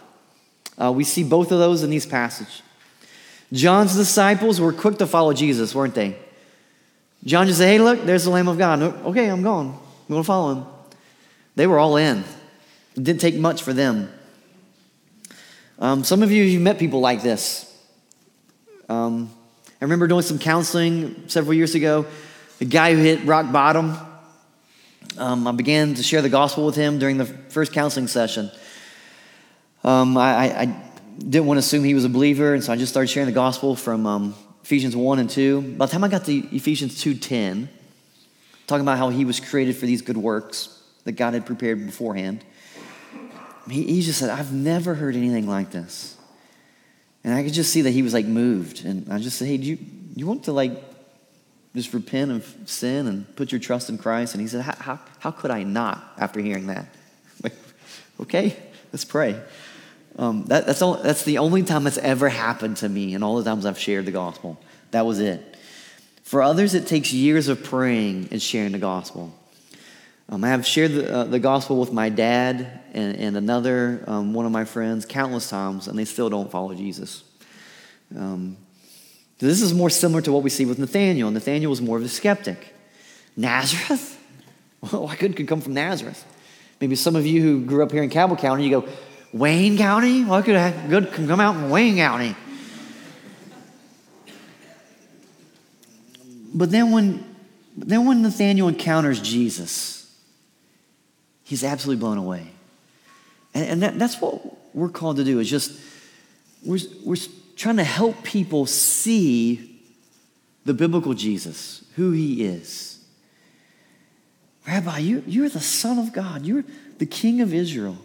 Uh, 0.79 0.91
we 0.91 1.03
see 1.03 1.23
both 1.23 1.51
of 1.51 1.59
those 1.59 1.83
in 1.83 1.89
these 1.89 2.05
passages. 2.05 2.61
John's 3.51 3.95
disciples 3.95 4.61
were 4.61 4.71
quick 4.71 4.97
to 4.99 5.07
follow 5.07 5.33
Jesus, 5.33 5.73
weren't 5.75 5.95
they? 5.95 6.17
John 7.23 7.47
just 7.47 7.59
said, 7.59 7.67
Hey, 7.67 7.79
look, 7.79 8.05
there's 8.05 8.23
the 8.23 8.29
Lamb 8.29 8.47
of 8.47 8.57
God. 8.57 8.81
Okay, 8.81 9.27
I'm 9.27 9.41
going. 9.41 9.69
I'm 9.69 10.07
going 10.07 10.21
to 10.21 10.27
follow 10.27 10.53
him. 10.53 10.65
They 11.55 11.67
were 11.67 11.79
all 11.79 11.97
in. 11.97 12.23
It 12.95 13.03
didn't 13.03 13.21
take 13.21 13.35
much 13.35 13.63
for 13.63 13.73
them. 13.73 14.09
Um, 15.79 16.03
some 16.03 16.23
of 16.23 16.31
you, 16.31 16.43
you 16.43 16.59
met 16.59 16.79
people 16.79 16.99
like 16.99 17.21
this. 17.21 17.65
Um, 18.87 19.29
I 19.81 19.85
remember 19.85 20.07
doing 20.07 20.21
some 20.21 20.39
counseling 20.39 21.27
several 21.27 21.53
years 21.53 21.75
ago. 21.75 22.05
A 22.61 22.65
guy 22.65 22.93
who 22.93 23.01
hit 23.01 23.23
rock 23.25 23.51
bottom. 23.51 23.97
Um, 25.17 25.47
I 25.47 25.51
began 25.51 25.95
to 25.95 26.03
share 26.03 26.21
the 26.21 26.29
gospel 26.29 26.65
with 26.65 26.75
him 26.75 26.99
during 26.99 27.17
the 27.17 27.25
first 27.25 27.73
counseling 27.73 28.07
session. 28.07 28.51
Um, 29.83 30.17
I, 30.17 30.61
I, 30.61 30.83
didn't 31.17 31.47
want 31.47 31.57
to 31.57 31.59
assume 31.59 31.83
he 31.83 31.93
was 31.93 32.05
a 32.05 32.09
believer, 32.09 32.53
and 32.53 32.63
so 32.63 32.71
I 32.71 32.77
just 32.77 32.91
started 32.91 33.07
sharing 33.07 33.27
the 33.27 33.33
gospel 33.33 33.75
from 33.75 34.05
um, 34.05 34.35
Ephesians 34.63 34.95
1 34.95 35.19
and 35.19 35.29
2. 35.29 35.75
By 35.77 35.85
the 35.85 35.91
time 35.91 36.03
I 36.03 36.07
got 36.07 36.25
to 36.25 36.55
Ephesians 36.55 37.03
2.10, 37.03 37.67
talking 38.67 38.81
about 38.81 38.97
how 38.97 39.09
he 39.09 39.25
was 39.25 39.39
created 39.39 39.75
for 39.75 39.85
these 39.85 40.01
good 40.01 40.17
works 40.17 40.81
that 41.03 41.13
God 41.13 41.33
had 41.33 41.45
prepared 41.45 41.85
beforehand, 41.85 42.43
he, 43.69 43.83
he 43.83 44.01
just 44.01 44.19
said, 44.19 44.29
I've 44.29 44.53
never 44.53 44.95
heard 44.95 45.15
anything 45.15 45.47
like 45.47 45.71
this. 45.71 46.17
And 47.23 47.33
I 47.33 47.43
could 47.43 47.53
just 47.53 47.71
see 47.71 47.81
that 47.81 47.91
he 47.91 48.01
was 48.01 48.13
like 48.13 48.25
moved. 48.25 48.85
And 48.85 49.11
I 49.11 49.19
just 49.19 49.37
said, 49.37 49.47
hey, 49.47 49.57
do 49.57 49.65
you, 49.65 49.77
you 50.15 50.25
want 50.25 50.45
to 50.45 50.53
like 50.53 50.71
just 51.75 51.93
repent 51.93 52.31
of 52.31 52.55
sin 52.65 53.07
and 53.07 53.35
put 53.35 53.51
your 53.51 53.59
trust 53.59 53.89
in 53.89 53.97
Christ? 53.97 54.33
And 54.33 54.41
he 54.41 54.47
said, 54.47 54.61
how, 54.61 54.75
how, 54.75 54.99
how 55.19 55.31
could 55.31 55.51
I 55.51 55.63
not 55.63 56.13
after 56.17 56.39
hearing 56.39 56.67
that? 56.67 56.85
Like, 57.41 57.53
okay, 58.19 58.57
let's 58.91 59.05
pray. 59.05 59.41
Um, 60.17 60.45
that, 60.45 60.65
that's, 60.65 60.81
all, 60.81 60.95
that's 60.95 61.23
the 61.23 61.37
only 61.37 61.63
time 61.63 61.83
that's 61.83 61.97
ever 61.97 62.29
happened 62.29 62.77
to 62.77 62.89
me, 62.89 63.13
and 63.13 63.23
all 63.23 63.37
the 63.37 63.43
times 63.43 63.65
I've 63.65 63.79
shared 63.79 64.05
the 64.05 64.11
gospel. 64.11 64.59
That 64.91 65.05
was 65.05 65.19
it. 65.19 65.57
For 66.23 66.41
others, 66.41 66.73
it 66.73 66.87
takes 66.87 67.13
years 67.13 67.47
of 67.47 67.63
praying 67.63 68.29
and 68.31 68.41
sharing 68.41 68.73
the 68.73 68.79
gospel. 68.79 69.33
Um, 70.29 70.43
I 70.43 70.49
have 70.49 70.65
shared 70.65 70.91
the, 70.91 71.11
uh, 71.11 71.23
the, 71.23 71.39
gospel 71.39 71.79
with 71.79 71.91
my 71.91 72.09
dad 72.09 72.81
and, 72.93 73.15
and 73.15 73.35
another 73.35 74.03
um, 74.05 74.33
one 74.33 74.45
of 74.45 74.51
my 74.51 74.63
friends 74.63 75.05
countless 75.05 75.49
times, 75.49 75.87
and 75.87 75.97
they 75.97 76.05
still 76.05 76.29
don't 76.29 76.51
follow 76.51 76.75
Jesus. 76.75 77.23
Um, 78.15 78.57
this 79.39 79.61
is 79.61 79.73
more 79.73 79.89
similar 79.89 80.21
to 80.21 80.31
what 80.31 80.43
we 80.43 80.49
see 80.49 80.65
with 80.65 80.77
Nathanael. 80.77 81.31
Nathanael 81.31 81.69
was 81.69 81.81
more 81.81 81.97
of 81.97 82.03
a 82.03 82.09
skeptic. 82.09 82.73
Nazareth? 83.35 84.17
Well, 84.81 85.03
what 85.03 85.19
good 85.19 85.35
could 85.35 85.45
come 85.45 85.59
from 85.59 85.73
Nazareth? 85.73 86.25
Maybe 86.79 86.95
some 86.95 87.17
of 87.17 87.25
you 87.25 87.41
who 87.41 87.65
grew 87.65 87.83
up 87.83 87.91
here 87.91 88.01
in 88.01 88.09
Cabell 88.09 88.37
County, 88.37 88.63
you 88.63 88.79
go, 88.79 88.87
Wayne 89.31 89.77
County? 89.77 90.23
What 90.23 90.45
could 90.45 90.55
have 90.55 90.89
good 90.89 91.11
come 91.11 91.39
out 91.39 91.55
in 91.55 91.69
Wayne 91.69 91.97
County? 91.97 92.35
But 96.53 96.71
then 96.71 96.91
when 96.91 97.25
then 97.77 98.05
when 98.05 98.21
Nathanael 98.21 98.67
encounters 98.67 99.21
Jesus, 99.21 100.13
he's 101.43 101.63
absolutely 101.63 102.01
blown 102.01 102.17
away. 102.17 102.51
And, 103.53 103.65
and 103.65 103.83
that, 103.83 103.99
that's 103.99 104.19
what 104.19 104.41
we're 104.75 104.89
called 104.89 105.17
to 105.17 105.23
do 105.23 105.39
is 105.39 105.49
just 105.49 105.79
we're, 106.65 106.79
we're 107.05 107.15
trying 107.55 107.77
to 107.77 107.83
help 107.83 108.23
people 108.23 108.65
see 108.65 109.81
the 110.65 110.73
biblical 110.73 111.13
Jesus, 111.13 111.83
who 111.95 112.11
he 112.11 112.43
is. 112.43 113.03
Rabbi, 114.67 114.99
you, 114.99 115.23
you're 115.25 115.49
the 115.49 115.59
Son 115.59 115.97
of 115.97 116.13
God. 116.13 116.45
You're 116.45 116.65
the 116.97 117.05
King 117.05 117.41
of 117.41 117.53
Israel. 117.53 117.97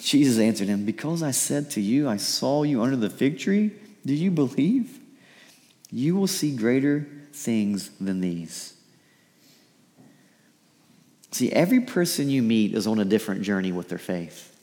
Jesus 0.00 0.38
answered 0.38 0.68
him, 0.68 0.84
Because 0.84 1.22
I 1.22 1.32
said 1.32 1.70
to 1.72 1.80
you, 1.80 2.08
I 2.08 2.16
saw 2.16 2.62
you 2.62 2.82
under 2.82 2.96
the 2.96 3.10
fig 3.10 3.38
tree, 3.38 3.72
do 4.06 4.14
you 4.14 4.30
believe? 4.30 4.98
You 5.90 6.16
will 6.16 6.26
see 6.26 6.54
greater 6.54 7.06
things 7.32 7.90
than 8.00 8.20
these. 8.20 8.74
See, 11.30 11.52
every 11.52 11.80
person 11.80 12.30
you 12.30 12.42
meet 12.42 12.74
is 12.74 12.86
on 12.86 12.98
a 12.98 13.04
different 13.04 13.42
journey 13.42 13.72
with 13.72 13.88
their 13.88 13.98
faith. 13.98 14.54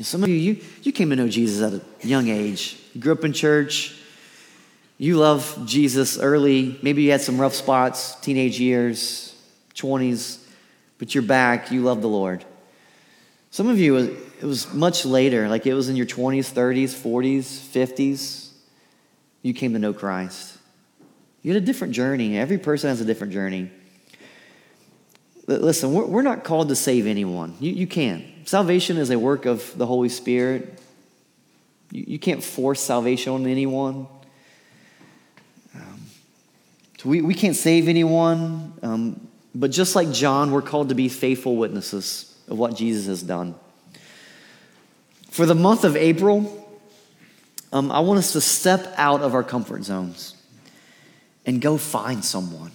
Some 0.00 0.22
of 0.22 0.28
you, 0.28 0.36
you, 0.36 0.62
you 0.82 0.92
came 0.92 1.10
to 1.10 1.16
know 1.16 1.28
Jesus 1.28 1.60
at 1.60 1.80
a 1.80 2.06
young 2.06 2.28
age. 2.28 2.78
You 2.94 3.00
grew 3.00 3.12
up 3.12 3.24
in 3.24 3.32
church. 3.32 3.96
You 4.96 5.16
love 5.16 5.60
Jesus 5.64 6.18
early. 6.18 6.78
Maybe 6.82 7.02
you 7.02 7.10
had 7.10 7.20
some 7.20 7.40
rough 7.40 7.54
spots, 7.54 8.14
teenage 8.20 8.60
years, 8.60 9.34
20s, 9.74 10.44
but 10.98 11.14
you're 11.14 11.22
back. 11.22 11.72
You 11.72 11.82
love 11.82 12.00
the 12.00 12.08
Lord. 12.08 12.44
Some 13.50 13.68
of 13.68 13.78
you, 13.78 13.96
it 13.96 14.44
was 14.44 14.72
much 14.72 15.04
later, 15.04 15.48
like 15.48 15.66
it 15.66 15.74
was 15.74 15.88
in 15.88 15.96
your 15.96 16.06
20s, 16.06 16.52
30s, 16.52 16.94
40s, 16.94 17.42
50s. 17.42 18.50
You 19.42 19.54
came 19.54 19.72
to 19.72 19.78
know 19.78 19.92
Christ. 19.92 20.58
You 21.42 21.52
had 21.54 21.62
a 21.62 21.64
different 21.64 21.94
journey. 21.94 22.36
Every 22.36 22.58
person 22.58 22.90
has 22.90 23.00
a 23.00 23.04
different 23.04 23.32
journey. 23.32 23.70
Listen, 25.46 25.94
we're 25.94 26.22
not 26.22 26.44
called 26.44 26.68
to 26.68 26.76
save 26.76 27.06
anyone. 27.06 27.54
You, 27.58 27.72
you 27.72 27.86
can't. 27.86 28.24
Salvation 28.46 28.98
is 28.98 29.10
a 29.10 29.18
work 29.18 29.46
of 29.46 29.76
the 29.78 29.86
Holy 29.86 30.10
Spirit. 30.10 30.78
You, 31.90 32.04
you 32.06 32.18
can't 32.18 32.44
force 32.44 32.80
salvation 32.82 33.32
on 33.32 33.46
anyone. 33.46 34.08
Um, 35.74 36.00
we, 37.02 37.22
we 37.22 37.32
can't 37.32 37.56
save 37.56 37.88
anyone. 37.88 38.74
Um, 38.82 39.26
but 39.54 39.70
just 39.70 39.96
like 39.96 40.12
John, 40.12 40.50
we're 40.50 40.60
called 40.60 40.90
to 40.90 40.94
be 40.94 41.08
faithful 41.08 41.56
witnesses 41.56 42.37
of 42.48 42.58
what 42.58 42.74
Jesus 42.74 43.06
has 43.06 43.22
done. 43.22 43.54
For 45.30 45.46
the 45.46 45.54
month 45.54 45.84
of 45.84 45.96
April, 45.96 46.68
um, 47.72 47.92
I 47.92 48.00
want 48.00 48.18
us 48.18 48.32
to 48.32 48.40
step 48.40 48.92
out 48.96 49.20
of 49.20 49.34
our 49.34 49.44
comfort 49.44 49.84
zones 49.84 50.34
and 51.46 51.60
go 51.60 51.76
find 51.76 52.24
someone. 52.24 52.72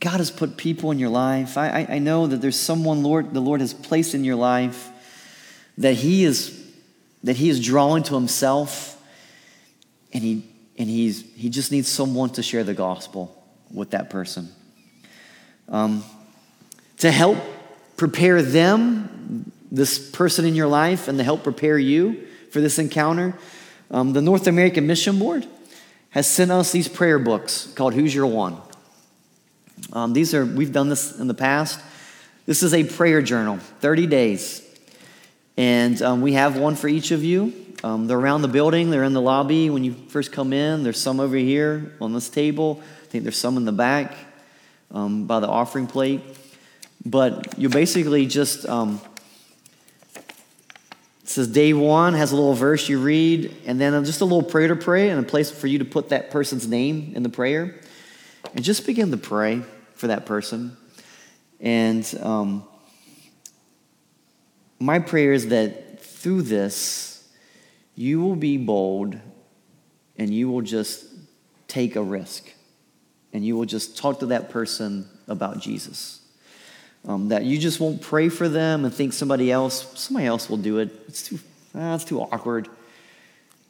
God 0.00 0.18
has 0.18 0.30
put 0.30 0.56
people 0.56 0.90
in 0.90 0.98
your 0.98 1.08
life. 1.08 1.56
I, 1.56 1.68
I, 1.68 1.86
I 1.94 1.98
know 1.98 2.26
that 2.26 2.40
there's 2.40 2.58
someone 2.58 3.02
Lord 3.02 3.32
the 3.32 3.40
Lord 3.40 3.60
has 3.60 3.74
placed 3.74 4.14
in 4.14 4.24
your 4.24 4.36
life 4.36 4.90
that 5.78 5.94
He 5.94 6.24
is 6.24 6.62
that 7.24 7.36
He 7.36 7.48
is 7.48 7.64
drawing 7.64 8.02
to 8.04 8.14
Himself, 8.14 9.02
and 10.12 10.22
He 10.22 10.44
and 10.78 10.88
He's 10.88 11.22
He 11.34 11.48
just 11.48 11.72
needs 11.72 11.88
someone 11.88 12.30
to 12.30 12.42
share 12.42 12.62
the 12.62 12.74
gospel 12.74 13.42
with 13.72 13.90
that 13.90 14.10
person. 14.10 14.48
Um, 15.68 16.04
to 16.98 17.10
help 17.10 17.38
prepare 17.96 18.42
them, 18.42 19.52
this 19.70 19.98
person 20.10 20.44
in 20.44 20.54
your 20.54 20.68
life, 20.68 21.08
and 21.08 21.18
to 21.18 21.24
help 21.24 21.42
prepare 21.42 21.78
you 21.78 22.26
for 22.50 22.60
this 22.60 22.78
encounter, 22.78 23.34
um, 23.90 24.12
the 24.12 24.22
North 24.22 24.46
American 24.46 24.86
Mission 24.86 25.18
Board 25.18 25.46
has 26.10 26.28
sent 26.28 26.50
us 26.50 26.72
these 26.72 26.88
prayer 26.88 27.18
books 27.18 27.72
called 27.74 27.94
Who's 27.94 28.14
Your 28.14 28.26
One. 28.26 28.56
Um, 29.92 30.12
these 30.12 30.34
are, 30.34 30.44
we've 30.44 30.72
done 30.72 30.88
this 30.88 31.18
in 31.18 31.26
the 31.26 31.34
past. 31.34 31.80
This 32.46 32.62
is 32.62 32.72
a 32.72 32.84
prayer 32.84 33.20
journal, 33.22 33.58
30 33.58 34.06
days. 34.06 34.62
And 35.56 36.00
um, 36.02 36.20
we 36.20 36.34
have 36.34 36.58
one 36.58 36.76
for 36.76 36.88
each 36.88 37.10
of 37.10 37.24
you. 37.24 37.52
Um, 37.84 38.06
they're 38.06 38.18
around 38.18 38.42
the 38.42 38.48
building, 38.48 38.90
they're 38.90 39.04
in 39.04 39.12
the 39.12 39.20
lobby 39.20 39.68
when 39.68 39.84
you 39.84 39.94
first 40.08 40.32
come 40.32 40.52
in. 40.52 40.82
There's 40.82 40.98
some 40.98 41.20
over 41.20 41.36
here 41.36 41.94
on 42.00 42.12
this 42.14 42.28
table. 42.28 42.80
I 43.02 43.06
think 43.06 43.24
there's 43.24 43.36
some 43.36 43.56
in 43.56 43.64
the 43.64 43.72
back 43.72 44.16
um, 44.90 45.26
by 45.26 45.40
the 45.40 45.48
offering 45.48 45.86
plate. 45.86 46.22
But 47.04 47.58
you 47.58 47.68
basically 47.68 48.26
just, 48.26 48.66
um, 48.68 49.00
it 50.16 51.28
says 51.28 51.48
day 51.48 51.72
one 51.72 52.14
has 52.14 52.32
a 52.32 52.36
little 52.36 52.54
verse 52.54 52.88
you 52.88 53.00
read, 53.00 53.54
and 53.66 53.80
then 53.80 54.04
just 54.04 54.20
a 54.20 54.24
little 54.24 54.42
prayer 54.42 54.68
to 54.68 54.76
pray, 54.76 55.10
and 55.10 55.20
a 55.20 55.28
place 55.28 55.50
for 55.50 55.66
you 55.66 55.78
to 55.78 55.84
put 55.84 56.08
that 56.08 56.30
person's 56.30 56.66
name 56.66 57.12
in 57.14 57.22
the 57.22 57.28
prayer. 57.28 57.80
And 58.54 58.64
just 58.64 58.86
begin 58.86 59.10
to 59.10 59.16
pray 59.16 59.62
for 59.94 60.08
that 60.08 60.26
person. 60.26 60.76
And 61.60 62.18
um, 62.22 62.64
my 64.78 64.98
prayer 64.98 65.32
is 65.32 65.48
that 65.48 66.00
through 66.00 66.42
this, 66.42 67.28
you 67.94 68.20
will 68.20 68.36
be 68.36 68.56
bold 68.58 69.18
and 70.18 70.32
you 70.32 70.50
will 70.50 70.62
just 70.62 71.06
take 71.68 71.96
a 71.96 72.02
risk 72.02 72.52
and 73.32 73.44
you 73.44 73.56
will 73.56 73.64
just 73.64 73.96
talk 73.96 74.20
to 74.20 74.26
that 74.26 74.50
person 74.50 75.08
about 75.28 75.60
Jesus. 75.60 76.20
Um, 77.06 77.28
that 77.28 77.44
you 77.44 77.56
just 77.58 77.78
won't 77.78 78.02
pray 78.02 78.28
for 78.28 78.48
them 78.48 78.84
and 78.84 78.92
think 78.92 79.12
somebody 79.12 79.52
else, 79.52 79.98
somebody 79.98 80.26
else 80.26 80.50
will 80.50 80.56
do 80.56 80.78
it. 80.78 80.90
It's 81.06 81.22
too, 81.28 81.38
ah, 81.74 81.94
it's 81.94 82.04
too 82.04 82.20
awkward. 82.20 82.68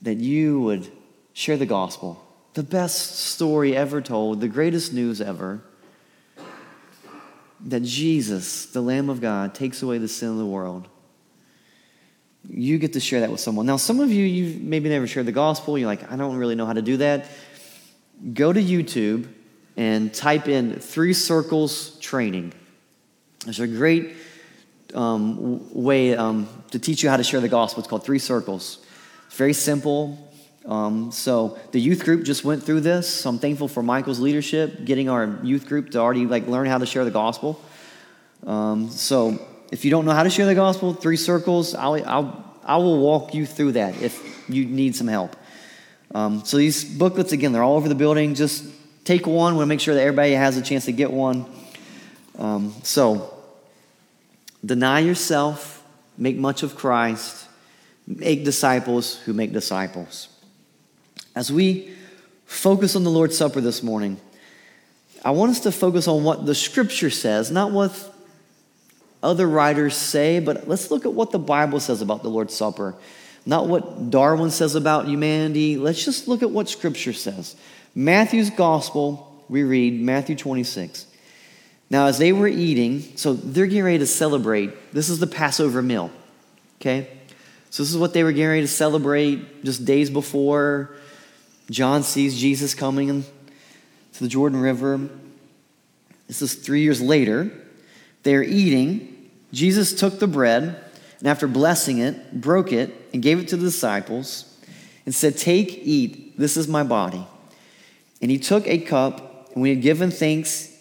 That 0.02 0.16
you 0.16 0.60
would 0.62 0.90
share 1.34 1.58
the 1.58 1.66
gospel, 1.66 2.22
the 2.54 2.62
best 2.62 3.16
story 3.16 3.76
ever 3.76 4.00
told, 4.00 4.40
the 4.40 4.48
greatest 4.48 4.94
news 4.94 5.20
ever. 5.20 5.60
That 7.60 7.82
Jesus, 7.82 8.66
the 8.66 8.80
Lamb 8.80 9.10
of 9.10 9.20
God, 9.20 9.54
takes 9.54 9.82
away 9.82 9.98
the 9.98 10.08
sin 10.08 10.30
of 10.30 10.38
the 10.38 10.46
world. 10.46 10.88
You 12.48 12.78
get 12.78 12.94
to 12.94 13.00
share 13.00 13.20
that 13.20 13.30
with 13.30 13.40
someone. 13.40 13.66
Now, 13.66 13.76
some 13.76 14.00
of 14.00 14.10
you, 14.10 14.24
you've 14.24 14.62
maybe 14.62 14.88
never 14.88 15.06
shared 15.06 15.26
the 15.26 15.32
gospel. 15.32 15.76
You're 15.76 15.88
like, 15.88 16.10
I 16.10 16.16
don't 16.16 16.36
really 16.36 16.54
know 16.54 16.66
how 16.66 16.74
to 16.74 16.82
do 16.82 16.98
that. 16.98 17.26
Go 18.32 18.52
to 18.52 18.62
YouTube 18.62 19.28
and 19.76 20.14
type 20.14 20.48
in 20.48 20.78
three 20.78 21.12
circles 21.12 21.98
training. 21.98 22.54
There's 23.46 23.60
a 23.60 23.66
great 23.68 24.16
um, 24.92 25.72
way 25.72 26.16
um, 26.16 26.48
to 26.72 26.80
teach 26.80 27.04
you 27.04 27.08
how 27.08 27.16
to 27.16 27.22
share 27.22 27.40
the 27.40 27.48
gospel. 27.48 27.80
It's 27.80 27.88
called 27.88 28.04
Three 28.04 28.18
Circles. 28.18 28.84
It's 29.28 29.36
very 29.36 29.52
simple. 29.52 30.18
Um, 30.64 31.12
so 31.12 31.56
the 31.70 31.80
youth 31.80 32.04
group 32.04 32.24
just 32.24 32.44
went 32.44 32.64
through 32.64 32.80
this. 32.80 33.08
So 33.08 33.30
I'm 33.30 33.38
thankful 33.38 33.68
for 33.68 33.84
Michael's 33.84 34.18
leadership, 34.18 34.84
getting 34.84 35.08
our 35.08 35.38
youth 35.44 35.68
group 35.68 35.90
to 35.90 36.00
already 36.00 36.26
like 36.26 36.48
learn 36.48 36.66
how 36.66 36.78
to 36.78 36.86
share 36.86 37.04
the 37.04 37.12
gospel. 37.12 37.62
Um, 38.44 38.90
so 38.90 39.38
if 39.70 39.84
you 39.84 39.92
don't 39.92 40.06
know 40.06 40.10
how 40.10 40.24
to 40.24 40.30
share 40.30 40.46
the 40.46 40.56
gospel, 40.56 40.92
Three 40.92 41.16
Circles, 41.16 41.76
I'll, 41.76 42.04
I'll 42.04 42.44
I 42.64 42.78
will 42.78 42.98
walk 42.98 43.32
you 43.32 43.46
through 43.46 43.72
that 43.72 44.02
if 44.02 44.50
you 44.50 44.64
need 44.64 44.96
some 44.96 45.06
help. 45.06 45.36
Um, 46.12 46.44
so 46.44 46.56
these 46.56 46.82
booklets 46.82 47.30
again, 47.30 47.52
they're 47.52 47.62
all 47.62 47.76
over 47.76 47.88
the 47.88 47.94
building. 47.94 48.34
Just 48.34 48.64
take 49.04 49.24
one. 49.24 49.54
We'll 49.56 49.66
make 49.66 49.78
sure 49.78 49.94
that 49.94 50.00
everybody 50.00 50.32
has 50.32 50.56
a 50.56 50.62
chance 50.62 50.86
to 50.86 50.92
get 50.92 51.12
one. 51.12 51.46
Um, 52.38 52.74
so 52.82 53.35
Deny 54.64 55.00
yourself, 55.00 55.84
make 56.16 56.36
much 56.36 56.62
of 56.62 56.76
Christ, 56.76 57.46
make 58.06 58.44
disciples 58.44 59.16
who 59.20 59.32
make 59.32 59.52
disciples. 59.52 60.28
As 61.34 61.52
we 61.52 61.90
focus 62.46 62.96
on 62.96 63.04
the 63.04 63.10
Lord's 63.10 63.36
Supper 63.36 63.60
this 63.60 63.82
morning, 63.82 64.18
I 65.24 65.30
want 65.30 65.50
us 65.50 65.60
to 65.60 65.72
focus 65.72 66.08
on 66.08 66.24
what 66.24 66.46
the 66.46 66.54
scripture 66.54 67.10
says, 67.10 67.50
not 67.50 67.72
what 67.72 68.14
other 69.22 69.48
writers 69.48 69.96
say, 69.96 70.40
but 70.40 70.68
let's 70.68 70.90
look 70.90 71.04
at 71.04 71.12
what 71.12 71.32
the 71.32 71.38
Bible 71.38 71.80
says 71.80 72.00
about 72.00 72.22
the 72.22 72.30
Lord's 72.30 72.54
Supper. 72.54 72.94
Not 73.44 73.68
what 73.68 74.10
Darwin 74.10 74.50
says 74.50 74.74
about 74.74 75.06
humanity. 75.06 75.76
Let's 75.76 76.04
just 76.04 76.26
look 76.26 76.42
at 76.42 76.50
what 76.50 76.68
scripture 76.68 77.12
says. 77.12 77.54
Matthew's 77.94 78.50
gospel, 78.50 79.44
we 79.48 79.62
read 79.62 80.00
Matthew 80.00 80.34
26. 80.34 81.06
Now, 81.88 82.06
as 82.06 82.18
they 82.18 82.32
were 82.32 82.48
eating, 82.48 83.16
so 83.16 83.32
they're 83.32 83.66
getting 83.66 83.84
ready 83.84 83.98
to 83.98 84.06
celebrate. 84.06 84.92
This 84.92 85.08
is 85.08 85.20
the 85.20 85.26
Passover 85.26 85.82
meal, 85.82 86.10
okay? 86.80 87.08
So, 87.70 87.82
this 87.82 87.90
is 87.90 87.98
what 87.98 88.12
they 88.12 88.24
were 88.24 88.32
getting 88.32 88.48
ready 88.48 88.60
to 88.62 88.68
celebrate 88.68 89.64
just 89.64 89.84
days 89.84 90.10
before. 90.10 90.96
John 91.70 92.02
sees 92.02 92.38
Jesus 92.38 92.74
coming 92.74 93.24
to 94.14 94.22
the 94.22 94.28
Jordan 94.28 94.60
River. 94.60 95.08
This 96.26 96.42
is 96.42 96.54
three 96.54 96.80
years 96.82 97.00
later. 97.00 97.50
They're 98.22 98.42
eating. 98.42 99.30
Jesus 99.52 99.94
took 99.94 100.18
the 100.18 100.26
bread, 100.26 100.82
and 101.20 101.28
after 101.28 101.46
blessing 101.46 101.98
it, 101.98 102.40
broke 102.40 102.72
it, 102.72 102.92
and 103.12 103.22
gave 103.22 103.38
it 103.38 103.48
to 103.48 103.56
the 103.56 103.66
disciples, 103.66 104.58
and 105.04 105.14
said, 105.14 105.36
Take, 105.36 105.78
eat, 105.82 106.36
this 106.36 106.56
is 106.56 106.66
my 106.66 106.82
body. 106.82 107.24
And 108.20 108.30
he 108.30 108.38
took 108.38 108.66
a 108.66 108.78
cup, 108.78 109.50
and 109.52 109.62
when 109.62 109.66
he 109.66 109.74
had 109.76 109.82
given 109.82 110.10
thanks, 110.10 110.75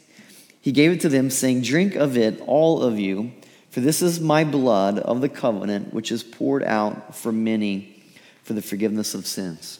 he 0.65 0.71
gave 0.71 0.91
it 0.91 1.01
to 1.01 1.09
them, 1.09 1.29
saying, 1.29 1.61
Drink 1.61 1.93
of 1.93 2.17
it, 2.17 2.41
all 2.47 2.81
of 2.81 2.97
you, 2.97 3.31
for 3.69 3.81
this 3.81 4.01
is 4.01 4.19
my 4.19 4.43
blood 4.43 4.97
of 4.97 5.21
the 5.21 5.29
covenant, 5.29 5.93
which 5.93 6.11
is 6.11 6.23
poured 6.23 6.63
out 6.63 7.15
for 7.15 7.31
many 7.31 8.03
for 8.41 8.53
the 8.53 8.63
forgiveness 8.63 9.13
of 9.13 9.27
sins. 9.27 9.79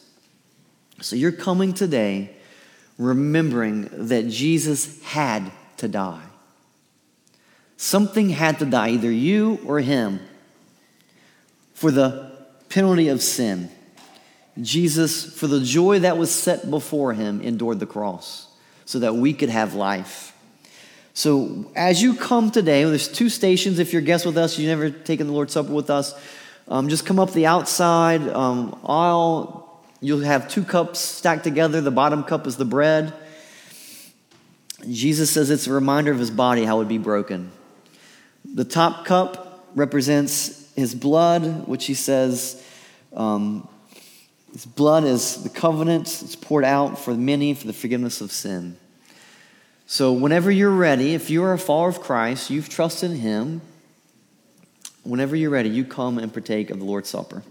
So 1.01 1.15
you're 1.15 1.31
coming 1.31 1.73
today 1.73 2.35
remembering 2.99 3.89
that 4.09 4.29
Jesus 4.29 5.01
had 5.01 5.51
to 5.77 5.87
die. 5.87 6.21
Something 7.77 8.29
had 8.29 8.59
to 8.59 8.65
die, 8.65 8.89
either 8.89 9.09
you 9.09 9.57
or 9.65 9.79
him, 9.79 10.19
for 11.73 11.89
the 11.89 12.31
penalty 12.69 13.07
of 13.07 13.23
sin. 13.23 13.71
Jesus, 14.61 15.35
for 15.35 15.47
the 15.47 15.61
joy 15.61 15.97
that 15.97 16.19
was 16.19 16.29
set 16.29 16.69
before 16.69 17.13
him, 17.13 17.41
endured 17.41 17.79
the 17.79 17.87
cross 17.87 18.55
so 18.85 18.99
that 18.99 19.15
we 19.15 19.33
could 19.33 19.49
have 19.49 19.73
life. 19.73 20.33
So 21.15 21.71
as 21.77 22.01
you 22.01 22.13
come 22.13 22.51
today, 22.51 22.83
there's 22.83 23.07
two 23.07 23.29
stations. 23.29 23.79
If 23.79 23.93
you're 23.93 24.01
a 24.01 24.05
guest 24.05 24.25
with 24.25 24.37
us, 24.37 24.59
you've 24.59 24.67
never 24.67 24.89
taken 24.89 25.27
the 25.27 25.33
Lord's 25.33 25.53
Supper 25.53 25.71
with 25.71 25.89
us, 25.89 26.13
um, 26.67 26.89
just 26.89 27.05
come 27.05 27.19
up 27.19 27.31
the 27.31 27.45
outside 27.45 28.21
um, 28.27 28.77
aisle. 28.85 29.81
You'll 30.01 30.19
have 30.19 30.49
two 30.49 30.65
cups 30.65 30.99
stacked 30.99 31.45
together. 31.45 31.79
The 31.79 31.89
bottom 31.89 32.25
cup 32.25 32.45
is 32.47 32.57
the 32.57 32.65
bread. 32.65 33.13
Jesus 34.91 35.31
says 35.31 35.49
it's 35.49 35.67
a 35.67 35.71
reminder 35.71 36.11
of 36.11 36.19
his 36.19 36.29
body 36.29 36.65
how 36.65 36.75
it 36.75 36.79
would 36.79 36.87
be 36.89 36.97
broken. 36.97 37.49
The 38.43 38.65
top 38.65 39.05
cup 39.05 39.69
represents 39.73 40.69
his 40.75 40.93
blood, 40.93 41.65
which 41.65 41.85
he 41.85 41.93
says 41.93 42.61
um, 43.13 43.69
his 44.51 44.65
blood 44.65 45.05
is 45.05 45.43
the 45.43 45.49
covenant. 45.49 46.07
It's 46.23 46.35
poured 46.35 46.65
out 46.65 46.99
for 46.99 47.13
many 47.13 47.53
for 47.53 47.67
the 47.67 47.73
forgiveness 47.73 48.19
of 48.19 48.33
sin. 48.33 48.75
So, 49.87 50.11
whenever 50.13 50.49
you're 50.49 50.71
ready, 50.71 51.13
if 51.13 51.29
you 51.29 51.43
are 51.43 51.53
a 51.53 51.59
follower 51.59 51.89
of 51.89 52.01
Christ, 52.01 52.49
you've 52.49 52.69
trusted 52.69 53.11
in 53.11 53.17
Him, 53.17 53.61
whenever 55.03 55.35
you're 55.35 55.51
ready, 55.51 55.69
you 55.69 55.85
come 55.85 56.17
and 56.17 56.33
partake 56.33 56.71
of 56.71 56.79
the 56.79 56.85
Lord's 56.85 57.09
Supper. 57.09 57.43